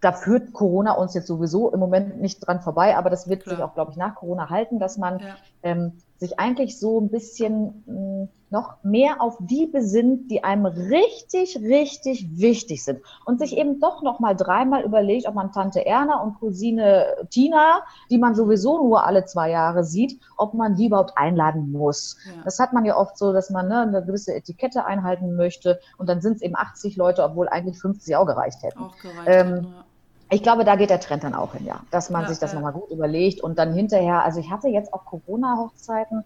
da 0.00 0.12
führt 0.12 0.52
Corona 0.52 0.92
uns 0.92 1.14
jetzt 1.14 1.26
sowieso 1.26 1.72
im 1.72 1.80
Moment 1.80 2.20
nicht 2.20 2.46
dran 2.46 2.60
vorbei, 2.60 2.96
aber 2.96 3.10
das 3.10 3.28
wird 3.28 3.42
Klar. 3.42 3.56
sich 3.56 3.64
auch, 3.64 3.74
glaube 3.74 3.90
ich, 3.90 3.96
nach 3.96 4.14
Corona 4.14 4.48
halten, 4.48 4.78
dass 4.78 4.96
man 4.96 5.18
ja. 5.18 5.36
ähm, 5.62 5.94
sich 6.18 6.38
eigentlich 6.38 6.78
so 6.78 7.00
ein 7.00 7.08
bisschen 7.08 7.82
mh, 7.86 7.94
hm, 7.94 8.28
noch 8.50 8.82
mehr 8.82 9.20
auf 9.20 9.36
die 9.40 9.66
besinnt, 9.66 10.30
die 10.30 10.44
einem 10.44 10.66
richtig, 10.66 11.56
richtig 11.56 12.38
wichtig 12.38 12.84
sind 12.84 13.00
und 13.24 13.38
sich 13.38 13.56
eben 13.56 13.80
doch 13.80 14.02
noch 14.02 14.20
mal 14.20 14.34
dreimal 14.34 14.82
überlegt, 14.84 15.26
ob 15.26 15.34
man 15.34 15.52
Tante 15.52 15.84
Erna 15.84 16.22
und 16.22 16.38
Cousine 16.40 17.06
Tina, 17.30 17.82
die 18.10 18.18
man 18.18 18.34
sowieso 18.34 18.82
nur 18.82 19.04
alle 19.04 19.24
zwei 19.24 19.50
Jahre 19.50 19.84
sieht, 19.84 20.18
ob 20.36 20.54
man 20.54 20.76
die 20.76 20.86
überhaupt 20.86 21.12
einladen 21.16 21.72
muss. 21.72 22.16
Ja. 22.26 22.42
Das 22.44 22.58
hat 22.58 22.72
man 22.72 22.84
ja 22.84 22.96
oft 22.96 23.18
so, 23.18 23.32
dass 23.32 23.50
man 23.50 23.68
ne, 23.68 23.82
eine 23.82 24.04
gewisse 24.04 24.34
Etikette 24.34 24.84
einhalten 24.84 25.36
möchte 25.36 25.80
und 25.98 26.08
dann 26.08 26.20
sind 26.20 26.36
es 26.36 26.42
eben 26.42 26.56
80 26.56 26.96
Leute, 26.96 27.24
obwohl 27.24 27.48
eigentlich 27.48 27.78
50 27.78 28.16
auch 28.16 28.26
gereicht 28.26 28.62
hätten. 28.62 28.78
Auch 28.78 28.96
gereicht 28.98 29.26
ähm, 29.26 29.46
hätten, 29.54 29.64
ja 29.64 29.84
ich 30.30 30.42
glaube, 30.42 30.64
da 30.64 30.76
geht 30.76 30.90
der 30.90 31.00
Trend 31.00 31.24
dann 31.24 31.34
auch 31.34 31.54
hin, 31.54 31.64
ja. 31.64 31.80
Dass 31.90 32.10
man 32.10 32.22
ja, 32.22 32.28
sich 32.28 32.38
das 32.38 32.52
ja. 32.52 32.56
nochmal 32.56 32.72
gut 32.72 32.90
überlegt 32.90 33.40
und 33.40 33.58
dann 33.58 33.72
hinterher, 33.72 34.24
also 34.24 34.40
ich 34.40 34.50
hatte 34.50 34.68
jetzt 34.68 34.92
auch 34.92 35.04
Corona-Hochzeiten, 35.04 36.24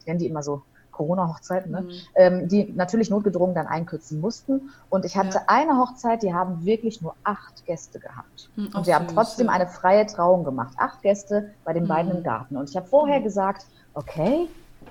ich 0.00 0.06
nenne 0.06 0.18
die 0.18 0.26
immer 0.26 0.42
so 0.42 0.62
Corona-Hochzeiten, 0.96 1.70
ne? 1.70 1.82
Mhm. 1.82 1.90
Ähm, 2.14 2.48
die 2.48 2.72
natürlich 2.74 3.10
notgedrungen 3.10 3.54
dann 3.54 3.66
einkürzen 3.66 4.20
mussten. 4.20 4.70
Und 4.88 5.04
ich 5.04 5.16
hatte 5.16 5.38
ja. 5.38 5.42
eine 5.46 5.78
Hochzeit, 5.78 6.22
die 6.22 6.32
haben 6.32 6.64
wirklich 6.64 7.02
nur 7.02 7.14
acht 7.22 7.64
Gäste 7.66 8.00
gehabt. 8.00 8.48
Mhm, 8.56 8.70
und 8.74 8.86
wir 8.86 8.94
haben 8.94 9.06
trotzdem 9.08 9.46
ja. 9.46 9.52
eine 9.52 9.66
freie 9.66 10.06
Trauung 10.06 10.44
gemacht. 10.44 10.74
Acht 10.78 11.02
Gäste 11.02 11.50
bei 11.64 11.72
den 11.72 11.84
mhm. 11.84 11.88
beiden 11.88 12.16
im 12.16 12.22
Garten. 12.22 12.56
Und 12.56 12.70
ich 12.70 12.76
habe 12.76 12.86
vorher 12.86 13.20
mhm. 13.20 13.24
gesagt, 13.24 13.66
okay, 13.94 14.48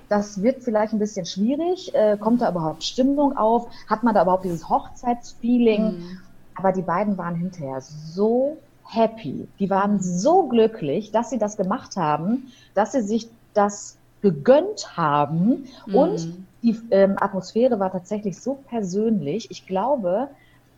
das 0.10 0.44
wird 0.44 0.64
vielleicht 0.64 0.94
ein 0.94 1.00
bisschen 1.00 1.26
schwierig. 1.26 1.94
Äh, 1.96 2.18
kommt 2.18 2.42
da 2.42 2.50
überhaupt 2.50 2.84
Stimmung 2.84 3.36
auf? 3.36 3.68
Hat 3.90 4.04
man 4.04 4.14
da 4.14 4.22
überhaupt 4.22 4.46
dieses 4.46 4.70
Hochzeitsfeeling? 4.70 5.84
Mhm. 5.84 6.18
Aber 6.56 6.72
die 6.72 6.84
beiden 6.84 7.18
waren 7.18 7.36
hinterher 7.36 7.82
so 7.82 8.58
happy. 8.84 9.48
Die 9.60 9.70
waren 9.70 10.00
so 10.00 10.48
glücklich, 10.48 11.12
dass 11.12 11.32
sie 11.32 11.40
das 11.40 11.58
gemacht 11.58 11.98
haben, 11.98 12.52
dass 12.76 12.92
sie 12.92 13.02
sich 13.02 13.28
das 13.56 13.98
gegönnt 14.26 14.98
haben. 14.98 15.68
Mhm. 15.86 15.96
Und 15.96 16.34
die 16.64 16.76
ähm, 16.90 17.16
Atmosphäre 17.20 17.80
war 17.80 17.92
tatsächlich 17.92 18.40
so 18.40 18.56
persönlich. 18.68 19.52
Ich 19.52 19.68
glaube, 19.68 20.30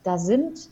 da 0.03 0.17
sind 0.17 0.69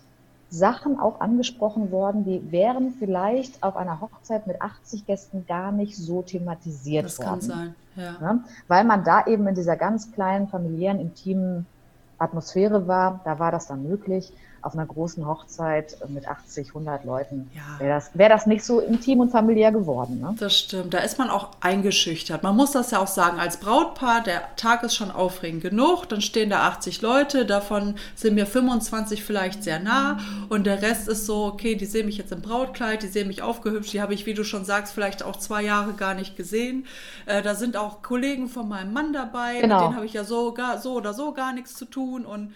Sachen 0.50 1.00
auch 1.00 1.22
angesprochen 1.22 1.90
worden, 1.90 2.26
die 2.26 2.52
wären 2.52 2.92
vielleicht 3.00 3.64
auf 3.64 3.78
einer 3.78 4.02
Hochzeit 4.02 4.46
mit 4.46 4.62
80 4.62 5.06
Gästen 5.06 5.46
gar 5.48 5.72
nicht 5.72 5.96
so 5.96 6.22
thematisiert 6.22 7.06
das 7.06 7.20
worden. 7.20 7.40
Das 7.40 7.48
kann 7.48 7.58
sein, 7.58 7.76
ja. 7.96 8.18
ja. 8.22 8.40
Weil 8.68 8.84
man 8.84 9.06
da 9.06 9.26
eben 9.26 9.48
in 9.48 9.56
dieser 9.56 9.78
ganz 9.78 10.12
kleinen, 10.12 10.50
familiären, 10.50 11.00
intimen 11.00 11.66
Atmosphäre 12.18 12.86
war, 12.88 13.22
da 13.24 13.40
war 13.40 13.54
das 13.54 13.68
dann 13.68 13.84
möglich 13.84 14.34
auf 14.66 14.74
einer 14.74 14.86
großen 14.86 15.28
Hochzeit 15.28 15.98
mit 16.10 16.28
80, 16.28 16.70
100 16.70 17.06
Leuten 17.06 17.52
ja. 17.54 17.80
wäre 17.80 17.96
das, 17.96 18.10
wär 18.16 18.30
das 18.30 18.48
nicht 18.48 18.66
so 18.66 18.80
intim 18.80 19.20
und 19.20 19.30
familiär 19.30 19.72
geworden. 19.72 20.20
Ne? 20.20 20.36
Das 20.40 20.58
stimmt, 20.58 20.94
da 20.96 21.00
ist 21.00 21.20
man 21.20 21.30
auch 21.30 21.52
eingeschüchtert. 21.62 22.42
Man 22.42 22.56
muss 22.56 22.72
das 22.72 22.90
ja 22.90 23.00
auch 23.00 23.08
sagen, 23.08 23.40
als 23.40 23.58
Brautpaar, 23.58 24.24
der 24.24 24.56
Tag 24.56 24.82
ist 24.82 24.96
schon 24.96 25.12
aufregend 25.12 25.62
genug, 25.62 26.10
dann 26.10 26.22
stehen 26.22 26.50
da 26.50 26.62
80 26.68 27.04
Leute, 27.04 27.46
davon 27.46 27.94
sind 28.16 28.34
mir 28.34 28.48
25 28.48 29.24
vielleicht 29.24 29.64
sehr 29.64 29.80
nah 29.80 30.18
und 30.50 30.66
der 30.66 30.82
Rest 30.82 31.08
ist 31.10 31.28
so, 31.28 31.46
okay, 31.46 31.76
die 31.76 31.86
sehen 31.86 32.08
mich 32.08 32.18
jetzt 32.18 32.32
im 32.32 32.42
Brautkleid, 32.42 33.04
die 33.04 33.08
sehen 33.08 33.28
mich 33.28 33.44
aufgehübscht, 33.44 33.94
die 33.94 34.02
habe 34.02 34.16
ich, 34.16 34.26
wie 34.26 34.34
du 34.34 34.44
schon 34.44 34.66
sagst, 34.66 34.96
vielleicht 34.96 35.22
auch 35.22 35.36
zwei 35.36 35.62
Jahre 35.62 35.94
gar 35.94 36.16
nicht 36.16 36.36
gesehen. 36.36 36.88
Äh, 37.28 37.44
da 37.44 37.54
sind 37.54 37.78
auch 37.78 38.02
Kollegen 38.02 38.50
von 38.50 38.68
meinem 38.68 38.94
Mann 38.94 39.14
dabei, 39.14 39.62
genau. 39.62 39.76
mit 39.76 39.86
denen 39.86 39.96
habe 39.96 40.06
ich 40.08 40.14
ja 40.14 40.24
so, 40.24 40.54
gar, 40.54 40.80
so 40.80 40.94
oder 40.94 41.14
so 41.14 41.34
gar 41.34 41.54
nichts 41.54 41.76
zu 41.76 41.86
tun 41.86 42.26
und 42.26 42.52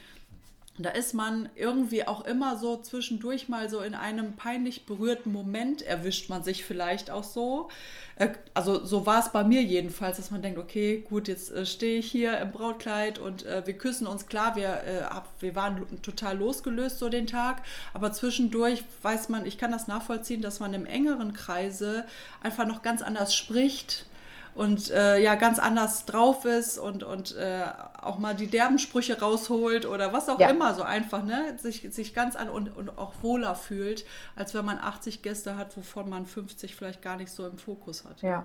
da 0.79 0.91
ist 0.91 1.13
man 1.13 1.49
irgendwie 1.55 2.07
auch 2.07 2.25
immer 2.25 2.57
so 2.57 2.77
zwischendurch 2.77 3.49
mal 3.49 3.69
so 3.69 3.81
in 3.81 3.95
einem 3.95 4.37
peinlich 4.37 4.85
berührten 4.85 5.31
Moment 5.31 5.81
erwischt 5.81 6.29
man 6.29 6.43
sich 6.43 6.63
vielleicht 6.63 7.11
auch 7.11 7.25
so. 7.25 7.69
Äh, 8.15 8.29
also 8.53 8.85
so 8.85 9.05
war 9.05 9.19
es 9.19 9.29
bei 9.29 9.43
mir 9.43 9.61
jedenfalls, 9.61 10.17
dass 10.17 10.31
man 10.31 10.41
denkt, 10.41 10.57
okay, 10.57 11.05
gut, 11.09 11.27
jetzt 11.27 11.51
äh, 11.51 11.65
stehe 11.65 11.99
ich 11.99 12.09
hier 12.09 12.37
im 12.39 12.51
Brautkleid 12.51 13.19
und 13.19 13.45
äh, 13.45 13.65
wir 13.65 13.77
küssen 13.77 14.07
uns. 14.07 14.27
Klar, 14.27 14.55
wir, 14.55 15.19
wir 15.39 15.55
waren 15.55 16.01
total 16.01 16.37
losgelöst 16.37 16.99
so 16.99 17.09
den 17.09 17.27
Tag, 17.27 17.63
aber 17.93 18.11
zwischendurch 18.11 18.83
weiß 19.01 19.29
man, 19.29 19.45
ich 19.45 19.57
kann 19.57 19.71
das 19.71 19.87
nachvollziehen, 19.87 20.41
dass 20.41 20.59
man 20.59 20.73
im 20.73 20.85
engeren 20.85 21.33
Kreise 21.33 22.05
einfach 22.41 22.65
noch 22.65 22.81
ganz 22.81 23.01
anders 23.01 23.35
spricht 23.35 24.05
und 24.55 24.91
äh, 24.91 25.21
ja 25.21 25.35
ganz 25.35 25.59
anders 25.59 26.05
drauf 26.05 26.45
ist 26.45 26.77
und, 26.77 27.03
und 27.03 27.35
äh, 27.35 27.63
auch 28.01 28.17
mal 28.17 28.35
die 28.35 28.47
derben 28.47 28.79
Sprüche 28.79 29.19
rausholt 29.19 29.85
oder 29.85 30.13
was 30.13 30.29
auch 30.29 30.39
ja. 30.39 30.49
immer 30.49 30.73
so 30.73 30.83
einfach, 30.83 31.23
ne? 31.23 31.57
Sich, 31.57 31.87
sich 31.91 32.13
ganz 32.13 32.35
an 32.35 32.49
und, 32.49 32.75
und 32.75 32.97
auch 32.97 33.13
wohler 33.21 33.55
fühlt, 33.55 34.05
als 34.35 34.53
wenn 34.53 34.65
man 34.65 34.77
80 34.77 35.21
Gäste 35.21 35.57
hat, 35.57 35.75
wovon 35.77 36.09
man 36.09 36.25
50 36.25 36.75
vielleicht 36.75 37.01
gar 37.01 37.17
nicht 37.17 37.31
so 37.31 37.45
im 37.47 37.57
Fokus 37.57 38.05
hat. 38.05 38.21
Ja. 38.21 38.43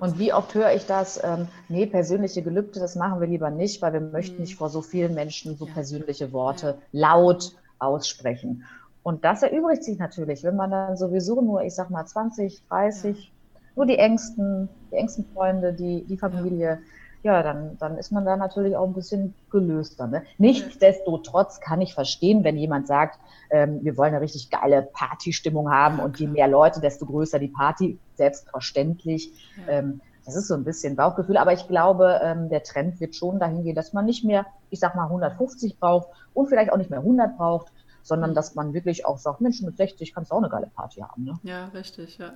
und 0.00 0.18
wie 0.18 0.32
oft 0.32 0.54
höre 0.54 0.72
ich 0.72 0.86
das, 0.86 1.22
ähm, 1.22 1.48
nee, 1.68 1.86
persönliche 1.86 2.42
Gelübde, 2.42 2.80
das 2.80 2.96
machen 2.96 3.20
wir 3.20 3.26
lieber 3.26 3.50
nicht, 3.50 3.82
weil 3.82 3.92
wir 3.92 4.00
möchten 4.00 4.36
mhm. 4.36 4.42
nicht 4.42 4.56
vor 4.56 4.70
so 4.70 4.82
vielen 4.82 5.14
Menschen 5.14 5.56
so 5.56 5.66
ja. 5.66 5.72
persönliche 5.72 6.32
Worte 6.32 6.78
laut 6.92 7.52
aussprechen. 7.78 8.64
Und 9.02 9.24
das 9.24 9.42
erübrigt 9.42 9.84
sich 9.84 9.98
natürlich, 9.98 10.42
wenn 10.42 10.56
man 10.56 10.70
dann 10.70 10.96
sowieso 10.96 11.40
nur, 11.40 11.62
ich 11.62 11.74
sag 11.74 11.90
mal, 11.90 12.04
20, 12.04 12.62
30 12.68 13.32
nur 13.76 13.86
die 13.86 13.98
engsten, 13.98 14.68
die 14.90 14.96
engsten 14.96 15.24
Freunde, 15.34 15.72
die, 15.72 16.04
die 16.04 16.16
Familie, 16.16 16.80
ja, 17.22 17.42
dann, 17.42 17.76
dann 17.78 17.98
ist 17.98 18.12
man 18.12 18.24
da 18.24 18.36
natürlich 18.36 18.76
auch 18.76 18.86
ein 18.86 18.94
bisschen 18.94 19.34
gelöster. 19.50 20.06
Ne? 20.06 20.22
Nichtsdestotrotz 20.38 21.60
kann 21.60 21.80
ich 21.80 21.92
verstehen, 21.92 22.44
wenn 22.44 22.56
jemand 22.56 22.86
sagt, 22.86 23.18
ähm, 23.50 23.80
wir 23.82 23.96
wollen 23.96 24.14
eine 24.14 24.20
richtig 24.20 24.50
geile 24.50 24.82
Partystimmung 24.82 25.70
haben 25.70 25.98
und 25.98 26.20
je 26.20 26.28
mehr 26.28 26.46
Leute, 26.46 26.80
desto 26.80 27.04
größer 27.06 27.38
die 27.38 27.48
Party. 27.48 27.98
Selbstverständlich. 28.14 29.32
Ähm, 29.68 30.00
das 30.24 30.36
ist 30.36 30.48
so 30.48 30.54
ein 30.54 30.64
bisschen 30.64 30.96
Bauchgefühl, 30.96 31.36
aber 31.36 31.52
ich 31.52 31.68
glaube, 31.68 32.20
ähm, 32.22 32.48
der 32.48 32.62
Trend 32.62 33.00
wird 33.00 33.14
schon 33.14 33.38
dahin 33.38 33.62
gehen, 33.62 33.76
dass 33.76 33.92
man 33.92 34.04
nicht 34.04 34.24
mehr, 34.24 34.46
ich 34.70 34.80
sag 34.80 34.96
mal, 34.96 35.04
150 35.04 35.78
braucht 35.78 36.08
und 36.34 36.48
vielleicht 36.48 36.72
auch 36.72 36.76
nicht 36.76 36.90
mehr 36.90 36.98
100 36.98 37.36
braucht, 37.36 37.72
sondern 38.02 38.30
mhm. 38.30 38.34
dass 38.34 38.54
man 38.54 38.74
wirklich 38.74 39.06
auch 39.06 39.18
sagt, 39.18 39.40
Mensch, 39.40 39.62
mit 39.62 39.76
60 39.76 40.14
kannst 40.14 40.30
du 40.30 40.34
auch 40.34 40.40
eine 40.40 40.48
geile 40.48 40.66
Party 40.66 41.00
haben. 41.00 41.24
Ne? 41.24 41.38
Ja, 41.42 41.66
richtig, 41.66 42.18
ja. 42.18 42.32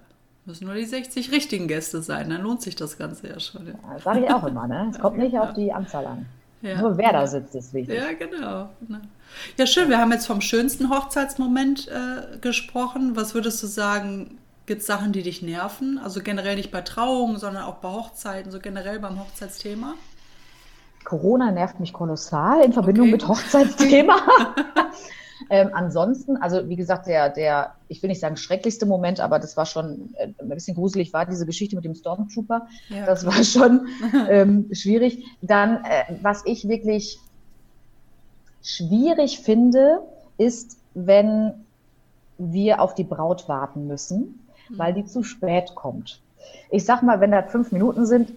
Müssen 0.51 0.67
nur 0.67 0.75
die 0.75 0.85
60 0.85 1.31
richtigen 1.31 1.69
Gäste 1.69 2.03
sein, 2.03 2.29
dann 2.29 2.43
lohnt 2.43 2.61
sich 2.61 2.75
das 2.75 2.99
Ganze 2.99 3.29
ja 3.29 3.39
schon. 3.39 3.69
Ja, 3.69 3.99
sage 4.01 4.25
ich 4.25 4.31
auch 4.31 4.45
immer, 4.45 4.67
ne? 4.67 4.89
Es 4.91 4.99
kommt 4.99 5.17
nicht 5.17 5.39
auf 5.39 5.53
die 5.55 5.73
Anzahl 5.73 6.07
an. 6.07 6.27
Ja. 6.61 6.81
Nur 6.81 6.99
wer 6.99 7.13
da 7.13 7.27
sitzt, 7.27 7.55
ist 7.55 7.73
wichtig. 7.73 7.97
Ja, 7.97 8.13
genau. 8.13 8.69
Ja, 9.57 9.67
schön. 9.67 9.89
Wir 9.89 9.99
haben 9.99 10.11
jetzt 10.11 10.27
vom 10.27 10.41
schönsten 10.41 10.91
Hochzeitsmoment 10.91 11.89
äh, 11.89 12.39
gesprochen. 12.39 13.15
Was 13.15 13.35
würdest 13.35 13.63
du 13.63 13.69
sagen, 13.69 14.39
gibt 14.67 14.81
es 14.81 14.87
Sachen, 14.89 15.13
die 15.13 15.23
dich 15.23 15.41
nerven? 15.41 16.01
Also 16.03 16.21
generell 16.21 16.57
nicht 16.57 16.73
bei 16.73 16.81
Trauungen, 16.81 17.39
sondern 17.39 17.63
auch 17.63 17.77
bei 17.77 17.89
Hochzeiten, 17.89 18.51
so 18.51 18.59
generell 18.59 18.99
beim 18.99 19.21
Hochzeitsthema? 19.21 19.95
Corona 21.05 21.51
nervt 21.53 21.81
mich 21.81 21.93
kolossal 21.93 22.63
in 22.63 22.73
Verbindung 22.73 23.05
okay. 23.05 23.13
mit 23.13 23.29
Hochzeitsthema. 23.29 24.17
Ähm, 25.51 25.71
ansonsten, 25.73 26.37
also 26.37 26.69
wie 26.69 26.77
gesagt, 26.77 27.09
der, 27.09 27.29
der, 27.29 27.75
ich 27.89 28.01
will 28.03 28.09
nicht 28.09 28.21
sagen 28.21 28.37
schrecklichste 28.37 28.87
Moment, 28.87 29.19
aber 29.19 29.41
das 29.41 29.57
war 29.57 29.67
schon 29.67 30.15
äh, 30.15 30.29
ein 30.39 30.49
bisschen 30.49 30.77
gruselig, 30.77 31.13
war 31.13 31.27
diese 31.27 31.45
Geschichte 31.45 31.75
mit 31.75 31.85
dem 31.85 31.97
Stormtrooper. 31.97 32.69
Ja. 32.89 33.05
Das 33.05 33.27
war 33.27 33.43
schon 33.43 33.89
ähm, 34.29 34.69
schwierig. 34.73 35.25
Dann, 35.43 35.85
äh, 35.85 36.15
was 36.23 36.43
ich 36.47 36.69
wirklich 36.69 37.19
schwierig 38.63 39.41
finde, 39.41 40.03
ist, 40.39 40.79
wenn 40.95 41.53
wir 42.39 42.81
auf 42.81 42.95
die 42.95 43.05
Braut 43.05 43.49
warten 43.49 43.89
müssen, 43.89 44.47
mhm. 44.69 44.79
weil 44.79 44.95
die 44.95 45.05
zu 45.05 45.25
spät 45.25 45.75
kommt. 45.75 46.21
Ich 46.71 46.85
sag 46.85 47.03
mal, 47.03 47.21
wenn 47.21 47.33
da 47.33 47.43
fünf 47.43 47.73
Minuten 47.73 48.07
sind, 48.07 48.33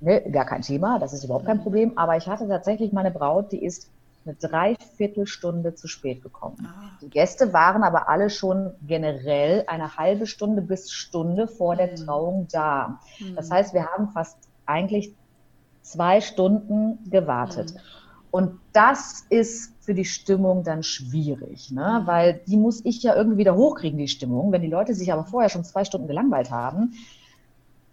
ne, 0.00 0.20
gar 0.32 0.44
kein 0.44 0.62
Thema, 0.62 0.98
das 0.98 1.12
ist 1.12 1.22
überhaupt 1.22 1.46
kein. 1.46 1.62
Problem. 1.62 1.96
Aber 1.96 2.16
ich 2.16 2.26
hatte 2.26 2.48
tatsächlich 2.48 2.92
meine 2.92 3.12
Braut, 3.12 3.52
die 3.52 3.64
ist 3.64 3.88
eine 4.26 4.34
Dreiviertelstunde 4.34 5.74
zu 5.74 5.88
spät 5.88 6.22
gekommen. 6.22 6.66
Ah. 6.66 6.98
Die 7.00 7.08
Gäste 7.08 7.52
waren 7.52 7.82
aber 7.84 8.08
alle 8.08 8.28
schon 8.28 8.72
generell 8.86 9.64
eine 9.66 9.96
halbe 9.96 10.26
Stunde 10.26 10.62
bis 10.62 10.90
Stunde 10.90 11.48
vor 11.48 11.76
der 11.76 11.90
hm. 11.90 11.96
Trauung 11.96 12.48
da. 12.50 13.00
Das 13.34 13.48
hm. 13.48 13.54
heißt, 13.54 13.74
wir 13.74 13.86
haben 13.86 14.08
fast 14.08 14.38
eigentlich 14.66 15.14
zwei 15.82 16.20
Stunden 16.20 16.98
gewartet. 17.10 17.72
Mhm. 17.72 17.80
Und 18.32 18.60
das 18.72 19.24
ist 19.30 19.72
für 19.80 19.94
die 19.94 20.04
Stimmung 20.04 20.62
dann 20.64 20.82
schwierig, 20.82 21.70
ne? 21.70 22.00
Mhm. 22.02 22.06
weil 22.06 22.40
die 22.46 22.56
muss 22.56 22.84
ich 22.84 23.02
ja 23.02 23.14
irgendwie 23.14 23.38
wieder 23.38 23.54
hochkriegen, 23.54 23.98
die 23.98 24.08
Stimmung. 24.08 24.52
Wenn 24.52 24.62
die 24.62 24.68
Leute 24.68 24.94
sich 24.94 25.12
aber 25.12 25.24
vorher 25.24 25.48
schon 25.48 25.64
zwei 25.64 25.84
Stunden 25.84 26.08
gelangweilt 26.08 26.50
haben, 26.50 26.92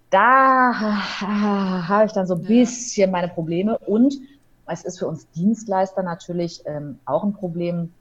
da 0.09 0.73
habe 1.87 2.05
ich 2.05 2.11
dann 2.11 2.27
so 2.27 2.35
ein 2.35 2.43
bisschen 2.43 3.09
meine 3.09 3.29
Probleme. 3.29 3.77
Und 3.77 4.15
es 4.65 4.83
ist 4.83 4.99
für 4.99 5.07
uns 5.07 5.29
Dienstleister 5.31 6.03
natürlich 6.03 6.63
ähm, 6.65 6.99
auch 7.05 7.23
ein 7.23 7.33
Problem, 7.33 7.93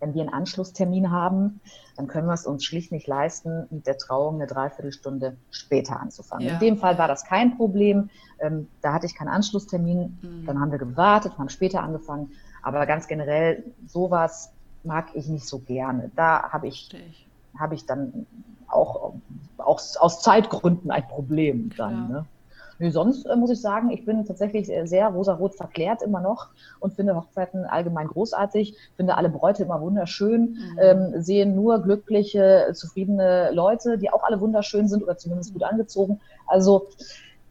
wenn 0.00 0.14
wir 0.14 0.22
einen 0.22 0.32
Anschlusstermin 0.32 1.10
haben, 1.10 1.60
dann 1.96 2.06
können 2.06 2.26
wir 2.26 2.34
es 2.34 2.46
uns 2.46 2.64
schlicht 2.64 2.92
nicht 2.92 3.06
leisten, 3.06 3.66
mit 3.70 3.86
der 3.86 3.96
Trauung 3.96 4.36
eine 4.36 4.46
Dreiviertelstunde 4.46 5.36
später 5.50 5.98
anzufangen. 5.98 6.46
Ja. 6.46 6.54
In 6.54 6.60
dem 6.60 6.76
Fall 6.76 6.98
war 6.98 7.08
das 7.08 7.24
kein 7.24 7.56
Problem. 7.56 8.10
Ähm, 8.38 8.68
da 8.82 8.92
hatte 8.92 9.06
ich 9.06 9.14
keinen 9.14 9.28
Anschlusstermin. 9.28 10.18
Mhm. 10.20 10.46
Dann 10.46 10.60
haben 10.60 10.70
wir 10.70 10.78
gewartet, 10.78 11.38
haben 11.38 11.48
später 11.48 11.82
angefangen. 11.82 12.32
Aber 12.62 12.84
ganz 12.86 13.06
generell, 13.06 13.64
sowas 13.86 14.52
mag 14.84 15.08
ich 15.14 15.28
nicht 15.28 15.46
so 15.46 15.60
gerne. 15.60 16.10
Da 16.14 16.50
habe 16.50 16.68
ich, 16.68 16.90
habe 17.58 17.74
ich 17.74 17.86
dann 17.86 18.26
auch, 18.68 19.14
auch 19.58 19.80
aus 19.98 20.20
Zeitgründen 20.20 20.90
ein 20.90 21.06
Problem 21.08 21.70
dann. 21.76 22.08
Ne? 22.08 22.26
Nee, 22.78 22.90
sonst 22.90 23.24
äh, 23.26 23.36
muss 23.36 23.50
ich 23.50 23.60
sagen, 23.60 23.90
ich 23.90 24.04
bin 24.04 24.24
tatsächlich 24.24 24.70
sehr 24.84 25.08
rosarot 25.08 25.54
verklärt 25.54 26.02
immer 26.02 26.20
noch 26.20 26.48
und 26.80 26.94
finde 26.94 27.16
Hochzeiten 27.16 27.64
allgemein 27.64 28.08
großartig, 28.08 28.76
finde 28.96 29.16
alle 29.16 29.28
Bräute 29.28 29.64
immer 29.64 29.80
wunderschön, 29.80 30.58
mhm. 30.58 30.78
ähm, 30.78 31.22
sehen 31.22 31.54
nur 31.54 31.82
glückliche, 31.82 32.70
zufriedene 32.74 33.50
Leute, 33.52 33.98
die 33.98 34.10
auch 34.10 34.24
alle 34.24 34.40
wunderschön 34.40 34.88
sind 34.88 35.02
oder 35.02 35.16
zumindest 35.16 35.52
gut 35.52 35.62
angezogen. 35.62 36.20
Also 36.46 36.88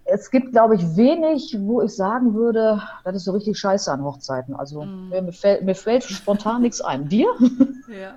es 0.05 0.29
gibt, 0.29 0.51
glaube 0.51 0.75
ich, 0.75 0.95
wenig, 0.95 1.57
wo 1.61 1.81
ich 1.81 1.95
sagen 1.95 2.35
würde, 2.35 2.81
das 3.03 3.15
ist 3.15 3.25
so 3.25 3.31
richtig 3.31 3.57
scheiße 3.57 3.91
an 3.91 4.03
Hochzeiten. 4.03 4.55
Also 4.55 4.83
mm. 4.83 5.09
mir, 5.09 5.33
fällt, 5.33 5.63
mir 5.63 5.73
fällt 5.73 6.03
spontan 6.03 6.61
nichts 6.61 6.79
ein. 6.79 7.09
Dir? 7.09 7.27
Ja. 7.87 8.15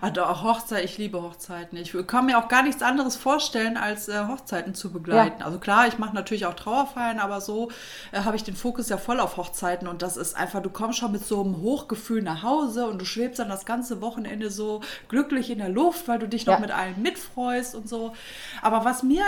Also 0.00 0.42
Hochzeit, 0.42 0.84
ich 0.84 0.98
liebe 0.98 1.22
Hochzeiten. 1.22 1.78
Ich 1.78 1.94
kann 2.06 2.26
mir 2.26 2.38
auch 2.38 2.48
gar 2.48 2.62
nichts 2.62 2.82
anderes 2.82 3.16
vorstellen, 3.16 3.76
als 3.76 4.08
äh, 4.08 4.26
Hochzeiten 4.26 4.74
zu 4.74 4.92
begleiten. 4.92 5.40
Ja. 5.40 5.46
Also 5.46 5.58
klar, 5.58 5.86
ich 5.86 5.98
mache 5.98 6.14
natürlich 6.14 6.46
auch 6.46 6.54
Trauerfeiern, 6.54 7.18
aber 7.18 7.40
so 7.40 7.70
äh, 8.12 8.20
habe 8.20 8.36
ich 8.36 8.44
den 8.44 8.56
Fokus 8.56 8.88
ja 8.88 8.98
voll 8.98 9.20
auf 9.20 9.36
Hochzeiten 9.36 9.88
und 9.88 10.02
das 10.02 10.16
ist 10.16 10.36
einfach, 10.36 10.62
du 10.62 10.70
kommst 10.70 10.98
schon 10.98 11.12
mit 11.12 11.24
so 11.24 11.42
einem 11.42 11.60
Hochgefühl 11.60 12.22
nach 12.22 12.42
Hause 12.42 12.86
und 12.86 13.00
du 13.00 13.04
schwebst 13.04 13.38
dann 13.38 13.48
das 13.48 13.64
ganze 13.66 14.00
Wochenende 14.00 14.50
so 14.50 14.80
glücklich 15.08 15.50
in 15.50 15.58
der 15.58 15.68
Luft, 15.68 16.08
weil 16.08 16.18
du 16.18 16.28
dich 16.28 16.46
noch 16.46 16.54
ja. 16.54 16.60
mit 16.60 16.70
allen 16.70 17.00
mitfreust 17.00 17.74
und 17.74 17.88
so. 17.88 18.14
Aber 18.62 18.84
was 18.84 19.02
mir 19.02 19.24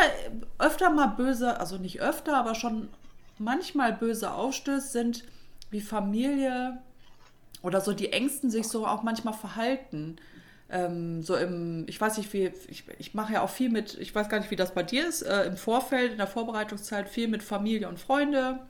öfter 0.59 0.91
mal 0.91 1.09
böse, 1.09 1.59
also 1.61 1.77
nicht 1.77 2.01
öfter, 2.01 2.37
aber 2.37 2.55
schon 2.55 2.89
manchmal 3.39 3.93
böse 3.93 4.33
aufstößt, 4.33 4.93
sind 4.93 5.25
wie 5.71 5.81
Familie 5.81 6.79
oder 7.63 7.81
so 7.81 7.93
die 7.93 8.13
Ängsten 8.13 8.51
sich 8.51 8.69
so 8.69 8.87
auch 8.87 9.03
manchmal 9.03 9.35
verhalten 9.35 10.17
ähm, 10.71 11.23
so 11.23 11.37
im, 11.37 11.85
ich 11.89 12.01
weiß 12.01 12.19
nicht, 12.19 12.33
wie, 12.33 12.53
ich, 12.69 12.85
ich 12.99 13.15
mache 13.15 13.35
ja 13.35 13.43
auch 13.43 13.51
viel 13.51 13.71
mit, 13.71 13.97
ich 13.99 14.15
weiß 14.15 14.29
gar 14.29 14.39
nicht, 14.39 14.51
wie 14.51 14.57
das 14.57 14.75
bei 14.75 14.83
dir 14.83 15.09
ist, 15.09 15.23
äh, 15.23 15.45
im 15.45 15.57
Vorfeld, 15.57 16.13
in 16.13 16.19
der 16.19 16.27
Vorbereitungszeit 16.27 17.09
viel 17.09 17.29
mit 17.29 17.43
Familie 17.43 17.89
und 17.89 17.99
Freunde 17.99 18.61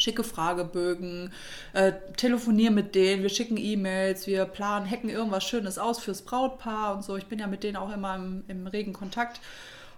schicke 0.00 0.24
Fragebögen, 0.24 1.32
äh, 1.72 1.92
telefoniere 2.16 2.72
mit 2.72 2.94
denen, 2.94 3.22
wir 3.22 3.28
schicken 3.28 3.56
E-Mails, 3.56 4.26
wir 4.26 4.46
planen, 4.46 4.90
hacken 4.90 5.10
irgendwas 5.10 5.44
Schönes 5.44 5.78
aus 5.78 6.00
fürs 6.00 6.22
Brautpaar 6.22 6.94
und 6.96 7.04
so. 7.04 7.16
Ich 7.16 7.26
bin 7.26 7.38
ja 7.38 7.46
mit 7.46 7.62
denen 7.62 7.76
auch 7.76 7.92
immer 7.92 8.16
im, 8.16 8.42
im 8.48 8.66
regen 8.66 8.92
Kontakt. 8.92 9.40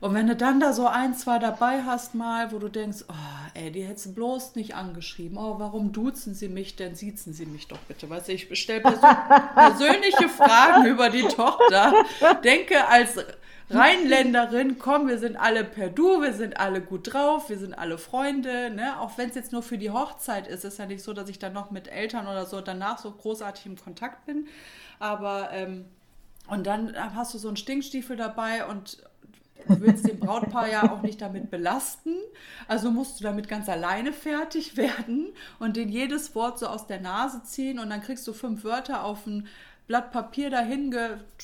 Und 0.03 0.15
wenn 0.15 0.27
du 0.27 0.35
dann 0.35 0.59
da 0.59 0.73
so 0.73 0.89
ein, 0.89 1.15
zwei 1.15 1.39
dabei 1.39 1.85
hast 1.85 2.17
mal, 2.17 2.51
wo 2.51 2.59
du 2.59 2.69
denkst, 2.69 3.05
oh, 3.09 3.15
ey, 3.55 3.71
die 3.71 3.85
hättest 3.85 4.07
du 4.07 4.15
bloß 4.15 4.57
nicht 4.57 4.75
angeschrieben. 4.75 5.39
Oh, 5.39 5.61
warum 5.61 5.93
duzen 5.93 6.35
sie 6.35 6.49
mich 6.49 6.75
denn? 6.75 6.97
Siezen 6.97 7.33
sie 7.33 7.47
mich 7.47 7.69
doch 7.69 7.79
bitte. 7.87 8.11
Weißt 8.11 8.27
du, 8.27 8.33
ich 8.33 8.49
stelle 8.61 8.81
persönliche 9.55 10.29
Fragen 10.29 10.87
über 10.87 11.09
die 11.09 11.23
Tochter. 11.23 11.95
Denke 12.43 12.89
als 12.89 13.17
Rheinländerin, 13.71 14.77
komm, 14.77 15.07
wir 15.07 15.19
sind 15.19 15.37
alle 15.37 15.63
per 15.63 15.89
Du, 15.89 16.21
wir 16.21 16.33
sind 16.33 16.59
alle 16.59 16.81
gut 16.81 17.13
drauf, 17.13 17.49
wir 17.49 17.59
sind 17.59 17.73
alle 17.73 17.97
Freunde, 17.97 18.71
ne? 18.71 18.99
Auch 18.99 19.17
wenn 19.19 19.29
es 19.29 19.37
jetzt 19.37 19.53
nur 19.53 19.63
für 19.63 19.79
die 19.79 19.93
Hochzeit 19.93 20.49
ist, 20.49 20.65
ist 20.65 20.81
ja 20.81 20.87
nicht 20.87 21.05
so, 21.05 21.13
dass 21.13 21.29
ich 21.29 21.39
dann 21.39 21.53
noch 21.53 21.71
mit 21.71 21.87
Eltern 21.87 22.27
oder 22.27 22.45
so 22.47 22.61
danach 22.61 22.99
so 22.99 23.13
großartig 23.13 23.67
im 23.67 23.77
Kontakt 23.77 24.27
bin. 24.27 24.49
Aber 24.99 25.51
ähm, 25.53 25.85
und 26.49 26.67
dann 26.67 26.97
hast 27.15 27.35
du 27.35 27.39
so 27.39 27.47
einen 27.47 27.57
Stinkstiefel 27.57 28.17
dabei 28.17 28.67
und 28.67 28.99
willst 29.67 30.09
den 30.09 30.19
Brautpaar 30.19 30.69
ja 30.69 30.93
auch 30.93 31.03
nicht 31.03 31.21
damit 31.21 31.51
belasten. 31.51 32.15
Also 32.69 32.91
musst 32.91 33.21
du 33.21 33.25
damit 33.25 33.49
ganz 33.49 33.69
alleine 33.69 34.13
fertig 34.13 34.77
werden 34.77 35.33
und 35.59 35.77
den 35.77 35.89
jedes 35.89 36.35
Wort 36.35 36.59
so 36.59 36.67
aus 36.67 36.87
der 36.87 37.01
Nase 37.01 37.43
ziehen 37.45 37.79
und 37.79 37.91
dann 37.91 38.03
kriegst 38.03 38.27
du 38.27 38.33
fünf 38.33 38.65
Wörter 38.65 39.05
auf 39.05 39.27
ein 39.27 39.49
Blatt 39.89 40.13
Papier 40.13 40.49
dahin, 40.49 40.95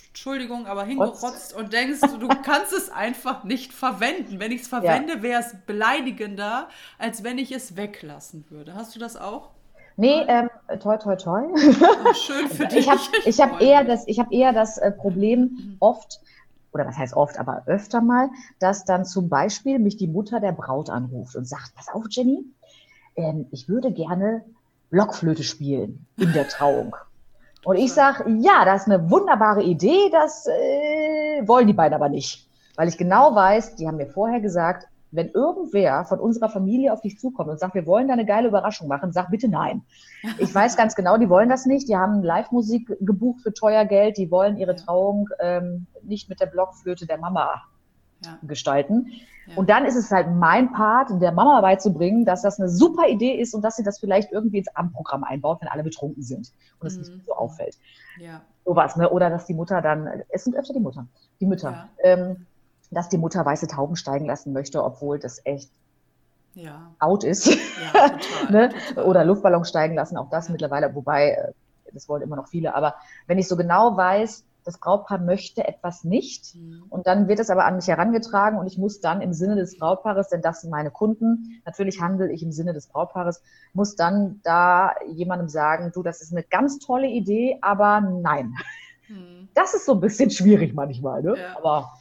Entschuldigung, 0.08 0.66
aber 0.66 0.84
hingerotzt 0.84 1.54
und 1.54 1.72
denkst, 1.72 2.00
du 2.00 2.28
kannst 2.28 2.72
es 2.72 2.88
einfach 2.88 3.44
nicht 3.44 3.72
verwenden. 3.72 4.38
Wenn 4.38 4.52
ich 4.52 4.62
es 4.62 4.68
verwende, 4.68 5.16
ja. 5.16 5.22
wäre 5.22 5.40
es 5.40 5.56
beleidigender, 5.66 6.68
als 6.98 7.24
wenn 7.24 7.36
ich 7.36 7.52
es 7.52 7.76
weglassen 7.76 8.44
würde. 8.48 8.74
Hast 8.74 8.94
du 8.94 9.00
das 9.00 9.16
auch? 9.16 9.50
Nee, 9.96 10.24
ähm, 10.28 10.48
toi, 10.80 10.96
toi, 10.96 11.16
toi. 11.16 11.42
Oh, 11.52 12.14
schön 12.14 12.48
für 12.48 12.66
dich. 12.66 12.86
Ich 12.86 12.88
habe 12.88 13.00
ich 13.24 13.40
hab 13.40 13.60
eher 13.60 13.82
das, 13.82 14.06
ich 14.06 14.20
hab 14.20 14.32
eher 14.32 14.52
das 14.52 14.78
äh, 14.78 14.92
Problem 14.92 15.40
mhm. 15.40 15.76
oft, 15.80 16.20
oder 16.72 16.86
was 16.86 16.98
heißt 16.98 17.14
oft, 17.14 17.38
aber 17.38 17.62
öfter 17.66 18.00
mal, 18.00 18.30
dass 18.58 18.84
dann 18.84 19.04
zum 19.04 19.28
Beispiel 19.28 19.78
mich 19.78 19.96
die 19.96 20.08
Mutter 20.08 20.40
der 20.40 20.52
Braut 20.52 20.90
anruft 20.90 21.36
und 21.36 21.46
sagt, 21.46 21.74
pass 21.74 21.88
auf, 21.88 22.04
Jenny, 22.10 22.44
ähm, 23.16 23.46
ich 23.50 23.68
würde 23.68 23.92
gerne 23.92 24.44
Blockflöte 24.90 25.42
spielen 25.42 26.06
in 26.16 26.32
der 26.32 26.48
Trauung. 26.48 26.96
Und 27.64 27.76
ich 27.76 27.92
sage, 27.92 28.24
ja, 28.40 28.64
das 28.64 28.82
ist 28.82 28.92
eine 28.92 29.10
wunderbare 29.10 29.62
Idee, 29.62 30.10
das 30.10 30.46
äh, 30.46 31.46
wollen 31.46 31.66
die 31.66 31.72
beiden 31.72 31.94
aber 31.94 32.08
nicht. 32.08 32.48
Weil 32.76 32.88
ich 32.88 32.96
genau 32.96 33.34
weiß, 33.34 33.76
die 33.76 33.86
haben 33.86 33.96
mir 33.96 34.06
vorher 34.06 34.40
gesagt, 34.40 34.86
wenn 35.10 35.28
irgendwer 35.30 36.04
von 36.04 36.20
unserer 36.20 36.48
Familie 36.48 36.92
auf 36.92 37.00
dich 37.00 37.18
zukommt 37.18 37.48
und 37.48 37.58
sagt, 37.58 37.74
wir 37.74 37.86
wollen 37.86 38.08
da 38.08 38.14
eine 38.14 38.26
geile 38.26 38.48
Überraschung 38.48 38.88
machen, 38.88 39.12
sag 39.12 39.30
bitte 39.30 39.48
nein. 39.48 39.82
Ich 40.38 40.54
weiß 40.54 40.76
ganz 40.76 40.94
genau, 40.94 41.16
die 41.16 41.28
wollen 41.28 41.48
das 41.48 41.66
nicht. 41.66 41.88
Die 41.88 41.96
haben 41.96 42.22
Live-Musik 42.22 42.96
gebucht 43.00 43.40
für 43.42 43.52
teuer 43.52 43.84
Geld. 43.84 44.18
Die 44.18 44.30
wollen 44.30 44.56
ihre 44.56 44.76
Trauung 44.76 45.28
ähm, 45.40 45.86
nicht 46.02 46.28
mit 46.28 46.40
der 46.40 46.46
Blockflöte 46.46 47.06
der 47.06 47.18
Mama 47.18 47.62
ja. 48.24 48.38
gestalten. 48.42 49.12
Ja. 49.46 49.56
Und 49.56 49.70
dann 49.70 49.84
ist 49.84 49.96
es 49.96 50.10
halt 50.10 50.28
mein 50.30 50.72
Part, 50.72 51.22
der 51.22 51.32
Mama 51.32 51.60
beizubringen, 51.60 52.24
dass 52.24 52.42
das 52.42 52.58
eine 52.58 52.68
super 52.68 53.08
Idee 53.08 53.40
ist 53.40 53.54
und 53.54 53.62
dass 53.62 53.76
sie 53.76 53.82
das 53.82 53.98
vielleicht 53.98 54.32
irgendwie 54.32 54.58
ins 54.58 54.74
Abendprogramm 54.74 55.24
einbaut, 55.24 55.60
wenn 55.60 55.68
alle 55.68 55.82
betrunken 55.82 56.22
sind 56.22 56.52
und 56.80 56.86
es 56.86 56.96
mhm. 56.96 57.14
nicht 57.14 57.26
so 57.26 57.34
auffällt. 57.34 57.78
Ja. 58.20 58.42
Sowas, 58.64 58.96
ne? 58.96 59.08
Oder 59.08 59.30
dass 59.30 59.46
die 59.46 59.54
Mutter 59.54 59.80
dann, 59.80 60.22
es 60.28 60.44
sind 60.44 60.54
öfter 60.54 60.74
die 60.74 60.80
Mutter, 60.80 61.06
die 61.40 61.46
Mütter, 61.46 61.70
ja. 61.70 61.88
ähm, 62.02 62.46
dass 62.90 63.08
die 63.08 63.18
Mutter 63.18 63.44
weiße 63.44 63.66
Tauben 63.66 63.96
steigen 63.96 64.26
lassen 64.26 64.52
möchte, 64.52 64.82
obwohl 64.82 65.18
das 65.18 65.40
echt 65.44 65.70
ja. 66.54 66.92
out 66.98 67.24
ist. 67.24 67.46
Ja, 67.46 68.08
total, 68.08 68.50
ne? 68.50 68.68
total. 68.88 69.04
Oder 69.04 69.24
Luftballons 69.24 69.68
steigen 69.68 69.94
lassen, 69.94 70.16
auch 70.16 70.30
das 70.30 70.48
mittlerweile, 70.48 70.94
wobei, 70.94 71.30
äh, 71.30 71.52
das 71.92 72.08
wollen 72.08 72.22
immer 72.22 72.36
noch 72.36 72.48
viele, 72.48 72.74
aber 72.74 72.94
wenn 73.26 73.38
ich 73.38 73.48
so 73.48 73.56
genau 73.56 73.96
weiß, 73.96 74.44
das 74.64 74.78
Brautpaar 74.78 75.18
möchte 75.18 75.66
etwas 75.66 76.04
nicht 76.04 76.54
mhm. 76.54 76.84
und 76.90 77.06
dann 77.06 77.26
wird 77.26 77.38
es 77.38 77.48
aber 77.48 77.64
an 77.64 77.76
mich 77.76 77.88
herangetragen 77.88 78.58
und 78.58 78.66
ich 78.66 78.76
muss 78.76 79.00
dann 79.00 79.22
im 79.22 79.32
Sinne 79.32 79.56
des 79.56 79.78
Brautpaares, 79.78 80.28
denn 80.28 80.42
das 80.42 80.60
sind 80.60 80.68
meine 80.70 80.90
Kunden, 80.90 81.62
natürlich 81.64 82.02
handle 82.02 82.30
ich 82.30 82.42
im 82.42 82.52
Sinne 82.52 82.74
des 82.74 82.88
Brautpaares, 82.88 83.42
muss 83.72 83.96
dann 83.96 84.40
da 84.42 84.94
jemandem 85.06 85.48
sagen, 85.48 85.90
du, 85.94 86.02
das 86.02 86.20
ist 86.20 86.32
eine 86.32 86.42
ganz 86.42 86.78
tolle 86.80 87.06
Idee, 87.06 87.56
aber 87.62 88.02
nein. 88.02 88.54
Mhm. 89.08 89.48
Das 89.54 89.72
ist 89.72 89.86
so 89.86 89.94
ein 89.94 90.00
bisschen 90.00 90.30
schwierig 90.30 90.74
manchmal, 90.74 91.22
ne? 91.22 91.36
Ja. 91.38 91.56
aber 91.56 91.92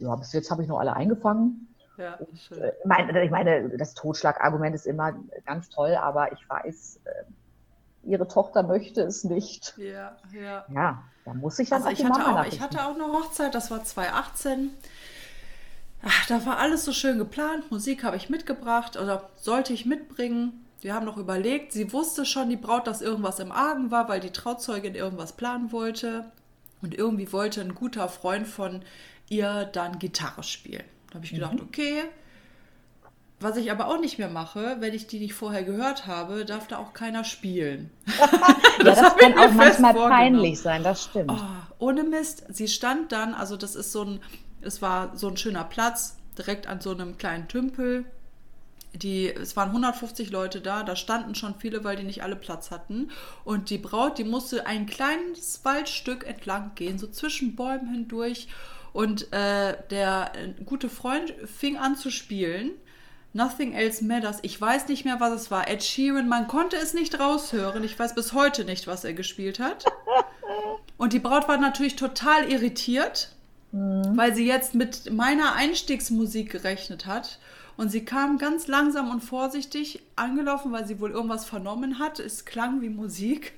ja, 0.00 0.16
bis 0.16 0.32
jetzt 0.32 0.50
habe 0.50 0.62
ich 0.62 0.68
noch 0.68 0.78
alle 0.78 0.94
eingefangen. 0.94 1.68
Ja, 1.96 2.18
schön. 2.48 2.58
Und, 2.58 2.90
äh, 2.90 3.24
ich 3.24 3.30
meine, 3.30 3.68
das 3.76 3.94
Totschlagargument 3.94 4.74
ist 4.74 4.86
immer 4.86 5.12
ganz 5.44 5.68
toll, 5.68 5.94
aber 5.94 6.32
ich 6.32 6.48
weiß, 6.48 7.00
äh, 7.04 7.10
ihre 8.08 8.26
Tochter 8.26 8.62
möchte 8.62 9.02
es 9.02 9.24
nicht. 9.24 9.74
Ja, 9.76 10.16
ja. 10.32 10.64
Ja, 10.72 11.02
da 11.24 11.34
muss 11.34 11.58
ich 11.58 11.68
dann 11.68 11.82
also 11.82 11.92
ich 11.92 12.04
hatte 12.04 12.26
auch, 12.26 12.44
Ich 12.46 12.60
hatte 12.60 12.86
auch 12.86 12.94
eine 12.94 13.04
Hochzeit, 13.04 13.54
das 13.54 13.70
war 13.70 13.84
2018. 13.84 14.70
Ach, 16.02 16.26
da 16.26 16.46
war 16.46 16.58
alles 16.58 16.86
so 16.86 16.92
schön 16.92 17.18
geplant. 17.18 17.70
Musik 17.70 18.04
habe 18.04 18.16
ich 18.16 18.30
mitgebracht 18.30 18.96
oder 18.96 19.28
sollte 19.36 19.74
ich 19.74 19.84
mitbringen. 19.84 20.64
Wir 20.80 20.94
haben 20.94 21.04
noch 21.04 21.18
überlegt. 21.18 21.72
Sie 21.72 21.92
wusste 21.92 22.24
schon, 22.24 22.48
die 22.48 22.56
Braut, 22.56 22.86
dass 22.86 23.02
irgendwas 23.02 23.38
im 23.38 23.52
Argen 23.52 23.90
war, 23.90 24.08
weil 24.08 24.20
die 24.20 24.30
Trauzeugin 24.30 24.94
irgendwas 24.94 25.34
planen 25.34 25.72
wollte. 25.72 26.32
Und 26.80 26.94
irgendwie 26.94 27.30
wollte 27.32 27.60
ein 27.60 27.74
guter 27.74 28.08
Freund 28.08 28.46
von 28.46 28.80
ihr 29.30 29.64
dann 29.72 29.98
Gitarre 29.98 30.42
spielen. 30.42 30.84
Da 31.08 31.14
habe 31.14 31.24
ich 31.24 31.32
gedacht, 31.32 31.54
mhm. 31.54 31.62
okay, 31.62 32.02
was 33.40 33.56
ich 33.56 33.70
aber 33.70 33.88
auch 33.88 33.98
nicht 33.98 34.18
mehr 34.18 34.28
mache, 34.28 34.76
wenn 34.80 34.92
ich 34.92 35.06
die 35.06 35.18
nicht 35.18 35.32
vorher 35.32 35.64
gehört 35.64 36.06
habe, 36.06 36.44
darf 36.44 36.68
da 36.68 36.76
auch 36.76 36.92
keiner 36.92 37.24
spielen. 37.24 37.90
ja, 38.18 38.84
das, 38.84 39.00
das 39.00 39.16
kann 39.16 39.38
auch 39.38 39.50
manchmal 39.52 39.94
peinlich 39.94 40.60
sein, 40.60 40.82
das 40.82 41.04
stimmt. 41.04 41.32
Oh, 41.32 41.86
ohne 41.86 42.04
Mist, 42.04 42.44
sie 42.50 42.68
stand 42.68 43.12
dann, 43.12 43.32
also 43.32 43.56
das 43.56 43.76
ist 43.76 43.92
so 43.92 44.04
ein, 44.04 44.20
es 44.60 44.82
war 44.82 45.16
so 45.16 45.28
ein 45.28 45.38
schöner 45.38 45.64
Platz, 45.64 46.18
direkt 46.36 46.66
an 46.66 46.82
so 46.82 46.90
einem 46.90 47.16
kleinen 47.16 47.48
Tümpel. 47.48 48.04
Die, 48.92 49.32
es 49.32 49.56
waren 49.56 49.68
150 49.68 50.30
Leute 50.30 50.60
da, 50.60 50.82
da 50.82 50.96
standen 50.96 51.34
schon 51.34 51.54
viele, 51.54 51.82
weil 51.84 51.96
die 51.96 52.02
nicht 52.02 52.22
alle 52.22 52.36
Platz 52.36 52.70
hatten. 52.70 53.10
Und 53.44 53.70
die 53.70 53.78
Braut, 53.78 54.18
die 54.18 54.24
musste 54.24 54.66
ein 54.66 54.84
kleines 54.86 55.64
Waldstück 55.64 56.26
entlang 56.26 56.72
gehen, 56.74 56.98
so 56.98 57.06
zwischen 57.06 57.54
Bäumen 57.56 57.88
hindurch. 57.88 58.48
Und 58.92 59.32
äh, 59.32 59.76
der 59.90 60.32
äh, 60.34 60.62
gute 60.64 60.88
Freund 60.88 61.34
fing 61.46 61.76
an 61.76 61.96
zu 61.96 62.10
spielen 62.10 62.72
Nothing 63.32 63.74
Else 63.74 64.04
Matters. 64.04 64.38
Ich 64.42 64.60
weiß 64.60 64.88
nicht 64.88 65.04
mehr, 65.04 65.20
was 65.20 65.32
es 65.32 65.50
war. 65.50 65.68
Ed 65.68 65.84
Sheeran, 65.84 66.28
man 66.28 66.48
konnte 66.48 66.76
es 66.76 66.94
nicht 66.94 67.20
raushören. 67.20 67.84
Ich 67.84 67.96
weiß 67.96 68.14
bis 68.14 68.32
heute 68.32 68.64
nicht, 68.64 68.86
was 68.86 69.04
er 69.04 69.12
gespielt 69.12 69.60
hat. 69.60 69.84
Und 70.96 71.12
die 71.12 71.20
Braut 71.20 71.48
war 71.48 71.56
natürlich 71.56 71.96
total 71.96 72.50
irritiert, 72.50 73.32
mhm. 73.70 74.16
weil 74.16 74.34
sie 74.34 74.46
jetzt 74.46 74.74
mit 74.74 75.12
meiner 75.12 75.54
Einstiegsmusik 75.54 76.50
gerechnet 76.50 77.06
hat. 77.06 77.38
Und 77.76 77.90
sie 77.90 78.04
kam 78.04 78.36
ganz 78.36 78.66
langsam 78.66 79.10
und 79.10 79.20
vorsichtig 79.20 80.02
angelaufen, 80.16 80.72
weil 80.72 80.86
sie 80.86 81.00
wohl 81.00 81.12
irgendwas 81.12 81.44
vernommen 81.44 82.00
hat. 82.00 82.18
Es 82.18 82.44
klang 82.44 82.82
wie 82.82 82.90
Musik. 82.90 83.52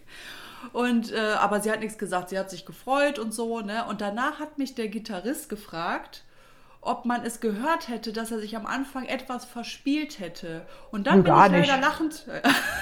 Und 0.73 1.13
äh, 1.13 1.33
aber 1.39 1.61
sie 1.61 1.71
hat 1.71 1.81
nichts 1.81 1.99
gesagt. 1.99 2.31
Sie 2.31 2.39
hat 2.39 2.51
sich 2.51 2.67
gefreut 2.67 3.19
und 3.19 3.33
so. 3.33 3.61
Ne? 3.61 3.85
Und 3.87 4.01
danach 4.01 4.39
hat 4.39 4.59
mich 4.59 4.75
der 4.75 4.89
Gitarrist 4.89 5.49
gefragt, 5.49 6.25
ob 6.81 7.05
man 7.05 7.25
es 7.25 7.41
gehört 7.41 7.89
hätte, 7.89 8.13
dass 8.13 8.31
er 8.31 8.41
sich 8.41 8.57
am 8.57 8.67
Anfang 8.67 9.05
etwas 9.05 9.45
verspielt 9.45 10.19
hätte. 10.19 10.67
Und 10.91 11.07
dann 11.07 11.23
bin 11.23 11.33
ich 11.33 11.39
leider 11.39 11.59
nicht. 11.59 11.81
lachend. 11.81 12.27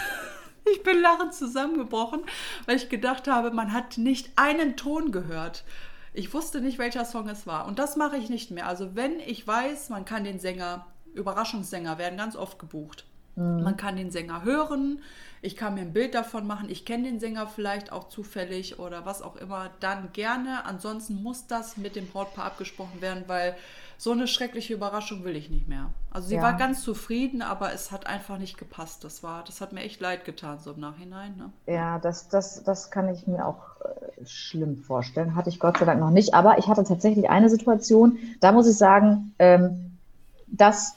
ich 0.72 0.82
bin 0.82 1.00
lachend 1.00 1.34
zusammengebrochen, 1.34 2.22
weil 2.66 2.76
ich 2.76 2.88
gedacht 2.88 3.28
habe, 3.28 3.50
man 3.50 3.72
hat 3.72 3.98
nicht 3.98 4.30
einen 4.36 4.76
Ton 4.76 5.12
gehört. 5.12 5.64
Ich 6.12 6.32
wusste 6.34 6.60
nicht, 6.60 6.78
welcher 6.78 7.04
Song 7.04 7.28
es 7.28 7.46
war. 7.46 7.66
Und 7.66 7.78
das 7.78 7.96
mache 7.96 8.16
ich 8.16 8.30
nicht 8.30 8.50
mehr. 8.50 8.66
Also 8.66 8.96
wenn 8.96 9.20
ich 9.20 9.46
weiß, 9.46 9.90
man 9.90 10.04
kann 10.04 10.24
den 10.24 10.40
Sänger, 10.40 10.86
Überraschungssänger 11.14 11.98
werden 11.98 12.16
ganz 12.16 12.36
oft 12.36 12.58
gebucht. 12.58 13.04
Mhm. 13.36 13.62
Man 13.62 13.76
kann 13.76 13.96
den 13.96 14.10
Sänger 14.10 14.44
hören, 14.44 15.00
ich 15.42 15.56
kann 15.56 15.74
mir 15.74 15.80
ein 15.80 15.92
Bild 15.92 16.14
davon 16.14 16.46
machen, 16.46 16.68
ich 16.68 16.84
kenne 16.84 17.04
den 17.04 17.18
Sänger 17.18 17.46
vielleicht 17.46 17.92
auch 17.92 18.08
zufällig 18.08 18.78
oder 18.78 19.06
was 19.06 19.22
auch 19.22 19.36
immer, 19.36 19.70
dann 19.80 20.12
gerne. 20.12 20.66
Ansonsten 20.66 21.22
muss 21.22 21.46
das 21.46 21.78
mit 21.78 21.96
dem 21.96 22.06
Brautpaar 22.06 22.44
abgesprochen 22.44 23.00
werden, 23.00 23.24
weil 23.26 23.56
so 23.96 24.12
eine 24.12 24.26
schreckliche 24.26 24.74
Überraschung 24.74 25.24
will 25.24 25.36
ich 25.36 25.50
nicht 25.50 25.68
mehr. 25.68 25.90
Also 26.10 26.28
sie 26.28 26.36
ja. 26.36 26.42
war 26.42 26.54
ganz 26.54 26.82
zufrieden, 26.82 27.42
aber 27.42 27.72
es 27.72 27.90
hat 27.90 28.06
einfach 28.06 28.38
nicht 28.38 28.58
gepasst. 28.58 29.04
Das 29.04 29.22
war, 29.22 29.44
das 29.44 29.60
hat 29.60 29.72
mir 29.72 29.80
echt 29.80 30.00
leid 30.00 30.24
getan, 30.24 30.58
so 30.58 30.72
im 30.72 30.80
Nachhinein. 30.80 31.36
Ne? 31.36 31.50
Ja, 31.72 31.98
das, 31.98 32.28
das, 32.28 32.62
das 32.62 32.90
kann 32.90 33.08
ich 33.08 33.26
mir 33.26 33.46
auch 33.46 33.60
äh, 33.80 34.26
schlimm 34.26 34.78
vorstellen. 34.78 35.34
Hatte 35.34 35.50
ich 35.50 35.58
Gott 35.58 35.78
sei 35.78 35.84
Dank 35.84 36.00
noch 36.00 36.10
nicht. 36.10 36.34
Aber 36.34 36.58
ich 36.58 36.66
hatte 36.66 36.84
tatsächlich 36.84 37.28
eine 37.28 37.50
Situation, 37.50 38.18
da 38.40 38.52
muss 38.52 38.66
ich 38.66 38.76
sagen, 38.76 39.34
ähm, 39.38 39.98
das 40.46 40.94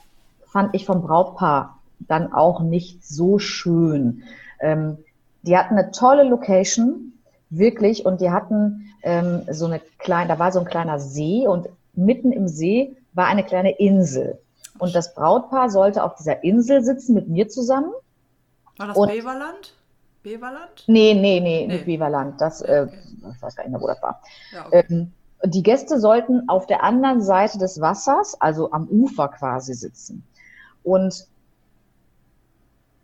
fand 0.47 0.73
ich 0.73 0.85
vom 0.85 1.01
Brautpaar 1.01 1.72
dann 1.99 2.33
auch 2.33 2.61
nicht 2.61 3.05
so 3.05 3.39
schön. 3.39 4.23
Ähm, 4.59 4.97
die 5.43 5.57
hatten 5.57 5.77
eine 5.77 5.91
tolle 5.91 6.23
Location, 6.23 7.13
wirklich, 7.49 8.05
und 8.05 8.21
die 8.21 8.31
hatten 8.31 8.93
ähm, 9.03 9.43
so 9.51 9.65
eine 9.65 9.79
kleine, 9.99 10.27
da 10.29 10.39
war 10.39 10.51
so 10.51 10.59
ein 10.59 10.65
kleiner 10.65 10.99
See 10.99 11.47
und 11.47 11.67
mitten 11.93 12.31
im 12.31 12.47
See 12.47 12.95
war 13.13 13.27
eine 13.27 13.43
kleine 13.43 13.77
Insel. 13.77 14.39
Und 14.79 14.95
das 14.95 15.13
Brautpaar 15.13 15.69
sollte 15.69 16.03
auf 16.03 16.15
dieser 16.15 16.43
Insel 16.43 16.83
sitzen 16.83 17.13
mit 17.13 17.27
mir 17.27 17.47
zusammen. 17.47 17.91
War 18.77 18.87
das 18.87 18.97
Beverland? 18.97 19.73
Beverland? 20.23 20.83
Nee, 20.87 21.13
nee, 21.13 21.39
nee, 21.39 21.67
nee, 21.67 21.67
nicht 21.67 21.85
Beverland. 21.85 22.39
Das, 22.41 22.61
äh, 22.61 22.87
ich 23.35 23.41
weiß 23.41 23.55
gar 23.55 23.63
nicht 23.63 23.73
mehr, 23.73 23.81
wo 23.81 23.87
das 23.87 24.01
war. 24.01 24.21
Ja, 24.51 24.65
okay. 24.65 24.83
ähm, 24.89 25.11
die 25.45 25.61
Gäste 25.61 25.99
sollten 25.99 26.47
auf 26.47 26.65
der 26.67 26.83
anderen 26.83 27.21
Seite 27.21 27.57
des 27.57 27.81
Wassers, 27.81 28.39
also 28.39 28.71
am 28.71 28.87
Ufer 28.87 29.27
quasi 29.27 29.73
sitzen. 29.73 30.23
Und 30.83 31.27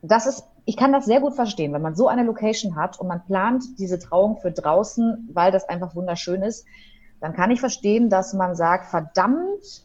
das 0.01 0.27
ist, 0.27 0.43
ich 0.65 0.77
kann 0.77 0.93
das 0.93 1.05
sehr 1.05 1.19
gut 1.19 1.35
verstehen, 1.35 1.73
wenn 1.73 1.81
man 1.81 1.95
so 1.95 2.07
eine 2.07 2.23
Location 2.23 2.75
hat 2.75 2.99
und 2.99 3.07
man 3.07 3.23
plant 3.25 3.63
diese 3.79 3.99
Trauung 3.99 4.37
für 4.37 4.51
draußen, 4.51 5.29
weil 5.33 5.51
das 5.51 5.67
einfach 5.67 5.95
wunderschön 5.95 6.41
ist, 6.41 6.65
dann 7.19 7.33
kann 7.33 7.51
ich 7.51 7.59
verstehen, 7.59 8.09
dass 8.09 8.33
man 8.33 8.55
sagt, 8.55 8.85
verdammt, 8.85 9.83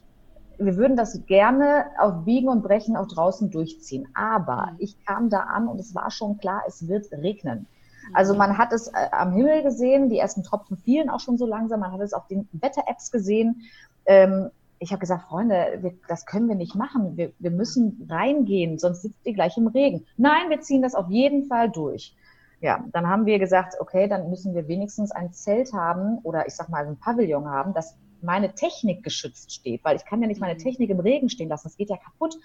wir 0.59 0.77
würden 0.77 0.97
das 0.97 1.27
gerne 1.27 1.87
auf 1.99 2.25
Biegen 2.25 2.49
und 2.49 2.63
Brechen 2.63 2.97
auch 2.97 3.09
draußen 3.09 3.51
durchziehen. 3.51 4.09
Aber 4.15 4.71
mhm. 4.73 4.77
ich 4.79 5.05
kam 5.05 5.31
da 5.31 5.41
an 5.41 5.67
und 5.67 5.81
es 5.81 5.95
war 5.95 6.11
schon 6.11 6.39
klar, 6.39 6.63
es 6.67 6.87
wird 6.87 7.11
regnen. 7.13 7.67
Also 8.13 8.35
mhm. 8.35 8.39
man 8.39 8.59
hat 8.59 8.73
es 8.73 8.89
äh, 8.89 9.09
am 9.11 9.33
Himmel 9.33 9.63
gesehen, 9.63 10.11
die 10.11 10.19
ersten 10.19 10.43
Tropfen 10.43 10.77
fielen 10.77 11.11
auch 11.11 11.21
schon 11.21 11.39
so 11.39 11.47
langsam, 11.47 11.81
man 11.81 11.93
hat 11.93 12.01
es 12.01 12.13
auf 12.13 12.27
den 12.29 12.49
Wetter-Apps 12.53 13.11
gesehen. 13.11 13.63
Ähm, 14.07 14.51
ich 14.85 14.93
habe 14.93 15.01
gesagt, 15.01 15.29
Freunde, 15.29 15.79
wir, 15.81 15.95
das 16.09 16.27
können 16.27 16.47
wir 16.47 16.55
nicht 16.55 16.75
machen. 16.75 17.17
Wir, 17.17 17.33
wir 17.39 17.51
müssen 17.51 18.07
reingehen, 18.11 18.79
sonst 18.79 19.01
sitzt 19.01 19.25
ihr 19.25 19.33
gleich 19.33 19.57
im 19.57 19.67
Regen. 19.67 20.05
Nein, 20.19 20.51
wir 20.51 20.61
ziehen 20.61 20.83
das 20.83 20.95
auf 20.95 21.09
jeden 21.09 21.47
Fall 21.47 21.71
durch. 21.71 22.15
Ja, 22.61 22.85
dann 22.93 23.09
haben 23.09 23.25
wir 23.25 23.39
gesagt, 23.39 23.77
okay, 23.81 24.09
dann 24.09 24.29
müssen 24.29 24.55
wir 24.55 24.69
wenigstens 24.69 25.11
ein 25.11 25.33
Zelt 25.33 25.73
haben 25.73 26.19
oder 26.19 26.47
ich 26.47 26.55
sag 26.55 26.69
mal 26.69 26.87
ein 26.87 26.99
Pavillon 26.99 27.49
haben, 27.49 27.73
das 27.73 27.97
meine 28.21 28.55
Technik 28.55 29.03
geschützt 29.03 29.53
steht, 29.53 29.83
weil 29.85 29.97
ich 29.97 30.05
kann 30.05 30.21
ja 30.21 30.29
nicht 30.29 30.41
meine 30.41 30.55
mhm. 30.55 30.59
Technik 30.59 30.91
im 30.91 31.01
Regen 31.01 31.31
stehen 31.31 31.49
lassen, 31.49 31.69
das 31.69 31.77
geht 31.77 31.89
ja 31.89 31.97
kaputt. 31.97 32.37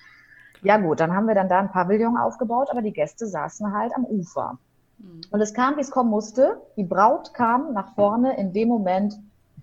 Ja 0.61 0.77
gut, 0.77 1.01
dann 1.01 1.13
haben 1.13 1.27
wir 1.27 1.35
dann 1.35 1.49
da 1.49 1.59
ein 1.59 1.71
Pavillon 1.71 2.17
aufgebaut, 2.17 2.69
aber 2.71 2.81
die 2.81 2.93
Gäste 2.93 3.27
saßen 3.27 3.73
halt 3.73 3.93
am 3.95 4.05
Ufer. 4.05 4.57
Mhm. 4.97 5.21
Und 5.29 5.41
es 5.41 5.53
kam, 5.53 5.75
wie 5.75 5.81
es 5.81 5.91
kommen 5.91 6.09
musste. 6.09 6.61
Die 6.77 6.83
Braut 6.83 7.33
kam 7.33 7.73
nach 7.73 7.95
vorne. 7.95 8.37
In 8.37 8.53
dem 8.53 8.69
Moment 8.69 9.19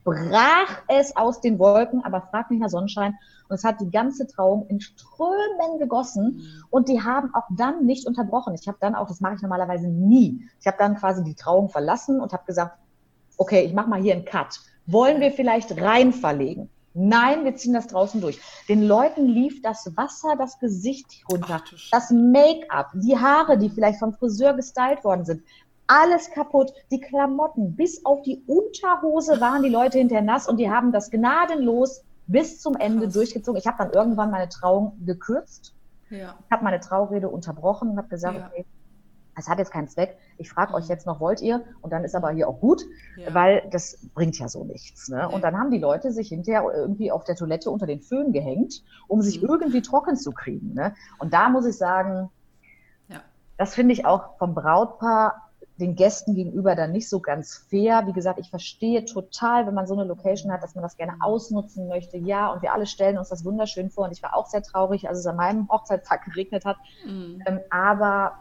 brach 0.06 0.82
es 0.86 1.16
aus 1.16 1.40
den 1.40 1.58
Wolken, 1.58 2.02
aber 2.04 2.22
frag 2.22 2.48
mich 2.50 2.60
nach 2.60 2.70
Sonnenschein. 2.70 3.14
Und 3.48 3.56
es 3.56 3.64
hat 3.64 3.80
die 3.80 3.90
ganze 3.90 4.26
Trauung 4.26 4.66
in 4.68 4.80
Strömen 4.80 5.78
gegossen. 5.78 6.36
Mhm. 6.36 6.64
Und 6.70 6.88
die 6.88 7.02
haben 7.02 7.34
auch 7.34 7.46
dann 7.56 7.84
nicht 7.84 8.06
unterbrochen. 8.06 8.54
Ich 8.54 8.68
habe 8.68 8.78
dann 8.80 8.94
auch, 8.94 9.08
das 9.08 9.20
mache 9.20 9.34
ich 9.34 9.42
normalerweise 9.42 9.88
nie. 9.88 10.48
Ich 10.60 10.66
habe 10.66 10.78
dann 10.78 10.96
quasi 10.96 11.24
die 11.24 11.34
Trauung 11.34 11.68
verlassen 11.68 12.20
und 12.20 12.32
habe 12.32 12.44
gesagt, 12.46 12.78
okay, 13.36 13.64
ich 13.64 13.74
mache 13.74 13.90
mal 13.90 14.00
hier 14.00 14.14
einen 14.14 14.24
Cut. 14.24 14.60
Wollen 14.86 15.20
wir 15.20 15.32
vielleicht 15.32 15.80
rein 15.82 16.12
verlegen? 16.12 16.70
Nein, 16.98 17.44
wir 17.44 17.54
ziehen 17.56 17.74
das 17.74 17.88
draußen 17.88 18.22
durch. 18.22 18.40
Den 18.70 18.82
Leuten 18.82 19.26
lief 19.26 19.60
das 19.60 19.94
Wasser 19.96 20.34
das 20.38 20.58
Gesicht 20.58 21.24
runter, 21.30 21.62
Ach, 21.62 21.90
das 21.90 22.10
Make-up, 22.10 22.92
die 22.94 23.18
Haare, 23.18 23.58
die 23.58 23.68
vielleicht 23.68 23.98
vom 23.98 24.14
Friseur 24.14 24.54
gestylt 24.54 25.04
worden 25.04 25.26
sind. 25.26 25.42
Alles 25.86 26.30
kaputt, 26.30 26.72
die 26.90 27.00
Klamotten, 27.00 27.76
bis 27.76 28.04
auf 28.04 28.22
die 28.22 28.42
Unterhose 28.46 29.40
waren 29.40 29.62
die 29.62 29.68
Leute 29.68 29.98
hinterher 29.98 30.24
nass 30.24 30.48
und 30.48 30.58
die 30.58 30.70
haben 30.70 30.92
das 30.92 31.10
gnadenlos 31.10 32.02
bis 32.26 32.60
zum 32.60 32.74
Ende 32.76 33.04
Krass. 33.04 33.14
durchgezogen. 33.14 33.58
Ich 33.58 33.66
habe 33.66 33.78
dann 33.78 33.92
irgendwann 33.92 34.30
meine 34.30 34.48
Trauung 34.48 34.98
gekürzt. 35.04 35.74
Ja. 36.10 36.34
Ich 36.44 36.50
habe 36.50 36.64
meine 36.64 36.80
Traurede 36.80 37.28
unterbrochen 37.28 37.90
und 37.90 37.98
habe 37.98 38.08
gesagt, 38.08 38.38
ja. 38.38 38.46
okay, 38.46 38.64
es 39.38 39.48
hat 39.48 39.58
jetzt 39.58 39.70
keinen 39.70 39.86
Zweck. 39.86 40.16
Ich 40.38 40.50
frage 40.50 40.74
euch 40.74 40.84
mhm. 40.84 40.90
jetzt 40.90 41.06
noch, 41.06 41.20
wollt 41.20 41.40
ihr? 41.40 41.62
Und 41.82 41.92
dann 41.92 42.04
ist 42.04 42.16
aber 42.16 42.30
hier 42.30 42.48
auch 42.48 42.58
gut, 42.58 42.82
ja. 43.16 43.32
weil 43.32 43.62
das 43.70 43.98
bringt 44.14 44.38
ja 44.38 44.48
so 44.48 44.64
nichts. 44.64 45.08
Ne? 45.08 45.28
Und 45.28 45.44
dann 45.44 45.56
haben 45.58 45.70
die 45.70 45.78
Leute 45.78 46.10
sich 46.10 46.28
hinterher 46.30 46.64
irgendwie 46.74 47.12
auf 47.12 47.24
der 47.24 47.36
Toilette 47.36 47.70
unter 47.70 47.86
den 47.86 48.00
Föhn 48.00 48.32
gehängt, 48.32 48.82
um 49.08 49.22
sich 49.22 49.42
mhm. 49.42 49.48
irgendwie 49.48 49.82
trocken 49.82 50.16
zu 50.16 50.32
kriegen. 50.32 50.74
Ne? 50.74 50.94
Und 51.18 51.32
da 51.32 51.48
muss 51.48 51.66
ich 51.66 51.76
sagen, 51.76 52.30
das 53.58 53.74
finde 53.74 53.92
ich 53.94 54.04
auch 54.04 54.36
vom 54.38 54.54
Brautpaar 54.54 55.45
den 55.78 55.94
Gästen 55.94 56.34
gegenüber 56.34 56.74
dann 56.74 56.92
nicht 56.92 57.08
so 57.08 57.20
ganz 57.20 57.66
fair. 57.68 58.06
Wie 58.06 58.12
gesagt, 58.12 58.38
ich 58.40 58.48
verstehe 58.50 59.04
total, 59.04 59.66
wenn 59.66 59.74
man 59.74 59.86
so 59.86 59.94
eine 59.94 60.04
Location 60.04 60.50
hat, 60.50 60.62
dass 60.62 60.74
man 60.74 60.82
das 60.82 60.96
gerne 60.96 61.12
mhm. 61.12 61.22
ausnutzen 61.22 61.88
möchte. 61.88 62.16
Ja, 62.16 62.52
und 62.52 62.62
wir 62.62 62.72
alle 62.72 62.86
stellen 62.86 63.18
uns 63.18 63.28
das 63.28 63.44
wunderschön 63.44 63.90
vor. 63.90 64.06
Und 64.06 64.12
ich 64.12 64.22
war 64.22 64.34
auch 64.34 64.46
sehr 64.46 64.62
traurig, 64.62 65.08
als 65.08 65.18
es 65.18 65.26
an 65.26 65.36
meinem 65.36 65.68
Hochzeitstag 65.70 66.24
geregnet 66.24 66.64
hat. 66.64 66.76
Mhm. 67.06 67.42
Ähm, 67.46 67.60
aber 67.70 68.38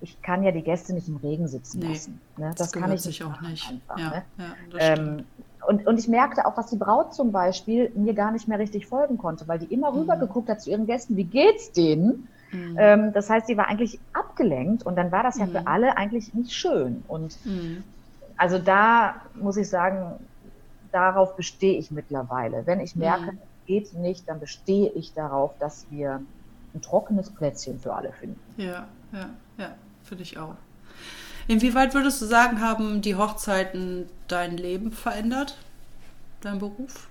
ich 0.00 0.20
kann 0.20 0.42
ja 0.42 0.50
die 0.50 0.62
Gäste 0.62 0.92
nicht 0.92 1.08
im 1.08 1.16
Regen 1.16 1.46
sitzen 1.46 1.78
nee, 1.78 1.92
lassen. 1.92 2.20
Ne? 2.36 2.52
Das, 2.56 2.72
das 2.72 2.72
kann 2.72 2.90
ich 2.90 3.02
sich 3.02 3.22
auch 3.22 3.40
nicht. 3.40 3.70
Einfach, 3.70 3.98
ja, 3.98 4.10
ne? 4.10 4.24
ja, 4.38 4.54
ähm, 4.78 5.24
und, 5.66 5.86
und 5.86 5.98
ich 5.98 6.08
merkte 6.08 6.44
auch, 6.46 6.56
dass 6.56 6.70
die 6.70 6.76
Braut 6.76 7.14
zum 7.14 7.30
Beispiel 7.30 7.92
mir 7.94 8.14
gar 8.14 8.32
nicht 8.32 8.48
mehr 8.48 8.58
richtig 8.58 8.86
folgen 8.86 9.16
konnte, 9.16 9.46
weil 9.46 9.60
die 9.60 9.72
immer 9.72 9.92
mhm. 9.92 9.98
rüber 9.98 10.16
geguckt 10.16 10.48
hat 10.48 10.60
zu 10.60 10.70
ihren 10.70 10.86
Gästen, 10.86 11.16
wie 11.16 11.24
geht's 11.24 11.70
denen? 11.70 12.28
Mhm. 12.52 12.76
Ähm, 12.78 13.12
das 13.12 13.28
heißt, 13.30 13.46
sie 13.46 13.56
war 13.56 13.68
eigentlich 13.68 13.98
abgelenkt 14.12 14.84
und 14.84 14.96
dann 14.96 15.10
war 15.10 15.22
das 15.22 15.38
ja 15.38 15.46
mhm. 15.46 15.52
für 15.52 15.66
alle 15.66 15.96
eigentlich 15.96 16.34
nicht 16.34 16.52
schön. 16.52 17.02
Und 17.08 17.44
mhm. 17.44 17.82
also 18.36 18.58
da 18.58 19.16
muss 19.34 19.56
ich 19.56 19.68
sagen, 19.68 20.18
darauf 20.92 21.34
bestehe 21.36 21.78
ich 21.78 21.90
mittlerweile. 21.90 22.66
Wenn 22.66 22.80
ich 22.80 22.94
merke, 22.94 23.32
mhm. 23.32 23.38
es 23.38 23.66
geht 23.66 23.94
nicht, 23.94 24.28
dann 24.28 24.38
bestehe 24.38 24.90
ich 24.90 25.14
darauf, 25.14 25.52
dass 25.58 25.86
wir 25.90 26.20
ein 26.74 26.82
trockenes 26.82 27.30
Plätzchen 27.30 27.80
für 27.80 27.94
alle 27.94 28.12
finden. 28.12 28.40
Ja, 28.56 28.86
ja, 29.12 29.30
ja 29.58 29.74
finde 30.04 30.22
ich 30.22 30.38
auch. 30.38 30.54
Inwieweit 31.48 31.94
würdest 31.94 32.22
du 32.22 32.26
sagen, 32.26 32.60
haben 32.60 33.02
die 33.02 33.16
Hochzeiten 33.16 34.08
dein 34.28 34.56
Leben 34.56 34.92
verändert? 34.92 35.58
Dein 36.40 36.58
Beruf? 36.58 37.08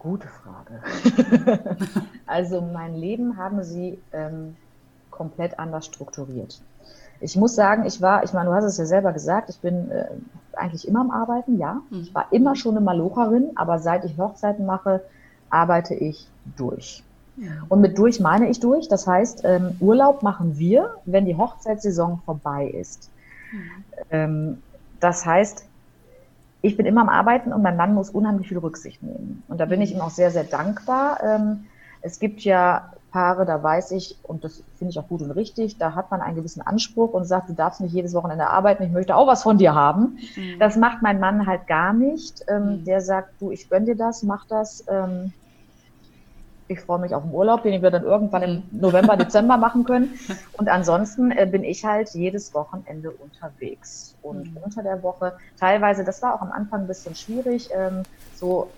Gute 0.00 0.28
Frage. 0.28 0.80
also 2.26 2.62
mein 2.62 2.94
Leben 2.94 3.36
haben 3.36 3.62
sie 3.62 3.98
ähm, 4.12 4.56
komplett 5.10 5.58
anders 5.58 5.86
strukturiert. 5.86 6.60
Ich 7.20 7.36
muss 7.36 7.54
sagen, 7.54 7.84
ich 7.84 8.00
war, 8.00 8.24
ich 8.24 8.32
meine, 8.32 8.48
du 8.48 8.54
hast 8.54 8.64
es 8.64 8.78
ja 8.78 8.86
selber 8.86 9.12
gesagt, 9.12 9.50
ich 9.50 9.60
bin 9.60 9.90
äh, 9.90 10.06
eigentlich 10.54 10.88
immer 10.88 11.02
am 11.02 11.10
Arbeiten, 11.10 11.58
ja. 11.58 11.82
Mhm. 11.90 12.00
Ich 12.00 12.14
war 12.14 12.32
immer 12.32 12.56
schon 12.56 12.76
eine 12.76 12.84
Malocherin, 12.84 13.50
aber 13.56 13.78
seit 13.78 14.04
ich 14.06 14.16
Hochzeiten 14.16 14.64
mache, 14.64 15.02
arbeite 15.50 15.94
ich 15.94 16.26
durch. 16.56 17.04
Und 17.68 17.80
mit 17.80 17.96
durch 17.98 18.20
meine 18.20 18.48
ich 18.48 18.60
durch. 18.60 18.88
Das 18.88 19.06
heißt, 19.06 19.42
ähm, 19.44 19.76
Urlaub 19.80 20.22
machen 20.22 20.58
wir, 20.58 20.96
wenn 21.04 21.24
die 21.24 21.36
Hochzeitssaison 21.36 22.20
vorbei 22.24 22.66
ist. 22.66 23.10
Mhm. 23.52 23.84
Ähm, 24.10 24.62
das 25.00 25.24
heißt, 25.24 25.64
ich 26.62 26.76
bin 26.76 26.86
immer 26.86 27.00
am 27.00 27.08
Arbeiten 27.08 27.52
und 27.52 27.62
mein 27.62 27.76
Mann 27.76 27.94
muss 27.94 28.10
unheimlich 28.10 28.48
viel 28.48 28.58
Rücksicht 28.58 29.02
nehmen. 29.02 29.42
Und 29.48 29.58
da 29.58 29.66
bin 29.66 29.80
ich 29.80 29.90
mhm. 29.90 30.00
ihm 30.00 30.02
auch 30.02 30.10
sehr, 30.10 30.30
sehr 30.30 30.44
dankbar. 30.44 31.22
Ähm, 31.22 31.66
es 32.02 32.18
gibt 32.18 32.40
ja 32.40 32.92
Paare, 33.10 33.44
da 33.44 33.62
weiß 33.62 33.90
ich, 33.92 34.16
und 34.22 34.44
das 34.44 34.62
finde 34.76 34.92
ich 34.92 34.98
auch 34.98 35.08
gut 35.08 35.20
und 35.20 35.32
richtig, 35.32 35.78
da 35.78 35.94
hat 35.94 36.10
man 36.10 36.20
einen 36.20 36.36
gewissen 36.36 36.62
Anspruch 36.62 37.12
und 37.12 37.24
sagt, 37.24 37.48
du 37.48 37.54
darfst 37.54 37.80
nicht 37.80 37.92
jedes 37.92 38.14
Wochenende 38.14 38.46
arbeiten, 38.46 38.84
ich 38.84 38.92
möchte 38.92 39.16
auch 39.16 39.26
was 39.26 39.42
von 39.42 39.58
dir 39.58 39.74
haben. 39.74 40.18
Mhm. 40.36 40.58
Das 40.58 40.76
macht 40.76 41.02
mein 41.02 41.18
Mann 41.18 41.46
halt 41.46 41.66
gar 41.66 41.92
nicht. 41.92 42.44
Ähm, 42.48 42.80
mhm. 42.80 42.84
Der 42.84 43.00
sagt, 43.00 43.40
du, 43.40 43.50
ich 43.50 43.68
gönn 43.68 43.84
dir 43.84 43.96
das, 43.96 44.22
mach 44.22 44.46
das. 44.46 44.84
Ähm, 44.88 45.32
ich 46.70 46.80
freue 46.80 47.00
mich 47.00 47.14
auf 47.14 47.24
den 47.24 47.32
Urlaub, 47.32 47.62
den 47.64 47.82
wir 47.82 47.90
dann 47.90 48.04
irgendwann 48.04 48.42
im 48.42 48.62
November, 48.70 49.16
Dezember 49.18 49.56
machen 49.56 49.84
können. 49.84 50.18
Und 50.52 50.68
ansonsten 50.68 51.32
äh, 51.32 51.46
bin 51.46 51.64
ich 51.64 51.84
halt 51.84 52.10
jedes 52.10 52.54
Wochenende 52.54 53.10
unterwegs. 53.10 54.14
Und 54.22 54.52
mhm. 54.52 54.58
unter 54.62 54.82
der 54.82 55.02
Woche 55.02 55.32
teilweise, 55.58 56.04
das 56.04 56.22
war 56.22 56.34
auch 56.34 56.42
am 56.42 56.52
Anfang 56.52 56.82
ein 56.82 56.86
bisschen 56.86 57.14
schwierig, 57.14 57.70
ähm, 57.74 58.04
so 58.36 58.70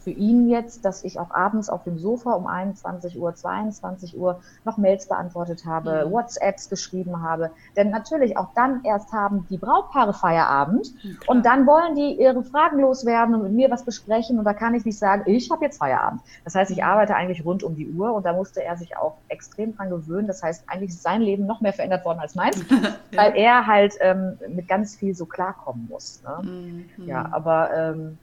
für 0.00 0.10
ihn 0.10 0.48
jetzt, 0.48 0.84
dass 0.84 1.04
ich 1.04 1.18
auch 1.18 1.30
abends 1.30 1.68
auf 1.68 1.84
dem 1.84 1.98
Sofa 1.98 2.32
um 2.32 2.46
21 2.46 3.18
Uhr, 3.18 3.34
22 3.34 4.18
Uhr 4.18 4.40
noch 4.64 4.78
Mails 4.78 5.06
beantwortet 5.06 5.64
habe, 5.66 6.06
mhm. 6.06 6.12
WhatsApps 6.12 6.68
geschrieben 6.68 7.22
habe. 7.22 7.50
Denn 7.76 7.90
natürlich 7.90 8.36
auch 8.36 8.48
dann 8.54 8.82
erst 8.84 9.12
haben 9.12 9.46
die 9.50 9.58
Brautpaare 9.58 10.14
Feierabend 10.14 10.92
mhm, 11.04 11.18
und 11.26 11.46
dann 11.46 11.66
wollen 11.66 11.94
die 11.94 12.20
ihre 12.20 12.42
Fragen 12.42 12.80
loswerden 12.80 13.34
und 13.34 13.42
mit 13.42 13.52
mir 13.52 13.70
was 13.70 13.84
besprechen 13.84 14.38
und 14.38 14.44
da 14.44 14.54
kann 14.54 14.74
ich 14.74 14.84
nicht 14.84 14.98
sagen, 14.98 15.24
ich 15.26 15.50
habe 15.50 15.64
jetzt 15.64 15.78
Feierabend. 15.78 16.22
Das 16.44 16.54
heißt, 16.54 16.70
ich 16.70 16.78
mhm. 16.78 16.84
arbeite 16.84 17.14
eigentlich 17.14 17.44
rund 17.44 17.62
um 17.62 17.76
die 17.76 17.88
Uhr 17.90 18.12
und 18.14 18.24
da 18.24 18.32
musste 18.32 18.62
er 18.62 18.76
sich 18.76 18.96
auch 18.96 19.16
extrem 19.28 19.76
dran 19.76 19.90
gewöhnen. 19.90 20.26
Das 20.26 20.42
heißt, 20.42 20.64
eigentlich 20.66 20.90
ist 20.90 21.02
sein 21.02 21.20
Leben 21.20 21.46
noch 21.46 21.60
mehr 21.60 21.72
verändert 21.72 22.04
worden 22.04 22.20
als 22.20 22.34
meins, 22.34 22.64
ja. 22.70 22.94
weil 23.12 23.36
er 23.36 23.66
halt 23.66 23.96
ähm, 24.00 24.38
mit 24.48 24.66
ganz 24.66 24.96
viel 24.96 25.14
so 25.14 25.26
klarkommen 25.26 25.86
muss. 25.90 26.22
Ne? 26.22 26.48
Mhm. 26.96 27.06
Ja, 27.06 27.28
aber 27.32 27.70
ähm, 27.74 28.18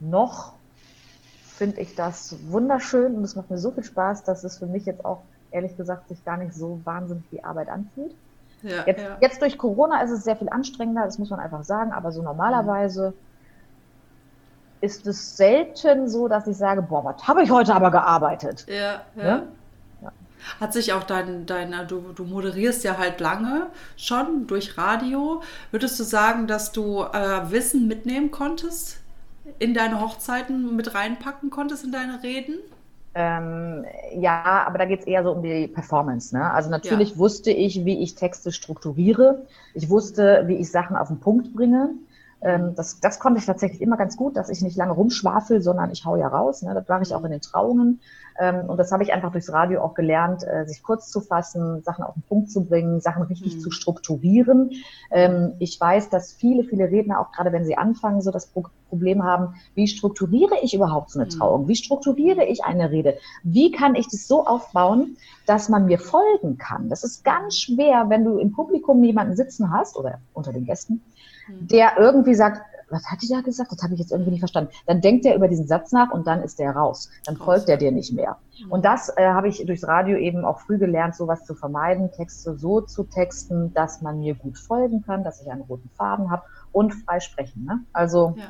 noch 0.00 0.54
finde 1.60 1.78
ich 1.78 1.94
das 1.94 2.36
wunderschön 2.48 3.16
und 3.16 3.22
es 3.22 3.36
macht 3.36 3.50
mir 3.50 3.58
so 3.58 3.70
viel 3.70 3.84
Spaß, 3.84 4.24
dass 4.24 4.44
es 4.44 4.56
für 4.56 4.64
mich 4.64 4.86
jetzt 4.86 5.04
auch 5.04 5.20
ehrlich 5.50 5.76
gesagt 5.76 6.08
sich 6.08 6.24
gar 6.24 6.38
nicht 6.38 6.54
so 6.54 6.80
wahnsinnig 6.84 7.22
wie 7.30 7.44
Arbeit 7.44 7.68
anfühlt. 7.68 8.14
Ja, 8.62 8.86
jetzt, 8.86 9.02
ja. 9.02 9.18
jetzt, 9.20 9.42
durch 9.42 9.58
Corona 9.58 10.00
ist 10.00 10.10
es 10.10 10.24
sehr 10.24 10.36
viel 10.36 10.48
anstrengender, 10.48 11.04
das 11.04 11.18
muss 11.18 11.28
man 11.28 11.38
einfach 11.38 11.62
sagen, 11.62 11.92
aber 11.92 12.12
so 12.12 12.22
normalerweise 12.22 13.12
ist 14.80 15.06
es 15.06 15.36
selten 15.36 16.08
so, 16.08 16.28
dass 16.28 16.46
ich 16.46 16.56
sage, 16.56 16.80
boah, 16.80 17.04
was 17.04 17.28
habe 17.28 17.42
ich 17.42 17.50
heute 17.50 17.74
aber 17.74 17.90
gearbeitet. 17.90 18.64
Ja, 18.66 19.02
ja. 19.14 19.22
Ne? 19.22 19.48
ja. 20.00 20.12
Hat 20.60 20.72
sich 20.72 20.94
auch 20.94 21.04
dein, 21.04 21.44
dein 21.44 21.74
du, 21.88 22.12
du 22.14 22.24
moderierst 22.24 22.84
ja 22.84 22.96
halt 22.96 23.20
lange 23.20 23.66
schon 23.98 24.46
durch 24.46 24.78
Radio. 24.78 25.42
Würdest 25.72 26.00
du 26.00 26.04
sagen, 26.04 26.46
dass 26.46 26.72
du 26.72 27.02
äh, 27.02 27.50
Wissen 27.50 27.86
mitnehmen 27.86 28.30
konntest 28.30 28.99
in 29.58 29.74
deine 29.74 30.00
Hochzeiten 30.00 30.76
mit 30.76 30.94
reinpacken 30.94 31.50
konntest 31.50 31.84
in 31.84 31.92
deine 31.92 32.22
Reden? 32.22 32.58
Ähm, 33.14 33.84
ja, 34.14 34.64
aber 34.66 34.78
da 34.78 34.84
geht 34.84 35.00
es 35.00 35.06
eher 35.06 35.24
so 35.24 35.32
um 35.32 35.42
die 35.42 35.66
Performance. 35.66 36.36
Ne? 36.36 36.50
Also 36.52 36.70
natürlich 36.70 37.10
ja. 37.10 37.18
wusste 37.18 37.50
ich, 37.50 37.84
wie 37.84 37.98
ich 38.02 38.14
Texte 38.14 38.52
strukturiere. 38.52 39.46
Ich 39.74 39.90
wusste, 39.90 40.44
wie 40.46 40.54
ich 40.54 40.70
Sachen 40.70 40.96
auf 40.96 41.08
den 41.08 41.18
Punkt 41.18 41.52
bringe. 41.54 41.90
Ähm, 42.42 42.74
das, 42.74 43.00
das 43.00 43.18
konnte 43.18 43.40
ich 43.40 43.46
tatsächlich 43.46 43.80
immer 43.80 43.96
ganz 43.96 44.16
gut, 44.16 44.36
dass 44.36 44.48
ich 44.48 44.62
nicht 44.62 44.76
lange 44.76 44.92
rumschwafel, 44.92 45.60
sondern 45.62 45.90
ich 45.90 46.04
hau 46.04 46.16
ja 46.16 46.28
raus. 46.28 46.62
Ne? 46.62 46.74
Das 46.74 46.88
mache 46.88 47.02
ich 47.02 47.14
auch 47.14 47.24
in 47.24 47.30
den 47.30 47.40
Trauungen. 47.40 48.00
Ähm, 48.40 48.68
und 48.68 48.78
das 48.78 48.90
habe 48.90 49.02
ich 49.02 49.12
einfach 49.12 49.32
durchs 49.32 49.52
Radio 49.52 49.82
auch 49.82 49.94
gelernt, 49.94 50.44
äh, 50.46 50.66
sich 50.66 50.82
kurz 50.82 51.10
zu 51.10 51.20
fassen, 51.20 51.82
Sachen 51.82 52.04
auf 52.04 52.14
den 52.14 52.22
Punkt 52.22 52.50
zu 52.50 52.64
bringen, 52.64 53.00
Sachen 53.00 53.24
richtig 53.24 53.56
mhm. 53.56 53.60
zu 53.60 53.70
strukturieren. 53.70 54.70
Ähm, 55.10 55.52
ich 55.58 55.78
weiß, 55.78 56.08
dass 56.08 56.32
viele, 56.32 56.64
viele 56.64 56.90
Redner, 56.90 57.20
auch 57.20 57.32
gerade 57.32 57.52
wenn 57.52 57.64
sie 57.64 57.76
anfangen, 57.76 58.22
so 58.22 58.30
das 58.30 58.50
Problem 58.88 59.22
haben, 59.22 59.54
wie 59.74 59.86
strukturiere 59.86 60.54
ich 60.62 60.72
überhaupt 60.72 61.10
so 61.10 61.18
eine 61.18 61.26
mhm. 61.26 61.38
Trauung? 61.38 61.68
Wie 61.68 61.76
strukturiere 61.76 62.46
ich 62.46 62.64
eine 62.64 62.90
Rede? 62.90 63.18
Wie 63.42 63.70
kann 63.70 63.94
ich 63.94 64.08
das 64.08 64.26
so 64.26 64.46
aufbauen, 64.46 65.18
dass 65.44 65.68
man 65.68 65.84
mir 65.84 65.98
folgen 65.98 66.56
kann? 66.56 66.88
Das 66.88 67.04
ist 67.04 67.24
ganz 67.24 67.58
schwer, 67.58 68.06
wenn 68.08 68.24
du 68.24 68.38
im 68.38 68.52
Publikum 68.52 69.04
jemanden 69.04 69.36
sitzen 69.36 69.70
hast 69.70 69.98
oder 69.98 70.20
unter 70.32 70.52
den 70.52 70.64
Gästen, 70.64 71.02
mhm. 71.48 71.68
der 71.68 71.98
irgendwie 71.98 72.34
sagt, 72.34 72.62
was 72.90 73.06
hat 73.06 73.22
die 73.22 73.28
da 73.28 73.40
gesagt? 73.40 73.72
Das 73.72 73.82
habe 73.82 73.94
ich 73.94 74.00
jetzt 74.00 74.10
irgendwie 74.10 74.32
nicht 74.32 74.40
verstanden. 74.40 74.72
Dann 74.86 75.00
denkt 75.00 75.24
er 75.24 75.36
über 75.36 75.48
diesen 75.48 75.66
Satz 75.66 75.92
nach 75.92 76.10
und 76.10 76.26
dann 76.26 76.42
ist 76.42 76.58
der 76.58 76.72
raus. 76.72 77.08
Dann 77.24 77.36
folgt 77.36 77.68
er 77.68 77.76
dir 77.76 77.92
nicht 77.92 78.12
mehr. 78.12 78.36
Mhm. 78.64 78.72
Und 78.72 78.84
das 78.84 79.16
äh, 79.16 79.28
habe 79.28 79.48
ich 79.48 79.64
durchs 79.64 79.86
Radio 79.86 80.16
eben 80.16 80.44
auch 80.44 80.60
früh 80.60 80.78
gelernt, 80.78 81.14
sowas 81.14 81.44
zu 81.44 81.54
vermeiden, 81.54 82.10
Texte 82.12 82.56
so 82.56 82.80
zu 82.80 83.04
texten, 83.04 83.72
dass 83.74 84.02
man 84.02 84.18
mir 84.18 84.34
gut 84.34 84.58
folgen 84.58 85.02
kann, 85.02 85.24
dass 85.24 85.40
ich 85.40 85.50
einen 85.50 85.62
roten 85.62 85.88
Faden 85.96 86.30
habe 86.30 86.42
und 86.72 86.92
frei 86.92 87.20
sprechen. 87.20 87.64
Ne? 87.64 87.80
Also 87.92 88.34
ja. 88.36 88.44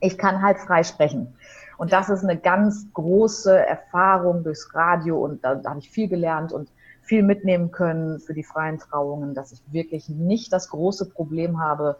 ich 0.00 0.18
kann 0.18 0.42
halt 0.42 0.58
frei 0.58 0.82
sprechen. 0.82 1.34
Und 1.78 1.90
ja. 1.90 1.98
das 1.98 2.10
ist 2.10 2.24
eine 2.24 2.36
ganz 2.36 2.86
große 2.92 3.56
Erfahrung 3.56 4.42
durchs 4.42 4.74
Radio 4.74 5.24
und 5.24 5.44
da, 5.44 5.54
da 5.54 5.70
habe 5.70 5.80
ich 5.80 5.90
viel 5.90 6.08
gelernt 6.08 6.52
und 6.52 6.68
viel 7.02 7.22
mitnehmen 7.22 7.70
können 7.70 8.20
für 8.20 8.34
die 8.34 8.44
freien 8.44 8.78
Trauungen, 8.78 9.34
dass 9.34 9.52
ich 9.52 9.60
wirklich 9.72 10.08
nicht 10.08 10.52
das 10.52 10.68
große 10.68 11.08
Problem 11.08 11.58
habe, 11.58 11.96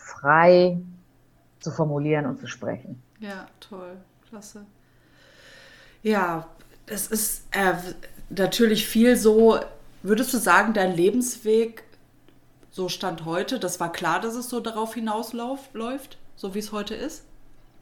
frei 0.00 0.78
zu 1.60 1.70
formulieren 1.70 2.26
und 2.26 2.38
zu 2.38 2.46
sprechen. 2.46 3.02
Ja, 3.20 3.46
toll, 3.60 3.96
klasse. 4.28 4.64
Ja, 6.02 6.46
es 6.86 7.06
ist 7.06 7.44
äh, 7.50 7.74
natürlich 8.30 8.86
viel 8.86 9.16
so, 9.16 9.58
würdest 10.02 10.32
du 10.32 10.38
sagen, 10.38 10.72
dein 10.72 10.96
Lebensweg, 10.96 11.84
so 12.70 12.88
stand 12.88 13.24
heute, 13.24 13.58
das 13.58 13.80
war 13.80 13.92
klar, 13.92 14.20
dass 14.20 14.34
es 14.34 14.48
so 14.48 14.60
darauf 14.60 14.94
hinausläuft, 14.94 16.18
so 16.36 16.54
wie 16.54 16.60
es 16.60 16.72
heute 16.72 16.94
ist? 16.94 17.24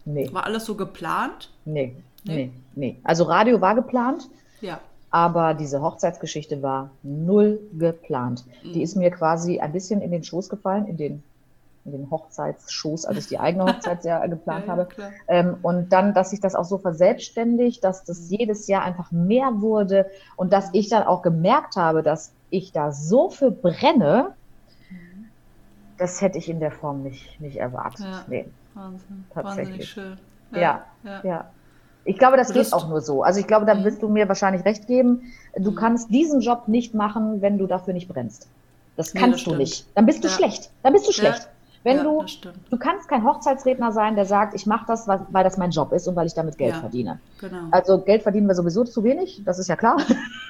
Nee. 0.05 0.33
War 0.33 0.45
alles 0.45 0.65
so 0.65 0.75
geplant? 0.75 1.51
Nee, 1.65 1.95
nee, 2.25 2.35
nee. 2.35 2.53
nee. 2.75 3.01
Also 3.05 3.25
Radio 3.25 3.61
war 3.61 3.75
geplant. 3.75 4.29
Ja. 4.61 4.81
Aber 5.11 5.55
diese 5.55 5.81
Hochzeitsgeschichte 5.81 6.63
war 6.63 6.91
null 7.03 7.61
geplant. 7.79 8.45
Mhm. 8.63 8.73
Die 8.73 8.83
ist 8.83 8.97
mir 8.97 9.11
quasi 9.11 9.61
ein 9.61 9.73
bisschen 9.73 10.01
in 10.01 10.11
den 10.11 10.25
Schoß 10.25 10.49
gefallen, 10.49 10.87
in 10.87 10.97
den 10.97 11.23
den 11.93 12.11
Hochzeitsshows, 12.11 13.05
als 13.05 13.19
ich 13.19 13.27
die 13.29 13.39
eigene 13.39 13.65
Hochzeit 13.67 14.03
sehr 14.03 14.27
geplant 14.29 14.67
ja, 14.67 14.73
habe. 14.73 14.89
Ähm, 15.27 15.57
und 15.63 15.93
dann, 15.93 16.15
dass 16.15 16.31
sich 16.31 16.41
das 16.41 16.55
auch 16.55 16.65
so 16.65 16.79
verselbstständigt, 16.79 17.83
dass 17.85 18.05
das 18.05 18.31
jedes 18.31 18.67
Jahr 18.67 18.83
einfach 18.83 19.13
mehr 19.13 19.61
wurde 19.61 20.07
und 20.37 20.53
dass 20.53 20.71
ich 20.73 20.89
dann 20.89 21.05
auch 21.05 21.23
gemerkt 21.23 21.77
habe, 21.77 22.03
dass 22.03 22.33
ich 22.51 22.73
da 22.73 22.93
so 22.93 23.31
für 23.31 23.51
brenne, 23.51 24.35
das 25.99 26.21
hätte 26.21 26.39
ich 26.39 26.49
in 26.49 26.61
der 26.61 26.71
Form 26.71 27.03
nicht, 27.03 27.41
nicht 27.41 27.57
erwartet. 27.57 28.07
Ja. 28.07 28.25
Nee, 28.29 28.49
Wahnsinn. 28.75 29.25
Tatsächlich. 29.35 29.89
schön. 29.89 30.19
Ja, 30.53 30.61
ja, 30.61 30.85
ja. 31.05 31.21
ja. 31.25 31.51
Ich 32.05 32.17
glaube, 32.17 32.39
das 32.39 32.55
geht 32.55 32.73
auch 32.73 32.89
nur 32.89 33.03
so. 33.03 33.23
Also 33.23 33.39
ich 33.39 33.47
glaube, 33.47 33.67
da 33.67 33.75
mhm. 33.75 33.85
wirst 33.85 34.03
du 34.03 34.09
mir 34.09 34.29
wahrscheinlich 34.29 34.65
recht 34.65 34.87
geben. 34.87 35.31
Du 35.57 35.73
mhm. 35.73 35.75
kannst 35.75 36.11
diesen 36.11 36.41
Job 36.41 36.67
nicht 36.67 36.95
machen, 36.95 37.43
wenn 37.43 37.59
du 37.59 37.67
dafür 37.67 37.93
nicht 37.93 38.09
brennst. 38.09 38.49
Das 38.97 39.13
kannst 39.13 39.27
nee, 39.41 39.45
das 39.45 39.45
du 39.45 39.55
nicht. 39.57 39.87
Dann 39.95 40.07
bist 40.07 40.25
du 40.25 40.29
ja. 40.29 40.35
schlecht. 40.35 40.71
Dann 40.83 40.95
bist 40.95 41.07
du 41.07 41.13
schlecht. 41.13 41.49
Wenn 41.85 41.99
ja, 41.99 42.03
du, 42.03 42.25
du 42.71 42.77
kannst 42.77 43.09
kein 43.09 43.25
Hochzeitsredner 43.25 43.93
sein, 43.93 44.17
der 44.17 44.27
sagt, 44.27 44.55
ich 44.55 44.67
mache 44.67 44.85
das, 44.87 45.07
weil 45.07 45.45
das 45.45 45.57
mein 45.57 45.71
Job 45.71 45.93
ist 45.93 46.09
und 46.09 46.17
weil 46.17 46.27
ich 46.27 46.35
damit 46.35 46.59
Geld 46.59 46.75
ja, 46.75 46.81
verdiene. 46.81 47.21
Genau. 47.41 47.69
Also 47.71 47.99
Geld 48.01 48.23
verdienen 48.23 48.47
wir 48.49 48.55
sowieso 48.55 48.85
zu 48.85 49.05
wenig, 49.05 49.43
das 49.45 49.59
ist 49.59 49.69
ja 49.69 49.77
klar. 49.77 49.99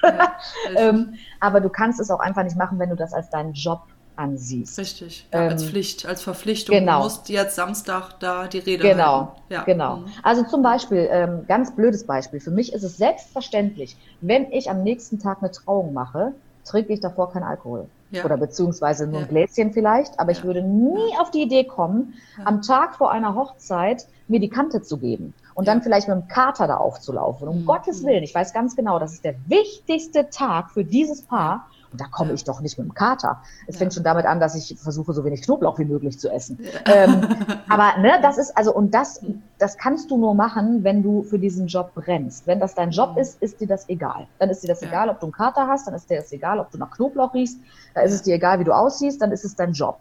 Ja, 0.01 0.33
ähm, 0.75 1.13
aber 1.39 1.61
du 1.61 1.69
kannst 1.69 1.99
es 1.99 2.09
auch 2.09 2.19
einfach 2.19 2.43
nicht 2.43 2.57
machen, 2.57 2.79
wenn 2.79 2.89
du 2.89 2.95
das 2.95 3.13
als 3.13 3.29
deinen 3.29 3.53
Job 3.53 3.81
ansiehst. 4.19 4.77
Richtig, 4.77 5.27
ähm, 5.31 5.49
als 5.49 5.63
Pflicht, 5.63 6.05
als 6.05 6.21
Verpflichtung. 6.21 6.75
Genau. 6.75 6.97
Du 6.97 7.03
musst 7.03 7.29
jetzt 7.29 7.55
Samstag 7.55 8.19
da 8.19 8.47
die 8.47 8.59
Rede 8.59 8.83
Genau, 8.83 9.35
ja. 9.49 9.63
genau. 9.63 9.97
Mhm. 9.97 10.07
Also 10.23 10.43
zum 10.43 10.61
Beispiel, 10.61 11.07
ähm, 11.09 11.45
ganz 11.47 11.73
blödes 11.73 12.05
Beispiel, 12.05 12.39
für 12.39 12.51
mich 12.51 12.73
ist 12.73 12.83
es 12.83 12.97
selbstverständlich, 12.97 13.95
wenn 14.21 14.51
ich 14.51 14.69
am 14.69 14.83
nächsten 14.83 15.19
Tag 15.19 15.37
eine 15.39 15.51
Trauung 15.51 15.93
mache, 15.93 16.33
trinke 16.65 16.93
ich 16.93 16.99
davor 16.99 17.31
keinen 17.31 17.43
Alkohol. 17.43 17.87
Ja. 18.11 18.25
Oder 18.25 18.37
beziehungsweise 18.37 19.05
nur 19.05 19.21
ein 19.21 19.27
Gläschen 19.27 19.71
vielleicht. 19.71 20.19
Aber 20.19 20.31
ich 20.31 20.43
würde 20.43 20.63
nie 20.63 21.17
auf 21.19 21.31
die 21.31 21.43
Idee 21.43 21.63
kommen, 21.63 22.15
am 22.43 22.61
Tag 22.61 22.95
vor 22.95 23.11
einer 23.11 23.35
Hochzeit 23.35 24.07
mir 24.27 24.39
die 24.39 24.49
Kante 24.49 24.81
zu 24.81 24.97
geben 24.97 25.33
und 25.55 25.67
dann 25.67 25.81
vielleicht 25.81 26.07
mit 26.07 26.15
dem 26.15 26.27
Kater 26.27 26.67
da 26.67 26.77
aufzulaufen. 26.77 27.47
Um 27.47 27.61
mhm. 27.61 27.65
Gottes 27.65 28.03
Willen, 28.03 28.23
ich 28.23 28.33
weiß 28.33 28.53
ganz 28.53 28.75
genau, 28.75 28.99
das 28.99 29.13
ist 29.13 29.25
der 29.25 29.35
wichtigste 29.47 30.29
Tag 30.29 30.71
für 30.71 30.83
dieses 30.83 31.21
Paar. 31.21 31.67
Und 31.91 31.99
da 31.99 32.05
komme 32.05 32.33
ich 32.33 32.43
doch 32.43 32.61
nicht 32.61 32.77
mit 32.77 32.87
dem 32.87 32.93
Kater. 32.93 33.41
Es 33.67 33.75
ja. 33.75 33.79
fängt 33.79 33.93
schon 33.93 34.03
damit 34.03 34.25
an, 34.25 34.39
dass 34.39 34.55
ich 34.55 34.77
versuche, 34.79 35.13
so 35.13 35.23
wenig 35.23 35.41
Knoblauch 35.41 35.79
wie 35.79 35.85
möglich 35.85 36.19
zu 36.19 36.29
essen. 36.29 36.59
Ja. 36.61 36.93
Ähm, 36.93 37.21
aber 37.69 37.99
ne, 37.99 38.19
das 38.21 38.37
ist, 38.37 38.55
also, 38.55 38.73
und 38.73 38.93
das, 38.93 39.21
das 39.57 39.77
kannst 39.77 40.11
du 40.11 40.17
nur 40.17 40.35
machen, 40.35 40.83
wenn 40.83 41.01
du 41.01 41.23
für 41.23 41.39
diesen 41.39 41.67
Job 41.67 41.93
brennst. 41.95 42.45
Wenn 42.47 42.59
das 42.59 42.75
dein 42.75 42.91
Job 42.91 43.13
mhm. 43.13 43.21
ist, 43.21 43.41
ist 43.41 43.59
dir 43.59 43.67
das 43.67 43.89
egal. 43.89 44.27
Dann 44.37 44.49
ist 44.49 44.63
dir 44.63 44.67
das 44.67 44.81
ja. 44.81 44.87
egal, 44.87 45.09
ob 45.09 45.19
du 45.19 45.27
einen 45.27 45.33
Kater 45.33 45.67
hast, 45.67 45.87
dann 45.87 45.95
ist 45.95 46.09
dir 46.09 46.17
das 46.17 46.31
egal, 46.31 46.59
ob 46.59 46.71
du 46.71 46.77
nach 46.77 46.91
Knoblauch 46.91 47.33
riechst, 47.33 47.59
da 47.93 48.01
ist 48.01 48.13
es 48.13 48.21
dir 48.21 48.35
egal, 48.35 48.59
wie 48.59 48.63
du 48.63 48.75
aussiehst, 48.75 49.21
dann 49.21 49.31
ist 49.31 49.45
es 49.45 49.55
dein 49.55 49.73
Job. 49.73 49.99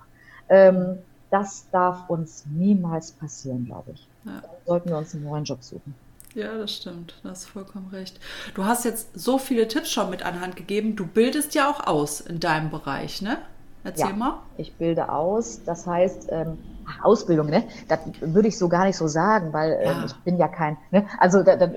Ähm, 0.48 0.98
das 1.30 1.66
darf 1.70 2.08
uns 2.08 2.46
niemals 2.46 3.12
passieren, 3.12 3.66
glaube 3.66 3.92
ich. 3.92 4.08
Dann 4.24 4.42
sollten 4.66 4.88
wir 4.90 4.98
uns 4.98 5.14
einen 5.14 5.24
neuen 5.24 5.44
Job 5.44 5.62
suchen. 5.62 5.94
Ja, 6.38 6.56
das 6.56 6.72
stimmt. 6.72 7.14
Du 7.24 7.30
hast 7.30 7.46
vollkommen 7.46 7.88
recht. 7.88 8.20
Du 8.54 8.64
hast 8.64 8.84
jetzt 8.84 9.08
so 9.18 9.38
viele 9.38 9.66
Tipps 9.66 9.90
schon 9.90 10.08
mit 10.08 10.24
an 10.24 10.40
Hand 10.40 10.54
gegeben. 10.54 10.94
Du 10.94 11.04
bildest 11.04 11.56
ja 11.56 11.68
auch 11.68 11.84
aus 11.84 12.20
in 12.20 12.38
deinem 12.38 12.70
Bereich, 12.70 13.22
ne? 13.22 13.38
Erzähl 13.82 14.10
ja, 14.10 14.12
mal. 14.12 14.38
Ich 14.56 14.72
bilde 14.74 15.10
aus. 15.10 15.62
Das 15.66 15.84
heißt, 15.84 16.28
ähm, 16.30 16.58
Ausbildung, 17.02 17.48
ne? 17.48 17.64
Das 17.88 17.98
würde 18.20 18.46
ich 18.46 18.56
so 18.56 18.68
gar 18.68 18.84
nicht 18.84 18.96
so 18.96 19.08
sagen, 19.08 19.52
weil 19.52 19.80
ähm, 19.82 20.04
ich 20.06 20.14
bin 20.18 20.36
ja 20.36 20.46
kein, 20.46 20.76
ne? 20.92 21.06
Also 21.18 21.42
da, 21.42 21.56
da, 21.56 21.70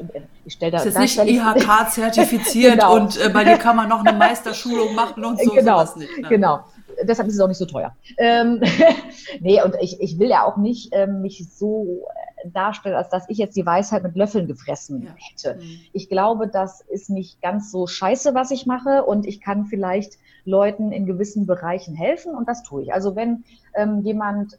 ich 0.45 0.53
stelle 0.53 0.73
da. 0.73 0.77
Das 0.77 0.85
ist 0.85 1.17
da 1.17 1.23
nicht 1.23 1.37
IHK 1.37 1.89
zertifiziert 1.89 2.73
genau. 2.73 2.97
und 2.97 3.19
äh, 3.19 3.29
bei 3.29 3.43
dir 3.43 3.57
kann 3.57 3.75
man 3.75 3.89
noch 3.89 4.05
eine 4.05 4.15
Meisterschulung 4.15 4.93
machen 4.93 5.25
und 5.25 5.41
so. 5.41 5.53
Genau, 5.53 5.81
nicht, 5.95 6.21
ne? 6.21 6.29
genau. 6.29 6.65
Deshalb 7.03 7.27
ist 7.27 7.35
es 7.35 7.39
auch 7.39 7.47
nicht 7.47 7.57
so 7.57 7.65
teuer. 7.65 7.95
Ähm, 8.17 8.61
nee, 9.39 9.61
und 9.63 9.75
ich, 9.81 9.99
ich 10.01 10.19
will 10.19 10.29
ja 10.29 10.45
auch 10.45 10.57
nicht 10.57 10.89
ähm, 10.93 11.21
mich 11.21 11.47
so 11.49 12.07
darstelle, 12.45 12.97
als 12.97 13.09
dass 13.09 13.29
ich 13.29 13.37
jetzt 13.37 13.55
die 13.55 13.65
Weisheit 13.65 14.03
mit 14.03 14.15
Löffeln 14.15 14.47
gefressen 14.47 15.03
ja. 15.03 15.15
hätte. 15.15 15.59
Mhm. 15.59 15.79
Ich 15.93 16.09
glaube, 16.09 16.47
das 16.47 16.81
ist 16.81 17.09
nicht 17.09 17.41
ganz 17.41 17.71
so 17.71 17.87
scheiße, 17.87 18.33
was 18.33 18.51
ich 18.51 18.65
mache 18.65 19.03
und 19.03 19.25
ich 19.25 19.41
kann 19.41 19.65
vielleicht 19.65 20.17
Leuten 20.43 20.91
in 20.91 21.05
gewissen 21.05 21.45
Bereichen 21.45 21.95
helfen 21.95 22.35
und 22.35 22.47
das 22.47 22.63
tue 22.63 22.83
ich. 22.83 22.93
Also 22.93 23.15
wenn 23.15 23.43
ähm, 23.75 24.01
jemand 24.01 24.57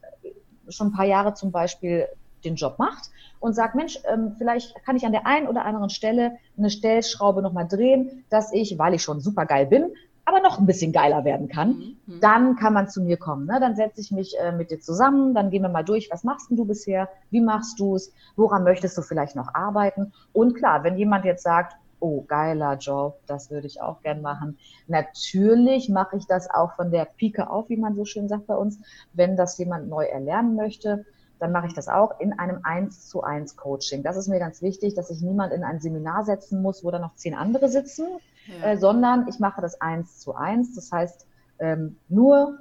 schon 0.68 0.88
ein 0.88 0.92
paar 0.92 1.06
Jahre 1.06 1.34
zum 1.34 1.50
Beispiel 1.50 2.06
den 2.44 2.56
Job 2.56 2.78
macht 2.78 3.10
und 3.40 3.54
sagt, 3.54 3.74
Mensch, 3.74 3.98
ähm, 4.12 4.34
vielleicht 4.38 4.74
kann 4.84 4.96
ich 4.96 5.04
an 5.04 5.12
der 5.12 5.26
einen 5.26 5.48
oder 5.48 5.64
anderen 5.64 5.90
Stelle 5.90 6.32
eine 6.56 6.70
Stellschraube 6.70 7.42
nochmal 7.42 7.66
drehen, 7.68 8.24
dass 8.30 8.52
ich, 8.52 8.78
weil 8.78 8.94
ich 8.94 9.02
schon 9.02 9.20
super 9.20 9.46
geil 9.46 9.66
bin, 9.66 9.92
aber 10.24 10.40
noch 10.40 10.58
ein 10.58 10.66
bisschen 10.66 10.92
geiler 10.92 11.24
werden 11.24 11.48
kann, 11.48 11.68
mhm. 11.68 11.96
mhm. 12.06 12.20
dann 12.20 12.56
kann 12.56 12.72
man 12.72 12.88
zu 12.88 13.02
mir 13.02 13.16
kommen. 13.16 13.46
Ne? 13.46 13.58
Dann 13.60 13.76
setze 13.76 14.00
ich 14.00 14.10
mich 14.10 14.38
äh, 14.38 14.52
mit 14.52 14.70
dir 14.70 14.80
zusammen, 14.80 15.34
dann 15.34 15.50
gehen 15.50 15.62
wir 15.62 15.68
mal 15.68 15.84
durch, 15.84 16.10
was 16.10 16.24
machst 16.24 16.50
du 16.50 16.64
bisher, 16.64 17.08
wie 17.30 17.40
machst 17.40 17.78
du 17.80 17.96
es, 17.96 18.12
woran 18.36 18.64
möchtest 18.64 18.96
du 18.96 19.02
vielleicht 19.02 19.36
noch 19.36 19.54
arbeiten. 19.54 20.12
Und 20.32 20.54
klar, 20.54 20.84
wenn 20.84 20.96
jemand 20.96 21.24
jetzt 21.24 21.42
sagt, 21.42 21.76
oh, 22.02 22.22
geiler 22.22 22.76
Job, 22.76 23.20
das 23.26 23.50
würde 23.50 23.68
ich 23.68 23.80
auch 23.80 24.02
gern 24.02 24.22
machen. 24.22 24.58
Natürlich 24.88 25.88
mache 25.88 26.16
ich 26.16 26.26
das 26.26 26.50
auch 26.50 26.74
von 26.74 26.90
der 26.90 27.04
Pike 27.04 27.48
auf, 27.48 27.68
wie 27.68 27.76
man 27.76 27.94
so 27.94 28.04
schön 28.04 28.28
sagt 28.28 28.48
bei 28.48 28.56
uns. 28.56 28.80
Wenn 29.12 29.36
das 29.36 29.56
jemand 29.58 29.88
neu 29.88 30.04
erlernen 30.04 30.56
möchte, 30.56 31.04
dann 31.38 31.52
mache 31.52 31.66
ich 31.66 31.74
das 31.74 31.88
auch 31.88 32.20
in 32.20 32.38
einem 32.38 32.60
1 32.62 33.08
zu 33.08 33.22
1 33.22 33.56
Coaching. 33.56 34.02
Das 34.02 34.16
ist 34.16 34.28
mir 34.28 34.38
ganz 34.38 34.62
wichtig, 34.62 34.94
dass 34.94 35.08
sich 35.08 35.22
niemand 35.22 35.52
in 35.52 35.64
ein 35.64 35.80
Seminar 35.80 36.24
setzen 36.24 36.62
muss, 36.62 36.84
wo 36.84 36.90
da 36.90 36.98
noch 36.98 37.14
zehn 37.14 37.34
andere 37.34 37.68
sitzen, 37.68 38.06
ja. 38.46 38.70
äh, 38.70 38.76
sondern 38.76 39.26
ich 39.28 39.38
mache 39.38 39.60
das 39.60 39.80
eins 39.80 40.18
zu 40.18 40.34
eins. 40.34 40.74
Das 40.74 40.90
heißt, 40.92 41.26
ähm, 41.58 41.96
nur 42.08 42.58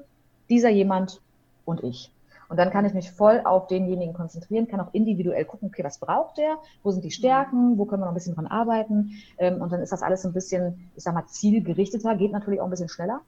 dieser 0.50 0.70
jemand 0.70 1.22
und 1.66 1.84
ich. 1.84 2.12
Und 2.52 2.58
dann 2.58 2.70
kann 2.70 2.84
ich 2.84 2.94
mich 2.94 3.12
voll 3.12 3.42
auf 3.46 3.68
denjenigen 3.68 4.14
konzentrieren, 4.14 4.68
kann 4.68 4.82
auch 4.82 4.94
individuell 4.94 5.46
gucken, 5.46 5.70
okay, 5.70 5.86
was 5.86 6.00
braucht 6.00 6.38
der, 6.38 6.58
wo 6.84 6.92
sind 6.92 7.06
die 7.06 7.12
Stärken, 7.12 7.78
wo 7.78 7.86
können 7.86 8.02
wir 8.02 8.08
noch 8.08 8.12
ein 8.12 8.16
bisschen 8.16 8.36
dran 8.36 8.48
arbeiten. 8.48 9.12
Ähm, 9.38 9.62
und 9.62 9.72
dann 9.72 9.82
ist 9.82 9.94
das 9.94 10.02
alles 10.04 10.26
ein 10.26 10.34
bisschen, 10.34 10.92
ich 10.98 11.04
sag 11.04 11.14
mal, 11.14 11.26
zielgerichteter, 11.28 12.14
geht 12.16 12.34
natürlich 12.34 12.60
auch 12.60 12.66
ein 12.66 12.70
bisschen 12.70 12.90
schneller, 12.90 13.22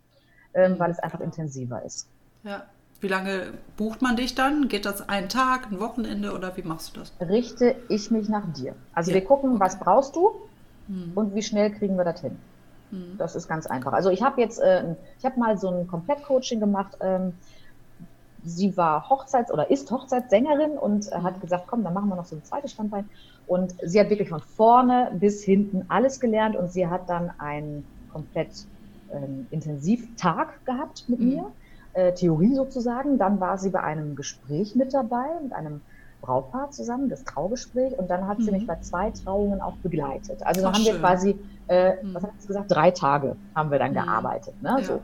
ähm, 0.54 0.78
weil 0.78 0.92
es 0.92 1.00
einfach 1.00 1.22
intensiver 1.22 1.82
ist. 1.84 2.10
Ja. 2.44 2.64
Wie 3.00 3.10
lange 3.10 3.54
bucht 3.76 4.02
man 4.02 4.16
dich 4.16 4.34
dann? 4.34 4.70
Geht 4.70 4.86
das 4.86 5.08
einen 5.10 5.28
Tag, 5.28 5.70
ein 5.70 5.82
Wochenende 5.82 6.34
oder 6.34 6.56
wie 6.56 6.62
machst 6.62 6.96
du 6.96 7.02
das? 7.02 7.14
Richte 7.20 7.76
ich 7.90 8.12
mich 8.12 8.30
nach 8.30 8.54
dir. 8.54 8.76
Also 8.94 9.12
ja. 9.12 9.16
wir 9.16 9.26
gucken, 9.26 9.60
was 9.60 9.78
brauchst 9.78 10.16
du? 10.16 10.32
Mhm. 10.88 11.12
und 11.16 11.36
wie 11.36 11.44
schnell 11.44 11.72
kriegen 11.72 11.98
wir 11.98 12.06
das 12.06 12.22
hin. 12.22 12.38
Mhm. 12.92 13.18
Das 13.18 13.36
ist 13.36 13.48
ganz 13.48 13.66
einfach. 13.68 13.94
Also 13.94 14.10
ich 14.10 14.22
habe 14.22 14.40
jetzt, 14.42 14.60
äh, 14.60 14.96
ich 15.18 15.26
habe 15.26 15.40
mal 15.40 15.58
so 15.58 15.70
ein 15.70 15.88
Komplettcoaching 15.88 16.60
gemacht. 16.60 16.98
Ähm, 17.02 17.34
sie 18.44 18.76
war 18.78 19.10
Hochzeits- 19.10 19.52
oder 19.52 19.72
ist 19.72 19.90
Hochzeitssängerin 19.90 20.72
und 20.72 21.12
äh, 21.12 21.16
hat 21.16 21.42
gesagt, 21.42 21.66
komm, 21.68 21.84
dann 21.84 21.94
machen 21.94 22.10
wir 22.10 22.16
noch 22.16 22.26
so 22.26 22.36
ein 22.36 22.44
zweites 22.44 22.72
Standbein. 22.72 23.10
Und 23.48 23.76
sie 23.82 24.00
hat 24.00 24.10
wirklich 24.10 24.30
von 24.30 24.42
vorne 24.42 25.12
bis 25.20 25.44
hinten 25.44 25.86
alles 25.90 26.20
gelernt 26.20 26.56
und 26.56 26.72
sie 26.72 26.88
hat 26.88 27.10
dann 27.10 27.32
einen 27.40 27.86
komplett 28.12 28.52
ähm, 29.12 29.48
Intensivtag 29.50 30.66
gehabt 30.66 31.06
mit 31.08 31.20
mhm. 31.20 31.28
mir, 31.28 31.52
äh, 31.94 32.14
Theorie 32.14 32.56
sozusagen. 32.56 33.18
Dann 33.18 33.40
war 33.40 33.58
sie 33.58 33.70
bei 33.70 33.82
einem 33.82 34.16
Gespräch 34.16 34.76
mit 34.76 34.94
dabei, 34.94 35.26
mit 35.42 35.54
einem 35.54 35.82
Brautpaar 36.24 36.72
zusammen, 36.72 37.10
das 37.10 37.24
Traugespräch. 37.24 37.98
Und 38.00 38.10
dann 38.10 38.28
hat 38.28 38.40
mhm. 38.40 38.44
sie 38.44 38.52
mich 38.52 38.68
bei 38.68 38.78
zwei 38.78 39.12
Trauungen 39.12 39.62
auch 39.62 39.76
begleitet. 39.78 40.42
Also 40.44 40.62
dann 40.62 40.74
haben 40.74 40.84
schön. 40.84 40.94
wir 40.94 41.00
quasi, 41.00 41.40
äh, 41.68 41.96
mhm. 42.02 42.16
was 42.16 42.24
hat 42.24 42.32
sie 42.40 42.48
gesagt, 42.48 42.72
drei 42.72 42.92
Tage 42.92 43.36
haben 43.56 43.72
wir 43.72 43.80
dann 43.80 43.92
mhm. 43.92 43.96
gearbeitet. 43.96 44.62
Ne? 44.62 44.78
Ja. 44.80 44.84
So. 44.84 45.02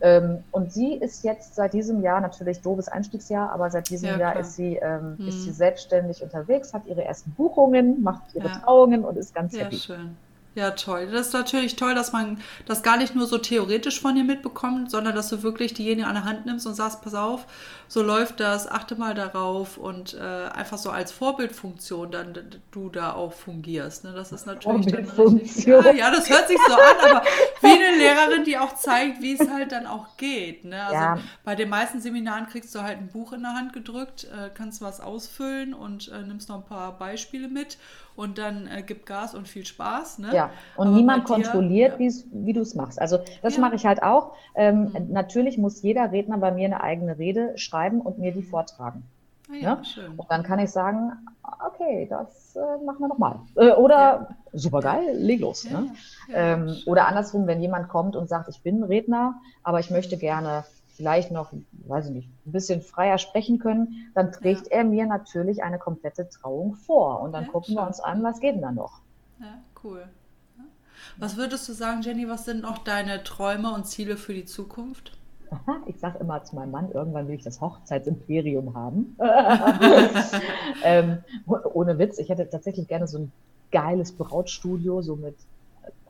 Ähm, 0.00 0.38
und 0.50 0.72
sie 0.72 0.94
ist 0.94 1.22
jetzt 1.22 1.54
seit 1.54 1.74
diesem 1.74 2.02
Jahr, 2.02 2.20
natürlich 2.20 2.60
doofes 2.60 2.88
Einstiegsjahr, 2.88 3.52
aber 3.52 3.70
seit 3.70 3.88
diesem 3.88 4.08
ja, 4.08 4.18
Jahr 4.18 4.40
ist 4.40 4.56
sie, 4.56 4.76
ähm, 4.76 5.16
ist 5.18 5.36
mhm. 5.36 5.40
sie 5.42 5.50
selbstständig 5.52 6.22
unterwegs, 6.24 6.74
hat 6.74 6.86
ihre 6.86 7.04
ersten 7.04 7.30
Buchungen, 7.32 8.02
macht 8.02 8.34
ihre 8.34 8.48
ja. 8.48 8.58
Trauungen 8.58 9.04
und 9.04 9.16
ist 9.16 9.32
ganz 9.32 9.56
happy. 9.56 9.76
Schön. 9.76 10.16
Ja, 10.54 10.72
toll. 10.72 11.08
Das 11.10 11.28
ist 11.28 11.32
natürlich 11.32 11.76
toll, 11.76 11.94
dass 11.94 12.12
man 12.12 12.38
das 12.66 12.82
gar 12.82 12.98
nicht 12.98 13.14
nur 13.14 13.26
so 13.26 13.38
theoretisch 13.38 14.00
von 14.00 14.14
dir 14.14 14.24
mitbekommt, 14.24 14.90
sondern 14.90 15.14
dass 15.14 15.30
du 15.30 15.42
wirklich 15.42 15.72
diejenige 15.72 16.06
an 16.06 16.14
der 16.14 16.24
Hand 16.24 16.44
nimmst 16.44 16.66
und 16.66 16.74
sagst, 16.74 17.00
pass 17.00 17.14
auf, 17.14 17.46
so 17.88 18.02
läuft 18.02 18.40
das, 18.40 18.70
achte 18.70 18.94
mal 18.96 19.14
darauf 19.14 19.78
und 19.78 20.14
äh, 20.14 20.20
einfach 20.20 20.76
so 20.76 20.90
als 20.90 21.10
Vorbildfunktion 21.10 22.10
dann 22.10 22.34
du 22.70 22.90
da 22.90 23.12
auch 23.12 23.32
fungierst. 23.32 24.04
Ne? 24.04 24.12
Das 24.14 24.32
ist 24.32 24.46
natürlich 24.46 24.90
Vorbildfunktion. 24.90 25.84
Ja, 25.84 25.92
ja, 25.92 26.10
das 26.10 26.28
hört 26.28 26.48
sich 26.48 26.58
so 26.66 26.74
an, 26.74 27.10
aber 27.10 27.22
wie 27.62 27.68
eine 27.68 27.96
Lehrerin, 27.96 28.44
die 28.44 28.58
auch 28.58 28.74
zeigt, 28.74 29.22
wie 29.22 29.32
es 29.32 29.48
halt 29.48 29.72
dann 29.72 29.86
auch 29.86 30.18
geht. 30.18 30.66
Ne? 30.66 30.82
Also 30.82 30.94
ja. 30.94 31.18
bei 31.44 31.54
den 31.54 31.70
meisten 31.70 32.00
Seminaren 32.02 32.46
kriegst 32.46 32.74
du 32.74 32.82
halt 32.82 32.98
ein 32.98 33.08
Buch 33.08 33.32
in 33.32 33.42
der 33.42 33.54
Hand 33.54 33.72
gedrückt, 33.72 34.24
äh, 34.24 34.50
kannst 34.52 34.82
was 34.82 35.00
ausfüllen 35.00 35.72
und 35.72 36.08
äh, 36.08 36.22
nimmst 36.22 36.50
noch 36.50 36.56
ein 36.56 36.66
paar 36.66 36.98
Beispiele 36.98 37.48
mit 37.48 37.78
und 38.16 38.38
dann 38.38 38.66
äh, 38.66 38.82
gib 38.82 39.06
Gas 39.06 39.34
und 39.34 39.48
viel 39.48 39.64
Spaß. 39.64 40.18
Ne? 40.18 40.34
Ja, 40.34 40.50
und 40.76 40.88
Aber 40.88 40.96
niemand 40.96 41.28
dir, 41.28 41.34
kontrolliert, 41.34 41.98
ja. 41.98 42.10
wie 42.32 42.52
du 42.52 42.60
es 42.60 42.74
machst. 42.74 43.00
Also 43.00 43.18
das 43.42 43.56
ja. 43.56 43.60
mache 43.60 43.76
ich 43.76 43.86
halt 43.86 44.02
auch. 44.02 44.34
Ähm, 44.54 44.92
mhm. 44.92 45.12
Natürlich 45.12 45.58
muss 45.58 45.82
jeder 45.82 46.12
Redner 46.12 46.38
bei 46.38 46.52
mir 46.52 46.66
eine 46.66 46.82
eigene 46.82 47.18
Rede 47.18 47.56
schreiben 47.56 48.00
und 48.00 48.18
mir 48.18 48.32
die 48.32 48.40
mhm. 48.40 48.50
vortragen. 48.50 49.02
Ah, 49.50 49.54
ja, 49.56 49.74
ne? 49.76 49.84
schön. 49.84 50.12
Und 50.16 50.30
dann 50.30 50.42
kann 50.42 50.58
ich 50.58 50.70
sagen, 50.70 51.12
okay, 51.66 52.06
das 52.08 52.56
äh, 52.56 52.84
machen 52.84 53.00
wir 53.00 53.08
nochmal. 53.08 53.40
Äh, 53.56 53.72
oder 53.72 53.96
ja. 53.96 54.28
super 54.52 54.80
geil, 54.80 55.14
leg 55.14 55.40
los. 55.40 55.68
Ne? 55.68 55.92
Ähm, 56.32 56.76
oder 56.86 57.08
andersrum, 57.08 57.46
wenn 57.46 57.60
jemand 57.60 57.88
kommt 57.88 58.16
und 58.16 58.28
sagt, 58.28 58.48
ich 58.48 58.62
bin 58.62 58.82
Redner, 58.82 59.40
aber 59.62 59.80
ich 59.80 59.90
möchte 59.90 60.16
gerne 60.16 60.64
vielleicht 61.02 61.32
noch, 61.32 61.52
weiß 61.88 62.06
ich 62.06 62.12
nicht, 62.12 62.28
ein 62.46 62.52
bisschen 62.52 62.80
freier 62.80 63.18
sprechen 63.18 63.58
können, 63.58 64.12
dann 64.14 64.30
trägt 64.30 64.68
ja. 64.68 64.78
er 64.78 64.84
mir 64.84 65.04
natürlich 65.04 65.64
eine 65.64 65.80
komplette 65.80 66.28
Trauung 66.28 66.76
vor. 66.76 67.22
Und 67.22 67.32
dann 67.32 67.46
ja, 67.46 67.50
gucken 67.50 67.74
schön. 67.74 67.76
wir 67.76 67.86
uns 67.88 67.98
an, 67.98 68.22
was 68.22 68.38
geht 68.38 68.54
denn 68.54 68.62
da 68.62 68.70
noch. 68.70 69.00
Ja, 69.40 69.58
cool. 69.82 70.04
Was 71.18 71.36
würdest 71.36 71.68
du 71.68 71.72
sagen, 71.72 72.02
Jenny, 72.02 72.28
was 72.28 72.44
sind 72.44 72.62
noch 72.62 72.78
deine 72.78 73.24
Träume 73.24 73.74
und 73.74 73.88
Ziele 73.88 74.16
für 74.16 74.32
die 74.32 74.44
Zukunft? 74.44 75.18
Ich 75.86 75.98
sage 75.98 76.18
immer 76.20 76.44
zu 76.44 76.54
meinem 76.54 76.70
Mann, 76.70 76.92
irgendwann 76.92 77.26
will 77.26 77.34
ich 77.34 77.42
das 77.42 77.60
Hochzeitsimperium 77.60 78.74
haben. 78.74 79.16
ähm, 80.84 81.18
ohne 81.74 81.98
Witz, 81.98 82.18
ich 82.18 82.28
hätte 82.28 82.48
tatsächlich 82.48 82.86
gerne 82.86 83.08
so 83.08 83.18
ein 83.18 83.32
geiles 83.72 84.12
Brautstudio, 84.12 85.02
so 85.02 85.16
mit 85.16 85.34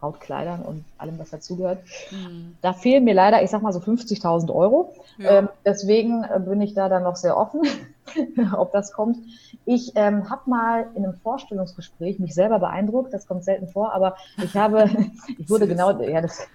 Brautkleidern 0.02 0.62
und 0.62 0.84
allem, 0.98 1.16
was 1.20 1.30
dazugehört. 1.30 1.78
Mhm. 2.10 2.56
Da 2.60 2.72
fehlen 2.72 3.04
mir 3.04 3.14
leider, 3.14 3.40
ich 3.42 3.50
sag 3.50 3.62
mal 3.62 3.72
so 3.72 3.78
50.000 3.78 4.52
Euro. 4.52 4.92
Ja. 5.16 5.38
Ähm, 5.38 5.48
deswegen 5.64 6.24
äh, 6.24 6.40
bin 6.40 6.60
ich 6.60 6.74
da 6.74 6.88
dann 6.88 7.04
noch 7.04 7.14
sehr 7.14 7.36
offen, 7.36 7.62
ob 8.56 8.72
das 8.72 8.92
kommt. 8.92 9.18
Ich 9.64 9.92
ähm, 9.94 10.28
habe 10.28 10.50
mal 10.50 10.88
in 10.96 11.04
einem 11.04 11.14
Vorstellungsgespräch 11.14 12.18
mich 12.18 12.34
selber 12.34 12.58
beeindruckt, 12.58 13.14
das 13.14 13.28
kommt 13.28 13.44
selten 13.44 13.68
vor, 13.68 13.94
aber 13.94 14.16
ich 14.42 14.56
habe, 14.56 14.90
ich 15.38 15.48
wurde 15.48 15.68
genau, 15.68 16.00
ja, 16.00 16.20
das, 16.20 16.48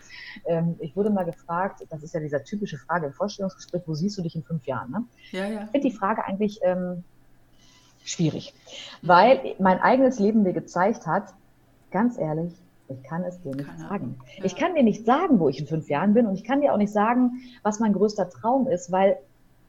ähm, 0.45 0.75
ich 0.79 0.97
wurde 0.97 1.09
mal 1.09 1.23
gefragt, 1.23 1.85
das 1.89 2.03
ist 2.03 2.13
ja 2.13 2.19
dieser 2.19 2.43
typische 2.43 2.77
Frage 2.77 3.07
im 3.07 3.13
Vorstellungsgespräch, 3.13 3.83
wo 3.85 3.93
siehst 3.93 4.17
du 4.17 4.23
dich 4.23 4.35
in 4.35 4.43
fünf 4.43 4.65
Jahren? 4.65 4.91
Ne? 4.91 5.03
Ja, 5.31 5.47
ja. 5.47 5.63
Ich 5.63 5.69
finde 5.69 5.89
die 5.89 5.95
Frage 5.95 6.25
eigentlich 6.25 6.59
ähm, 6.63 7.05
schwierig, 8.03 8.53
weil 9.01 9.55
mein 9.57 9.79
eigenes 9.79 10.19
Leben 10.19 10.43
mir 10.43 10.53
gezeigt 10.53 11.07
hat, 11.07 11.33
ganz 11.91 12.17
ehrlich, 12.17 12.53
ich 12.89 13.03
kann 13.03 13.23
es 13.23 13.41
dir 13.41 13.55
nicht 13.55 13.67
Keine 13.67 13.79
sagen. 13.79 14.15
Ja. 14.37 14.45
Ich 14.45 14.55
kann 14.55 14.75
dir 14.75 14.83
nicht 14.83 15.05
sagen, 15.05 15.39
wo 15.39 15.49
ich 15.49 15.59
in 15.59 15.67
fünf 15.67 15.89
Jahren 15.89 16.13
bin 16.13 16.25
und 16.25 16.35
ich 16.35 16.43
kann 16.43 16.61
dir 16.61 16.73
auch 16.73 16.77
nicht 16.77 16.93
sagen, 16.93 17.41
was 17.63 17.79
mein 17.79 17.93
größter 17.93 18.29
Traum 18.29 18.67
ist, 18.67 18.91
weil 18.91 19.17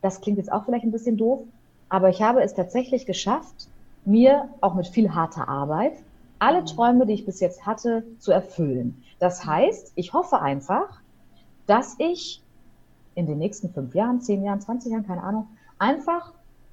das 0.03 0.21
klingt 0.21 0.39
jetzt 0.39 0.53
auch 0.53 0.65
vielleicht 0.65 0.85
ein 0.85 0.93
bisschen 0.93 1.17
doof, 1.17 1.41
aber 1.89 2.09
ich 2.09 2.23
habe 2.23 2.43
es 2.43 2.55
tatsächlich 2.55 3.07
geschafft, 3.07 3.69
mir 4.05 4.49
auch 4.61 4.75
mit 4.75 4.87
viel 4.87 5.15
harter 5.15 5.49
Arbeit 5.49 5.95
alle 6.39 6.61
mhm. 6.61 6.67
Träume, 6.67 7.07
die 7.07 7.15
ich 7.15 7.27
bis 7.27 7.41
jetzt 7.41 7.67
hatte, 7.67 8.05
zu 8.19 8.33
erfüllen. 8.33 9.03
Das 9.19 9.45
heißt, 9.45 9.93
ich 9.97 10.13
hoffe 10.13 10.41
einfach, 10.41 11.01
dass 11.67 11.97
ich 11.99 12.43
in 13.15 13.27
den 13.27 13.39
nächsten 13.39 13.71
fünf 13.71 13.95
Jahren, 13.95 14.21
zehn 14.21 14.45
Jahren, 14.45 14.61
20 14.61 14.93
Jahren, 14.93 15.07
keine 15.07 15.23
Ahnung, 15.23 15.49
einfach 15.79 16.33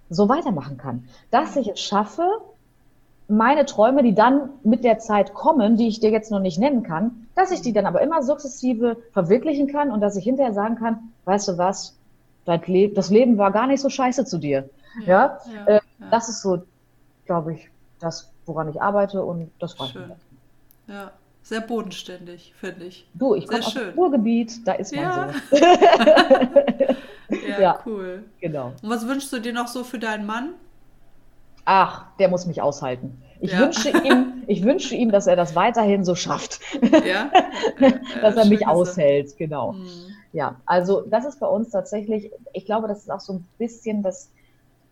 so 0.09 0.29
weitermachen 0.29 0.77
kann. 0.77 1.05
Dass 1.31 1.55
ich 1.55 1.67
es 1.69 1.79
schaffe, 1.79 2.27
meine 3.27 3.65
Träume, 3.65 4.03
die 4.03 4.13
dann 4.13 4.49
mit 4.63 4.83
der 4.83 4.99
Zeit 4.99 5.33
kommen, 5.33 5.77
die 5.77 5.87
ich 5.87 5.99
dir 5.99 6.11
jetzt 6.11 6.31
noch 6.31 6.39
nicht 6.39 6.59
nennen 6.59 6.83
kann, 6.83 7.27
dass 7.35 7.51
ich 7.51 7.61
die 7.61 7.73
dann 7.73 7.85
aber 7.85 8.01
immer 8.01 8.21
sukzessive 8.23 8.97
verwirklichen 9.13 9.67
kann 9.67 9.91
und 9.91 10.01
dass 10.01 10.15
ich 10.15 10.23
hinterher 10.23 10.53
sagen 10.53 10.75
kann, 10.75 11.11
weißt 11.25 11.47
du 11.47 11.57
was, 11.57 11.97
das 12.45 13.09
Leben 13.09 13.37
war 13.37 13.51
gar 13.51 13.67
nicht 13.67 13.81
so 13.81 13.89
scheiße 13.89 14.25
zu 14.25 14.37
dir. 14.37 14.69
Ja, 15.05 15.39
ja, 15.53 15.65
äh, 15.65 15.73
ja. 15.73 15.81
das 16.11 16.29
ist 16.29 16.41
so, 16.41 16.63
glaube 17.25 17.53
ich, 17.53 17.69
das, 17.99 18.31
woran 18.45 18.69
ich 18.69 18.81
arbeite 18.81 19.23
und 19.23 19.51
das 19.59 19.73
freut 19.73 19.95
mich. 19.95 20.05
Ja, 20.87 21.11
sehr 21.41 21.61
bodenständig, 21.61 22.53
finde 22.59 22.85
ich. 22.85 23.07
Du, 23.13 23.35
ich 23.35 23.47
komme 23.47 23.65
aus 23.65 23.73
dem 23.73 23.89
Ruhrgebiet, 23.95 24.65
da 24.67 24.73
ist 24.73 24.95
man 24.95 25.03
ja. 25.03 25.29
so. 25.49 25.57
ja, 27.47 27.59
ja, 27.59 27.79
cool. 27.85 28.23
Genau. 28.39 28.73
Und 28.81 28.89
was 28.89 29.07
wünschst 29.07 29.33
du 29.33 29.39
dir 29.39 29.53
noch 29.53 29.67
so 29.67 29.83
für 29.83 29.99
deinen 29.99 30.25
Mann? 30.25 30.53
Ach, 31.65 32.05
der 32.19 32.29
muss 32.29 32.45
mich 32.45 32.61
aushalten. 32.61 33.21
Ich, 33.39 33.51
ja. 33.51 33.59
wünsche 33.59 33.89
ihm, 33.89 34.43
ich 34.47 34.63
wünsche 34.63 34.95
ihm, 34.95 35.11
dass 35.11 35.27
er 35.27 35.35
das 35.35 35.55
weiterhin 35.55 36.05
so 36.05 36.15
schafft. 36.15 36.59
Ja. 37.05 37.29
dass 38.21 38.37
er 38.37 38.45
mich 38.45 38.65
aushält, 38.67 39.37
genau. 39.37 39.73
Mhm. 39.73 39.87
Ja, 40.31 40.55
also 40.65 41.01
das 41.01 41.25
ist 41.25 41.39
bei 41.39 41.47
uns 41.47 41.69
tatsächlich, 41.69 42.31
ich 42.53 42.65
glaube, 42.65 42.87
das 42.87 42.99
ist 42.99 43.11
auch 43.11 43.19
so 43.19 43.33
ein 43.33 43.47
bisschen 43.57 44.03
das 44.03 44.31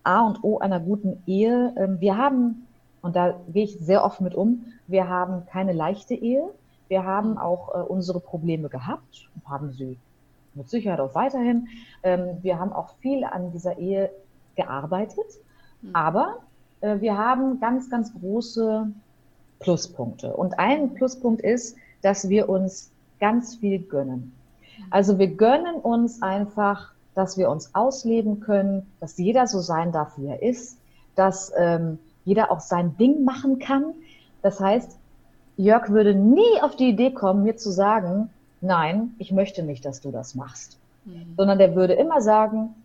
A 0.04 0.26
und 0.26 0.44
O 0.44 0.60
einer 0.60 0.80
guten 0.80 1.24
Ehe. 1.26 1.74
Ähm, 1.78 2.00
wir 2.00 2.18
haben, 2.18 2.68
und 3.02 3.16
da 3.16 3.40
gehe 3.48 3.64
ich 3.64 3.78
sehr 3.80 4.04
oft 4.04 4.22
mit 4.22 4.36
um, 4.36 4.66
wir 4.88 5.08
haben 5.08 5.46
keine 5.46 5.74
leichte 5.74 6.14
Ehe. 6.14 6.50
Wir 6.90 7.06
haben 7.06 7.32
mhm. 7.32 7.38
auch 7.38 7.74
äh, 7.74 7.80
unsere 7.80 8.20
Probleme 8.20 8.70
gehabt 8.70 9.30
und 9.36 9.50
haben 9.50 9.72
sie 9.72 9.98
mit 10.54 10.70
Sicherheit 10.70 11.00
auch 11.00 11.16
weiterhin. 11.16 11.68
Ähm, 12.04 12.38
wir 12.42 12.60
haben 12.60 12.74
auch 12.74 12.96
viel 13.00 13.24
an 13.24 13.52
dieser 13.52 13.78
Ehe 13.78 14.12
gearbeitet. 14.56 15.26
Mhm. 15.82 15.90
Aber 15.94 16.40
wir 17.00 17.18
haben 17.18 17.60
ganz, 17.60 17.90
ganz 17.90 18.14
große 18.14 18.92
Pluspunkte. 19.60 20.36
Und 20.36 20.60
ein 20.60 20.94
Pluspunkt 20.94 21.42
ist, 21.42 21.78
dass 22.02 22.30
wir 22.30 22.50
uns 22.50 22.92
ganz 23.20 23.56
viel 23.56 23.80
gönnen. 23.80 24.34
Also 24.90 25.18
wir 25.18 25.28
gönnen 25.28 25.76
uns 25.76 26.22
einfach, 26.22 26.92
dass 27.16 27.38
wir 27.38 27.50
uns 27.50 27.74
ausleben 27.74 28.40
können, 28.40 28.86
dass 29.00 29.18
jeder 29.18 29.48
so 29.48 29.60
sein 29.60 29.92
darf, 29.92 30.18
wie 30.18 30.28
er 30.28 30.42
ist, 30.42 30.78
dass 31.16 31.52
ähm, 31.58 32.00
jeder 32.26 32.52
auch 32.52 32.60
sein 32.60 32.98
Ding 32.98 33.24
machen 33.24 33.60
kann. 33.60 33.94
Das 34.42 34.60
heißt, 34.60 34.98
Jörg 35.58 35.90
würde 35.90 36.16
nie 36.16 36.62
auf 36.62 36.76
die 36.76 36.90
Idee 36.90 37.12
kommen, 37.12 37.44
mir 37.44 37.56
zu 37.56 37.72
sagen, 37.72 38.30
nein, 38.62 39.14
ich 39.20 39.32
möchte 39.32 39.64
nicht, 39.64 39.86
dass 39.86 40.02
du 40.02 40.12
das 40.12 40.36
machst. 40.36 40.78
Mhm. 41.06 41.34
Sondern 41.38 41.60
der 41.60 41.76
würde 41.76 41.94
immer 41.94 42.22
sagen, 42.22 42.76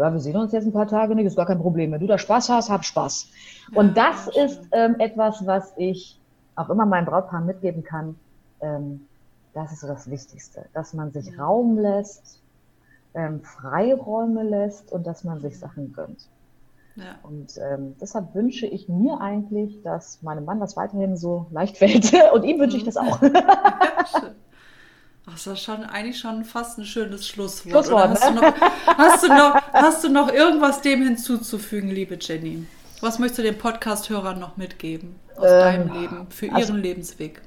ja, 0.00 0.12
wir 0.12 0.20
sehen 0.20 0.36
uns 0.36 0.52
jetzt 0.52 0.66
ein 0.66 0.72
paar 0.72 0.86
Tage 0.88 1.14
nicht, 1.14 1.26
ist 1.26 1.36
gar 1.36 1.46
kein 1.46 1.60
Problem. 1.60 1.92
Wenn 1.92 2.00
du 2.00 2.06
da 2.06 2.18
Spaß 2.18 2.48
hast, 2.48 2.70
hab 2.70 2.84
Spaß. 2.84 3.28
Und 3.74 3.96
das 3.96 4.28
ist 4.28 4.60
ähm, 4.72 4.96
etwas, 4.98 5.46
was 5.46 5.72
ich 5.76 6.18
auch 6.56 6.70
immer 6.70 6.86
meinem 6.86 7.06
Brautpaar 7.06 7.40
mitgeben 7.40 7.84
kann. 7.84 8.16
Ähm, 8.60 9.06
das 9.54 9.72
ist 9.72 9.80
so 9.80 9.86
das 9.86 10.10
Wichtigste, 10.10 10.66
dass 10.74 10.94
man 10.94 11.12
sich 11.12 11.30
mhm. 11.32 11.40
Raum 11.40 11.78
lässt, 11.78 12.40
ähm, 13.14 13.40
Freiräume 13.42 14.42
lässt 14.42 14.92
und 14.92 15.06
dass 15.06 15.24
man 15.24 15.40
sich 15.40 15.58
Sachen 15.58 15.92
gönnt. 15.92 16.28
Ja. 16.96 17.16
Und 17.22 17.58
ähm, 17.58 17.94
deshalb 18.00 18.34
wünsche 18.34 18.66
ich 18.66 18.88
mir 18.88 19.20
eigentlich, 19.20 19.82
dass 19.82 20.22
meinem 20.22 20.44
Mann 20.44 20.60
das 20.60 20.76
weiterhin 20.76 21.16
so 21.16 21.46
leicht 21.50 21.78
fällt. 21.78 22.12
Und 22.34 22.44
ihm 22.44 22.58
wünsche 22.58 22.76
ich 22.76 22.84
das 22.84 22.96
auch. 22.96 23.20
Ja, 24.12 24.34
das 25.32 25.46
ist 25.46 25.60
schon 25.62 25.84
eigentlich 25.84 26.18
schon 26.18 26.44
fast 26.44 26.78
ein 26.78 26.84
schönes 26.84 27.26
Schlusswort. 27.28 27.86
Schlusswort 27.86 28.10
hast, 28.10 28.30
ne? 28.34 28.40
du 28.40 28.42
noch, 28.42 28.54
hast, 28.98 29.22
du 29.24 29.28
noch, 29.28 29.54
hast 29.72 30.04
du 30.04 30.08
noch 30.08 30.32
irgendwas 30.32 30.80
dem 30.82 31.02
hinzuzufügen, 31.02 31.90
liebe 31.90 32.16
Jenny? 32.20 32.66
Was 33.00 33.18
möchtest 33.18 33.38
du 33.38 33.42
den 33.44 33.58
Podcast-Hörern 33.58 34.38
noch 34.38 34.56
mitgeben 34.56 35.14
aus 35.36 35.44
ähm, 35.44 35.58
deinem 35.60 35.92
Leben, 36.00 36.26
für 36.30 36.52
also, 36.52 36.72
ihren 36.72 36.82
Lebensweg? 36.82 37.40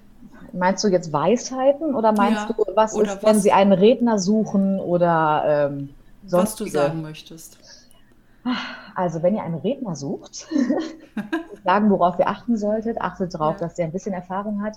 Meinst 0.52 0.84
du 0.84 0.88
jetzt 0.88 1.12
Weisheiten 1.14 1.96
oder 1.96 2.12
meinst 2.12 2.48
Ja, 2.50 2.54
du, 2.56 2.66
was 2.76 2.96
ist, 2.96 3.22
wenn 3.24 3.36
was- 3.36 3.44
Sie 3.44 3.52
einen 3.52 3.72
Redner 3.74 4.20
suchen 4.20 4.80
oder 4.80 5.70
ähm, 5.70 5.90
Was 6.24 6.56
du 6.56 6.66
sagen 6.68 7.02
möchtest. 7.02 7.58
Also, 8.96 9.24
wenn 9.24 9.36
ihr 9.36 9.44
einen 9.44 9.56
Redner 9.60 9.96
sucht, 9.96 10.48
sagen, 11.64 11.90
worauf 11.90 12.20
ihr 12.20 12.28
achten 12.28 12.58
solltet, 12.58 13.00
achtet 13.00 13.34
darauf, 13.34 13.56
Ja. 13.56 13.60
dass 13.62 13.76
der 13.76 13.86
ein 13.86 13.92
bisschen 13.94 14.14
Erfahrung 14.14 14.62
hat. 14.64 14.76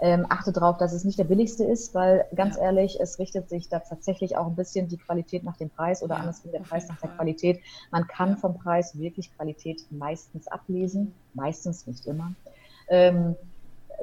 Ähm, 0.00 0.26
achtet 0.28 0.56
darauf, 0.56 0.76
dass 0.78 0.92
es 0.92 1.04
nicht 1.04 1.18
der 1.18 1.24
billigste 1.24 1.64
ist, 1.64 1.94
weil 1.94 2.26
ganz 2.34 2.56
Ja. 2.56 2.64
ehrlich, 2.64 2.98
es 3.00 3.18
richtet 3.18 3.48
sich 3.48 3.68
da 3.68 3.78
tatsächlich 3.80 4.36
auch 4.36 4.46
ein 4.46 4.56
bisschen 4.56 4.88
die 4.88 4.98
Qualität 4.98 5.44
nach 5.44 5.56
dem 5.56 5.70
Preis 5.70 6.02
oder 6.02 6.16
Ja, 6.16 6.20
andersrum 6.20 6.52
der 6.52 6.60
Preis 6.60 6.88
nach 6.88 6.98
der. 7.00 7.10
Qualität. 7.10 7.60
Man 7.90 8.06
kann 8.06 8.30
Ja. 8.30 8.36
vom 8.36 8.58
Preis 8.58 8.98
wirklich 8.98 9.34
Qualität 9.36 9.80
meistens 9.90 10.48
ablesen, 10.48 11.20
meistens 11.32 11.86
nicht 11.86 12.06
immer. 12.06 12.34
Ähm, 12.88 13.36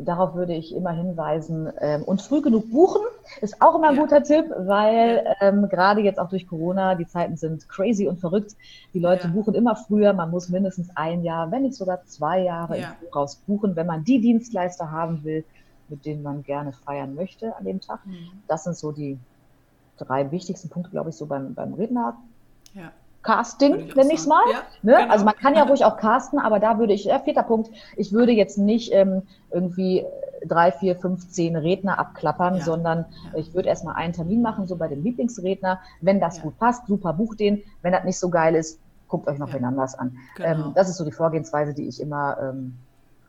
darauf 0.02 0.34
würde 0.36 0.54
ich 0.54 0.74
immer 0.74 0.92
hinweisen. 0.92 1.72
Ähm, 1.82 2.04
und 2.04 2.22
früh 2.22 2.42
genug 2.42 2.70
buchen 2.72 3.02
ist 3.42 3.62
auch 3.62 3.76
immer 3.76 3.90
ein 3.90 3.96
Ja. 3.96 4.02
guter 4.02 4.24
Tipp, 4.24 4.46
weil 4.58 5.36
ähm, 5.42 5.68
gerade 5.70 6.02
jetzt 6.02 6.20
auch 6.20 6.30
durch 6.30 6.48
Corona, 6.48 6.96
die 6.96 7.06
Zeiten 7.08 7.38
sind 7.38 7.68
crazy 7.70 8.08
und 8.08 8.20
verrückt. 8.20 8.54
Die 8.94 9.00
Leute 9.00 9.28
Ja. 9.28 9.34
buchen 9.34 9.54
immer 9.54 9.76
früher. 9.76 10.14
Man 10.14 10.32
muss 10.32 10.50
mindestens 10.50 10.90
ein 10.96 11.24
Jahr, 11.24 11.52
wenn 11.52 11.64
nicht 11.64 11.76
sogar 11.76 12.04
zwei 12.06 12.42
Jahre 12.42 12.78
Ja. 12.78 12.96
im 13.00 13.08
Voraus 13.12 13.38
buchen, 13.46 13.76
wenn 13.76 13.88
man 13.88 14.04
die 14.04 14.22
Dienstleister 14.22 14.92
haben 14.92 15.24
will, 15.24 15.46
mit 15.92 16.06
denen 16.06 16.24
man 16.24 16.42
gerne 16.42 16.72
feiern 16.72 17.14
möchte 17.14 17.56
an 17.58 17.66
dem 17.66 17.80
Tag. 17.82 18.04
Mhm. 18.06 18.16
Das 18.48 18.64
sind 18.64 18.76
so 18.76 18.92
die 18.92 19.20
drei 19.98 20.32
wichtigsten 20.32 20.70
Punkte, 20.70 20.90
glaube 20.92 21.10
ich, 21.12 21.16
so 21.16 21.28
beim, 21.28 21.54
beim 21.54 21.74
Redner-Casting, 21.76 23.72
Ja, 23.74 23.78
würde 23.78 23.90
ich 23.90 23.96
nenne 23.96 24.14
ich 24.14 24.20
es 24.20 24.28
mal. 24.28 24.42
Ja, 24.52 24.58
Ne? 24.82 24.96
genau. 24.98 25.12
Also 25.12 25.26
man 25.26 25.36
kann 25.36 25.54
ja 25.56 25.64
ruhig 25.68 25.86
auch 25.86 25.98
casten, 25.98 26.40
aber 26.40 26.60
da 26.60 26.80
würde 26.80 26.94
ich, 26.94 27.04
ja, 27.06 27.20
vierter 27.20 27.44
Punkt, 27.44 27.70
ich 27.96 28.12
würde 28.12 28.32
jetzt 28.32 28.58
nicht 28.58 28.92
ähm, 28.94 29.22
irgendwie 29.52 30.06
drei, 30.48 30.72
vier, 30.72 30.96
fünf, 30.96 31.30
zehn 31.30 31.56
Redner 31.56 32.00
abklappern, 32.00 32.56
Ja. 32.56 32.64
sondern 32.64 33.06
ich 33.36 33.54
würde 33.54 33.70
erstmal 33.70 33.96
einen 33.96 34.14
Termin 34.14 34.42
machen, 34.42 34.66
so 34.66 34.76
bei 34.76 34.88
dem 34.88 35.04
Lieblingsredner. 35.04 35.80
Wenn 36.02 36.20
das 36.20 36.42
gut 36.42 36.58
passt, 36.58 36.88
super, 36.88 37.14
bucht 37.14 37.40
den. 37.40 37.62
Wenn 37.84 37.92
das 37.92 38.04
nicht 38.06 38.18
so 38.18 38.30
geil 38.30 38.56
ist, 38.56 38.80
guckt 39.08 39.28
euch 39.28 39.38
noch 39.38 39.50
Ja. 39.50 39.56
wen 39.56 39.66
anders 39.66 39.94
an. 39.94 40.18
Genau. 40.38 40.48
Ähm, 40.48 40.72
das 40.74 40.90
ist 40.90 40.98
so 40.98 41.06
die 41.06 41.12
Vorgehensweise, 41.12 41.74
die 41.76 41.88
ich 41.88 42.02
immer, 42.02 42.38
ähm, 42.42 42.78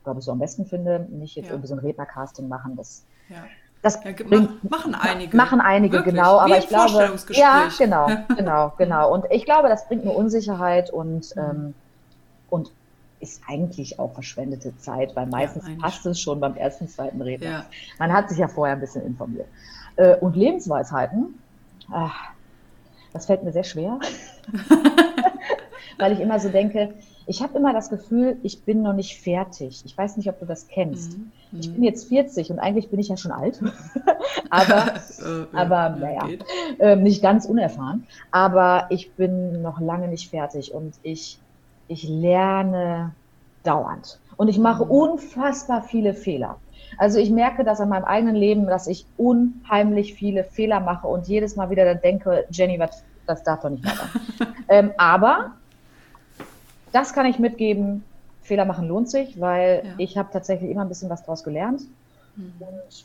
glaube 0.03 0.19
ich, 0.19 0.25
so 0.25 0.31
am 0.31 0.39
besten 0.39 0.65
finde. 0.65 1.05
Nicht 1.09 1.35
jetzt 1.35 1.45
Ja. 1.47 1.51
irgendwie 1.53 1.67
so 1.67 1.75
ein 1.75 1.79
Rednercasting 1.79 2.47
machen. 2.47 2.75
Das, 2.75 3.03
ja. 3.29 3.37
das 3.81 3.99
Ja, 4.03 4.11
bringt- 4.11 4.63
mach, 4.63 4.79
machen 4.79 4.95
einige. 4.95 5.35
Machen 5.37 5.61
einige, 5.61 5.97
Wirklich, 5.97 6.15
genau. 6.15 6.39
Aber 6.39 6.57
ich 6.57 6.67
glaube, 6.67 7.17
ja, 7.31 7.67
genau, 7.77 8.07
genau, 8.37 8.73
genau. 8.77 9.13
Und 9.13 9.25
ich 9.31 9.45
glaube, 9.45 9.67
das 9.69 9.87
bringt 9.87 10.05
nur 10.05 10.15
Unsicherheit 10.15 10.89
und, 10.91 11.35
Mhm. 11.35 11.41
ähm, 11.41 11.73
und 12.49 12.71
ist 13.19 13.41
eigentlich 13.47 13.99
auch 13.99 14.13
verschwendete 14.13 14.77
Zeit, 14.79 15.15
weil 15.15 15.27
meistens 15.27 15.63
eigentlich 15.63 15.79
passt 15.79 16.05
es 16.05 16.19
schon 16.19 16.41
beim 16.41 16.57
ersten, 16.57 16.89
zweiten 16.89 17.21
Redner. 17.21 17.49
Ja, 17.49 17.65
Man 17.97 18.11
hat 18.11 18.27
sich 18.29 18.37
ja 18.37 18.49
vorher 18.49 18.75
ein 18.75 18.81
bisschen 18.81 19.05
informiert. 19.05 19.47
Äh, 19.95 20.15
und 20.17 20.35
Lebensweisheiten, 20.35 21.39
ah, 21.89 22.11
das 23.13 23.27
fällt 23.27 23.43
mir 23.43 23.53
sehr 23.53 23.63
schwer, 23.63 23.97
weil 25.97 26.11
ich 26.13 26.19
immer 26.19 26.39
so 26.39 26.49
denke, 26.49 26.93
ich 27.27 27.41
habe 27.41 27.57
immer 27.57 27.73
das 27.73 27.89
Gefühl, 27.89 28.37
ich 28.43 28.65
bin 28.65 28.81
noch 28.81 28.93
nicht 28.93 29.21
fertig. 29.21 29.81
Ich 29.85 29.97
weiß 29.97 30.17
nicht, 30.17 30.29
ob 30.29 30.39
du 30.39 30.45
das 30.45 30.67
kennst. 30.67 31.17
Mhm. 31.17 31.31
Ich 31.59 31.69
Mhm. 31.69 31.73
bin 31.75 31.83
jetzt 31.83 32.07
40 32.07 32.51
und 32.51 32.59
eigentlich 32.59 32.89
bin 32.89 32.99
ich 32.99 33.09
ja 33.09 33.17
schon 33.17 33.31
alt, 33.31 33.61
aber 34.49 34.93
Äh, 35.19 35.45
aber, 35.55 35.75
ja, 35.75 35.89
naja. 35.99 36.29
ähm, 36.79 37.03
nicht 37.03 37.21
ganz 37.21 37.45
unerfahren. 37.45 38.07
Aber 38.31 38.87
ich 38.89 39.15
bin 39.15 39.61
noch 39.61 39.79
lange 39.79 40.07
nicht 40.07 40.29
fertig 40.29 40.73
und 40.73 40.95
ich, 41.01 41.41
ich 41.87 42.03
lerne 42.03 43.15
dauernd. 43.63 44.19
Und 44.37 44.49
ich 44.49 44.57
mache 44.59 44.83
Mhm. 44.83 44.91
unfassbar 44.91 45.83
viele 45.83 46.13
Fehler. 46.13 46.61
Also 46.97 47.19
ich 47.19 47.29
merke 47.31 47.63
das 47.63 47.79
an 47.79 47.89
meinem 47.89 48.03
eigenen 48.05 48.35
Leben, 48.35 48.67
dass 48.67 48.87
ich 48.87 49.07
unheimlich 49.15 50.15
viele 50.15 50.43
Fehler 50.43 50.79
mache 50.79 51.07
und 51.07 51.27
jedes 51.27 51.55
Mal 51.55 51.69
wieder 51.69 51.85
dann 51.85 52.01
denke, 52.01 52.45
Jenny, 52.51 52.79
was, 52.79 53.05
das 53.25 53.43
darf 53.43 53.61
doch 53.61 53.69
nicht 53.69 53.85
weiter. 53.85 54.09
ähm, 54.67 54.91
aber 54.97 55.53
das 56.93 57.11
kann 57.13 57.25
ich 57.25 57.37
mitgeben. 57.39 58.03
Fehler 58.41 58.65
machen 58.65 58.87
lohnt 58.87 59.09
sich, 59.09 59.39
weil 59.39 59.81
Ja. 59.85 59.91
ich 59.97 60.17
habe 60.17 60.29
tatsächlich 60.31 60.69
immer 60.71 60.81
ein 60.81 60.89
bisschen 60.89 61.09
was 61.09 61.23
draus 61.25 61.43
gelernt. 61.43 61.81
Mhm. 62.37 62.53
Und 62.61 63.03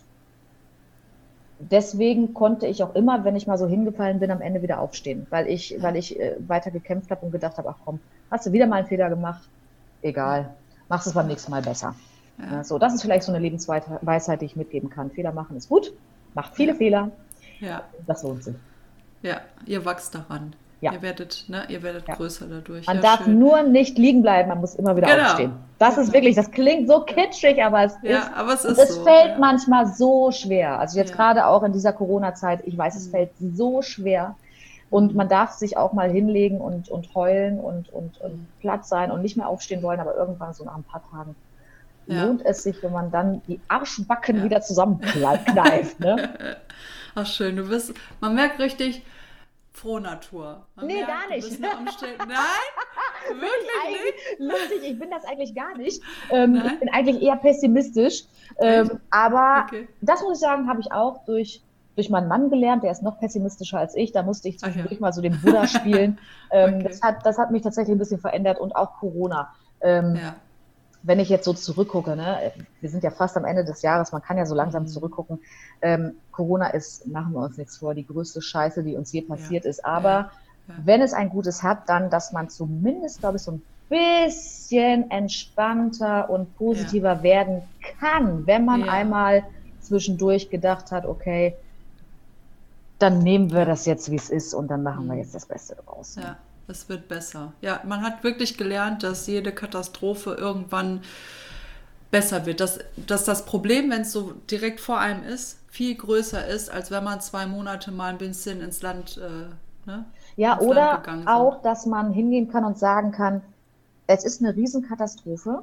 deswegen 1.58 2.34
konnte 2.34 2.66
ich 2.66 2.82
auch 2.82 2.94
immer, 2.94 3.24
wenn 3.24 3.36
ich 3.36 3.46
mal 3.46 3.58
so 3.58 3.66
hingefallen 3.66 4.20
bin, 4.20 4.30
am 4.30 4.40
Ende 4.40 4.62
wieder 4.62 4.80
aufstehen, 4.80 5.26
weil 5.30 5.48
ich, 5.48 5.76
weil 5.80 5.96
ich 5.96 6.18
äh, 6.18 6.36
weiter 6.46 6.70
gekämpft 6.70 7.10
habe 7.10 7.26
und 7.26 7.32
gedacht 7.32 7.58
habe, 7.58 7.68
ach 7.68 7.76
komm, 7.84 8.00
hast 8.30 8.46
du 8.46 8.52
wieder 8.52 8.66
mal 8.66 8.76
einen 8.76 8.86
Fehler 8.88 9.08
gemacht? 9.08 9.48
Egal, 10.02 10.50
machst 10.88 11.06
es 11.08 11.14
beim 11.14 11.26
nächsten 11.26 11.50
Mal 11.50 11.62
besser. 11.62 11.94
Ja. 12.38 12.58
Ja, 12.58 12.64
so, 12.64 12.78
das 12.78 12.94
ist 12.94 13.02
vielleicht 13.02 13.24
so 13.24 13.32
eine 13.32 13.40
Lebensweisheit, 13.40 14.40
die 14.40 14.44
ich 14.44 14.54
mitgeben 14.54 14.90
kann. 14.90 15.10
Fehler 15.10 15.32
machen 15.32 15.56
ist 15.56 15.68
gut, 15.68 15.92
macht 16.34 16.54
viele 16.54 16.72
Ja. 16.72 16.78
Fehler, 16.78 17.10
Ja, 17.60 17.82
das 18.06 18.22
lohnt 18.22 18.44
sich. 18.44 18.54
ja, 19.22 19.40
ihr 19.66 19.84
wachst 19.84 20.14
daran. 20.14 20.52
Ja. 20.80 20.92
Ihr 20.92 21.02
werdet, 21.02 21.44
ne, 21.48 21.64
ihr 21.68 21.82
werdet 21.82 22.06
Ja. 22.06 22.14
größer 22.14 22.46
dadurch. 22.46 22.86
Man 22.86 22.96
ja, 22.96 23.02
darf 23.02 23.24
schön. 23.24 23.38
nur 23.38 23.62
nicht 23.64 23.98
liegen 23.98 24.22
bleiben, 24.22 24.48
man 24.48 24.60
muss 24.60 24.76
immer 24.76 24.96
wieder 24.96 25.08
Genau. 25.08 25.24
aufstehen. 25.24 25.52
Das 25.80 25.96
ist 25.98 26.06
Genau. 26.06 26.12
wirklich, 26.14 26.36
das 26.36 26.50
klingt 26.52 26.88
so 26.88 27.00
kitschig, 27.00 27.62
aber 27.64 27.82
es 27.84 27.94
ist 27.94 28.04
Ja, 28.04 28.30
aber 28.36 28.52
es 28.54 28.64
ist 28.64 28.78
es 28.78 28.94
so. 28.94 29.02
fällt 29.04 29.38
manchmal 29.40 29.86
so 29.88 30.30
schwer. 30.30 30.78
Also 30.78 30.96
jetzt 30.98 31.12
gerade 31.14 31.46
auch 31.46 31.64
in 31.64 31.72
dieser 31.72 31.92
Corona-Zeit, 31.92 32.60
ich 32.64 32.78
weiß, 32.78 32.94
es 32.96 33.08
Mhm. 33.08 33.10
fällt 33.10 33.30
so 33.54 33.82
schwer. 33.82 34.36
Und 34.90 35.14
man 35.16 35.28
darf 35.28 35.50
sich 35.52 35.76
auch 35.76 35.92
mal 35.92 36.10
hinlegen 36.10 36.60
und, 36.60 36.88
und 36.88 37.12
heulen 37.14 37.58
und, 37.60 37.92
und, 37.92 38.18
Mhm. 38.20 38.24
und 38.24 38.46
platt 38.60 38.86
sein 38.86 39.10
und 39.10 39.20
nicht 39.20 39.36
mehr 39.36 39.48
aufstehen 39.48 39.82
wollen, 39.82 39.98
aber 40.00 40.14
irgendwann 40.16 40.54
so 40.54 40.64
nach 40.64 40.76
ein 40.76 40.84
paar 40.84 41.02
Tagen 41.10 41.34
lohnt 42.06 42.42
es 42.46 42.62
sich, 42.62 42.82
wenn 42.82 42.92
man 42.92 43.10
dann 43.10 43.42
die 43.48 43.60
Arschbacken 43.68 44.42
wieder 44.44 44.62
zusammenkneift. 44.62 46.00
Ne? 46.00 46.30
Ach 47.14 47.26
schön, 47.26 47.56
du 47.56 47.68
bist, 47.68 47.92
man 48.20 48.34
merkt 48.34 48.60
richtig 48.60 49.02
frohe 49.78 50.00
Natur. 50.00 50.66
Man 50.74 50.86
Nee, 50.86 50.94
merkt, 50.94 51.08
gar 51.08 51.28
nicht. 51.28 51.60
Nein, 51.60 51.70
wirklich 53.28 53.88
nicht. 53.88 54.40
Lustig, 54.40 54.82
ich 54.92 54.98
bin 54.98 55.10
das 55.10 55.24
eigentlich 55.24 55.54
gar 55.54 55.76
nicht. 55.76 56.02
Ähm, 56.30 56.62
ich 56.66 56.80
bin 56.80 56.88
eigentlich 56.90 57.22
eher 57.22 57.36
pessimistisch. 57.36 58.24
Ähm, 58.58 59.00
aber 59.10 59.64
Okay. 59.66 59.88
das 60.00 60.22
muss 60.22 60.34
ich 60.34 60.40
sagen, 60.40 60.68
habe 60.68 60.80
ich 60.80 60.92
auch 60.92 61.24
durch, 61.24 61.62
durch 61.94 62.10
meinen 62.10 62.28
Mann 62.28 62.50
gelernt. 62.50 62.82
Der 62.82 62.90
ist 62.90 63.02
noch 63.02 63.18
pessimistischer 63.18 63.78
als 63.78 63.94
ich. 63.96 64.12
Da 64.12 64.22
musste 64.22 64.48
ich 64.48 64.56
Ach 64.60 64.66
ja. 64.66 64.72
zwischendurch 64.72 65.00
mal 65.00 65.12
so 65.12 65.22
den 65.22 65.40
Buddha 65.40 65.66
spielen. 65.66 66.18
Ähm, 66.50 66.76
Okay. 66.76 66.84
das, 66.88 67.02
hat, 67.02 67.26
das 67.26 67.36
hat 67.36 67.50
mich 67.50 67.60
tatsächlich 67.62 67.94
ein 67.94 67.98
bisschen 67.98 68.20
verändert 68.20 68.58
und 68.58 68.74
auch 68.74 68.94
Corona. 69.00 69.54
Ähm, 69.82 70.16
Ja, 70.16 70.34
Wenn 71.02 71.20
ich 71.20 71.28
jetzt 71.28 71.44
so 71.44 71.52
zurückgucke, 71.54 72.16
ne, 72.16 72.52
wir 72.80 72.90
sind 72.90 73.04
ja 73.04 73.10
fast 73.10 73.36
am 73.36 73.44
Ende 73.44 73.64
des 73.64 73.82
Jahres, 73.82 74.12
man 74.12 74.22
kann 74.22 74.36
ja 74.36 74.46
so 74.46 74.54
langsam 74.54 74.82
Mhm. 74.84 74.88
zurückgucken. 74.88 75.40
Ähm, 75.80 76.20
Corona 76.30 76.68
ist, 76.70 77.06
machen 77.06 77.32
wir 77.32 77.40
uns 77.40 77.56
nichts 77.56 77.76
vor, 77.78 77.94
die 77.94 78.06
größte 78.06 78.42
Scheiße, 78.42 78.82
die 78.82 78.96
uns 78.96 79.12
je 79.12 79.22
passiert 79.22 79.64
ist. 79.64 79.84
Aber 79.84 80.08
Ja. 80.10 80.30
Ja. 80.66 80.74
wenn 80.84 81.00
es 81.00 81.12
ein 81.14 81.30
Gutes 81.30 81.62
hat, 81.62 81.88
dann, 81.88 82.10
dass 82.10 82.32
man 82.32 82.48
zumindest, 82.50 83.20
glaube 83.20 83.36
ich, 83.36 83.42
so 83.42 83.52
ein 83.52 83.62
bisschen 83.88 85.10
entspannter 85.10 86.28
und 86.30 86.54
positiver 86.56 87.22
werden 87.22 87.62
kann, 87.98 88.46
wenn 88.46 88.64
man 88.64 88.82
Ja. 88.82 88.92
einmal 88.92 89.44
zwischendurch 89.80 90.50
gedacht 90.50 90.90
hat, 90.90 91.06
okay, 91.06 91.56
dann 92.98 93.20
nehmen 93.20 93.52
wir 93.52 93.64
das 93.64 93.86
jetzt, 93.86 94.10
wie 94.10 94.16
es 94.16 94.28
ist, 94.28 94.54
und 94.54 94.68
dann 94.68 94.82
machen 94.82 95.06
wir 95.06 95.14
Mhm. 95.14 95.20
jetzt 95.20 95.34
das 95.34 95.46
Beste 95.46 95.76
daraus. 95.76 96.16
ja, 96.16 96.36
es 96.68 96.88
wird 96.88 97.08
besser. 97.08 97.52
Ja, 97.60 97.80
man 97.84 98.02
hat 98.02 98.22
wirklich 98.22 98.56
gelernt, 98.56 99.02
dass 99.02 99.26
jede 99.26 99.52
Katastrophe 99.52 100.34
irgendwann 100.34 101.00
besser 102.10 102.46
wird. 102.46 102.60
Dass, 102.60 102.78
dass 102.96 103.24
das 103.24 103.44
Problem, 103.44 103.90
wenn 103.90 104.02
es 104.02 104.12
so 104.12 104.32
direkt 104.50 104.80
vor 104.80 104.98
einem 104.98 105.24
ist, 105.24 105.58
viel 105.68 105.94
größer 105.94 106.46
ist, 106.46 106.70
als 106.70 106.90
wenn 106.90 107.04
man 107.04 107.20
zwei 107.20 107.46
Monate 107.46 107.90
mal 107.90 108.10
ein 108.10 108.18
bisschen 108.18 108.60
ins 108.60 108.82
Land, 108.82 109.18
äh, 109.18 109.88
ne? 109.88 110.04
Ja, 110.36 110.54
ins 110.54 110.62
Land 110.62 110.70
oder 110.70 111.02
sind. 111.04 111.28
auch, 111.28 111.62
dass 111.62 111.86
man 111.86 112.12
hingehen 112.12 112.50
kann 112.50 112.64
und 112.64 112.78
sagen 112.78 113.12
kann, 113.12 113.42
es 114.06 114.24
ist 114.24 114.42
eine 114.42 114.54
Riesenkatastrophe. 114.54 115.62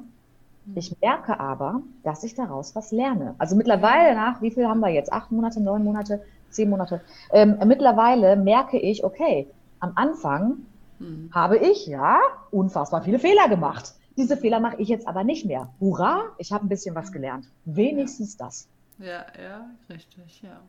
Mhm. 0.66 0.76
Ich 0.76 0.96
merke 1.00 1.38
aber, 1.38 1.82
dass 2.02 2.24
ich 2.24 2.34
daraus 2.34 2.74
was 2.74 2.92
lerne. 2.92 3.34
Also 3.38 3.56
mittlerweile 3.56 4.14
nach, 4.14 4.42
wie 4.42 4.50
viel 4.50 4.66
haben 4.66 4.80
wir 4.80 4.90
jetzt? 4.90 5.12
Acht 5.12 5.32
Monate, 5.32 5.60
neun 5.60 5.84
Monate, 5.84 6.22
zehn 6.50 6.70
Monate. 6.70 7.00
Ähm, 7.32 7.58
mittlerweile 7.64 8.36
merke 8.36 8.78
ich, 8.78 9.04
okay, 9.04 9.48
am 9.80 9.92
Anfang 9.96 10.58
Hm. 10.98 11.30
habe 11.32 11.58
ich 11.58 11.86
ja 11.86 12.18
unfassbar 12.50 13.02
viele 13.02 13.18
Fehler 13.18 13.48
gemacht. 13.48 13.94
Diese 14.16 14.36
Fehler 14.36 14.60
mache 14.60 14.76
ich 14.78 14.88
jetzt 14.88 15.06
aber 15.06 15.24
nicht 15.24 15.44
mehr. 15.44 15.68
Hurra, 15.78 16.24
ich 16.38 16.52
habe 16.52 16.64
ein 16.64 16.68
bisschen 16.68 16.94
was 16.94 17.12
gelernt. 17.12 17.46
Wenigstens 17.66 18.36
das. 18.36 18.66
Ja, 18.98 19.26
ja, 19.40 19.68
richtig, 19.90 20.42
ja. 20.42 20.60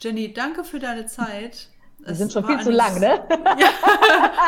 Jenny, 0.00 0.32
danke 0.32 0.62
für 0.62 0.78
deine 0.78 1.06
Zeit. 1.06 1.68
Wir 1.98 2.08
Es 2.08 2.18
sind 2.18 2.32
schon 2.32 2.46
viel 2.46 2.60
zu 2.60 2.70
lang, 2.70 2.98
ne? 3.00 3.22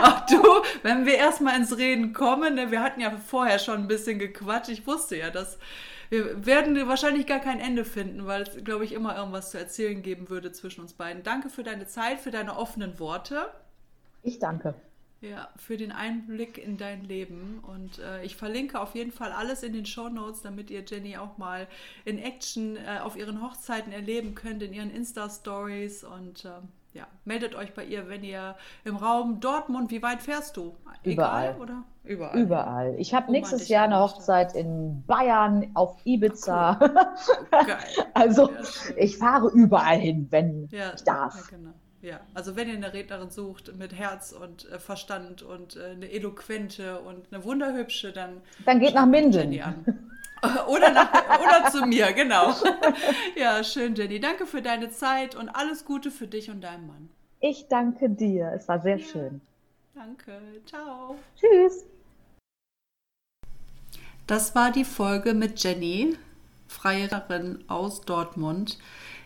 Ach 0.02 0.24
du, 0.26 0.42
wenn 0.82 1.04
wir 1.04 1.16
erstmal 1.16 1.56
ins 1.56 1.76
Reden 1.76 2.12
kommen, 2.12 2.54
ne, 2.54 2.70
wir 2.70 2.80
hatten 2.80 3.00
ja 3.00 3.10
vorher 3.10 3.58
schon 3.58 3.80
ein 3.80 3.88
bisschen 3.88 4.18
gequatscht. 4.18 4.70
Ich 4.70 4.86
wusste 4.86 5.16
ja, 5.16 5.30
dass 5.30 5.58
wir 6.08 6.46
werden 6.46 6.76
wahrscheinlich 6.88 7.26
gar 7.26 7.40
kein 7.40 7.58
Ende 7.58 7.84
finden, 7.84 8.26
weil 8.26 8.42
es, 8.42 8.64
glaube 8.64 8.84
ich, 8.84 8.92
immer 8.92 9.16
irgendwas 9.16 9.50
zu 9.50 9.58
erzählen 9.58 10.02
geben 10.02 10.28
würde 10.28 10.52
zwischen 10.52 10.82
uns 10.82 10.92
beiden. 10.92 11.22
Danke 11.22 11.48
für 11.48 11.62
deine 11.62 11.86
Zeit, 11.86 12.20
für 12.20 12.30
deine 12.30 12.56
offenen 12.56 12.98
Worte. 12.98 13.46
Ich 14.22 14.38
danke. 14.38 14.74
Ja, 15.22 15.48
für 15.54 15.76
den 15.76 15.92
Einblick 15.92 16.58
in 16.58 16.76
dein 16.76 17.04
Leben. 17.04 17.62
Und 17.62 18.00
äh, 18.00 18.24
ich 18.24 18.34
verlinke 18.36 18.80
auf 18.80 18.96
jeden 18.96 19.12
Fall 19.12 19.30
alles 19.30 19.62
in 19.62 19.72
den 19.72 19.86
Show 19.86 20.08
Notes, 20.08 20.42
damit 20.42 20.68
ihr 20.68 20.82
Jenny 20.84 21.16
auch 21.16 21.38
mal 21.38 21.68
in 22.04 22.18
Action 22.18 22.76
äh, 22.76 22.98
auf 23.00 23.16
ihren 23.16 23.40
Hochzeiten 23.40 23.92
erleben 23.92 24.34
könnt, 24.34 24.64
in 24.64 24.72
ihren 24.72 24.90
Insta-Stories. 24.90 26.02
Und 26.02 26.44
äh, 26.44 26.48
ja, 26.94 27.06
meldet 27.24 27.54
euch 27.54 27.72
bei 27.72 27.84
ihr, 27.84 28.08
wenn 28.08 28.24
ihr 28.24 28.56
im 28.84 28.96
Raum 28.96 29.38
Dortmund, 29.38 29.92
wie 29.92 30.02
weit 30.02 30.22
fährst 30.22 30.56
du? 30.56 30.74
Überall. 31.04 31.50
Egal, 31.50 31.60
oder? 31.60 31.84
Überall. 32.02 32.38
Überall. 32.38 32.94
Ich 32.98 33.14
habe 33.14 33.30
nächstes 33.30 33.68
Jahr 33.68 33.84
eine 33.84 34.00
Hochzeit 34.00 34.56
in 34.56 35.04
Bayern, 35.06 35.70
auf 35.74 36.04
Ibiza. 36.04 36.80
Cool. 36.80 36.94
Geil. 37.50 37.78
also 38.12 38.50
ja, 38.50 38.96
ich 38.96 39.18
fahre 39.18 39.50
überall 39.52 39.98
hin, 39.98 40.26
wenn 40.30 40.68
ja, 40.72 40.94
ich 40.94 41.04
darf. 41.04 41.36
Ja, 41.36 41.56
genau. 41.56 41.74
Ja, 42.02 42.18
also 42.34 42.56
wenn 42.56 42.68
ihr 42.68 42.74
eine 42.74 42.92
Rednerin 42.92 43.30
sucht 43.30 43.76
mit 43.76 43.94
Herz 43.94 44.32
und 44.32 44.68
äh, 44.70 44.80
Verstand 44.80 45.42
und 45.42 45.76
äh, 45.76 45.90
eine 45.90 46.10
eloquente 46.10 47.00
und 47.00 47.32
eine 47.32 47.44
wunderhübsche, 47.44 48.12
dann 48.12 48.42
dann 48.64 48.80
geht 48.80 48.94
nach 48.94 49.06
Minden. 49.06 49.52
Oder, 50.66 50.90
nach, 50.90 51.08
oder 51.38 51.70
zu 51.70 51.86
mir, 51.86 52.12
genau. 52.12 52.52
Ja, 53.36 53.62
schön, 53.62 53.94
Jenny. 53.94 54.18
Danke 54.18 54.44
für 54.44 54.60
deine 54.60 54.90
Zeit 54.90 55.36
und 55.36 55.48
alles 55.48 55.84
Gute 55.84 56.10
für 56.10 56.26
dich 56.26 56.50
und 56.50 56.62
deinen 56.62 56.88
Mann. 56.88 57.08
Ich 57.38 57.68
danke 57.68 58.10
dir. 58.10 58.50
Es 58.52 58.66
war 58.66 58.80
sehr 58.80 58.96
ja. 58.96 59.06
schön. 59.06 59.40
Danke. 59.94 60.40
Ciao. 60.66 61.16
Tschüss. 61.38 61.84
Das 64.26 64.56
war 64.56 64.72
die 64.72 64.84
Folge 64.84 65.32
mit 65.32 65.62
Jenny, 65.62 66.16
Freierin 66.66 67.62
aus 67.68 68.00
Dortmund. 68.00 68.78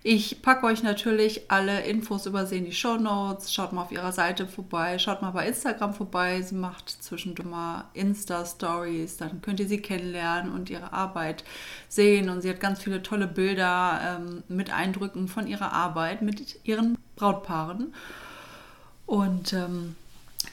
Ich 0.08 0.40
packe 0.40 0.66
euch 0.66 0.84
natürlich 0.84 1.50
alle 1.50 1.80
Infos 1.80 2.26
über 2.26 2.46
sie 2.46 2.58
in 2.58 2.64
die 2.64 2.72
Show 2.72 2.96
Notes. 2.96 3.52
Schaut 3.52 3.72
mal 3.72 3.82
auf 3.82 3.90
ihrer 3.90 4.12
Seite 4.12 4.46
vorbei, 4.46 5.00
schaut 5.00 5.20
mal 5.20 5.32
bei 5.32 5.48
Instagram 5.48 5.94
vorbei. 5.94 6.42
Sie 6.42 6.54
macht 6.54 6.90
zwischendurch 6.90 7.48
mal 7.48 7.86
Insta-Stories, 7.92 9.16
dann 9.16 9.42
könnt 9.42 9.58
ihr 9.58 9.66
sie 9.66 9.82
kennenlernen 9.82 10.52
und 10.52 10.70
ihre 10.70 10.92
Arbeit 10.92 11.42
sehen. 11.88 12.28
Und 12.28 12.42
sie 12.42 12.50
hat 12.50 12.60
ganz 12.60 12.84
viele 12.84 13.02
tolle 13.02 13.26
Bilder 13.26 14.20
ähm, 14.20 14.44
mit 14.46 14.72
Eindrücken 14.72 15.26
von 15.26 15.48
ihrer 15.48 15.72
Arbeit 15.72 16.22
mit 16.22 16.60
ihren 16.62 16.96
Brautpaaren. 17.16 17.92
Und 19.06 19.54
ähm, 19.54 19.96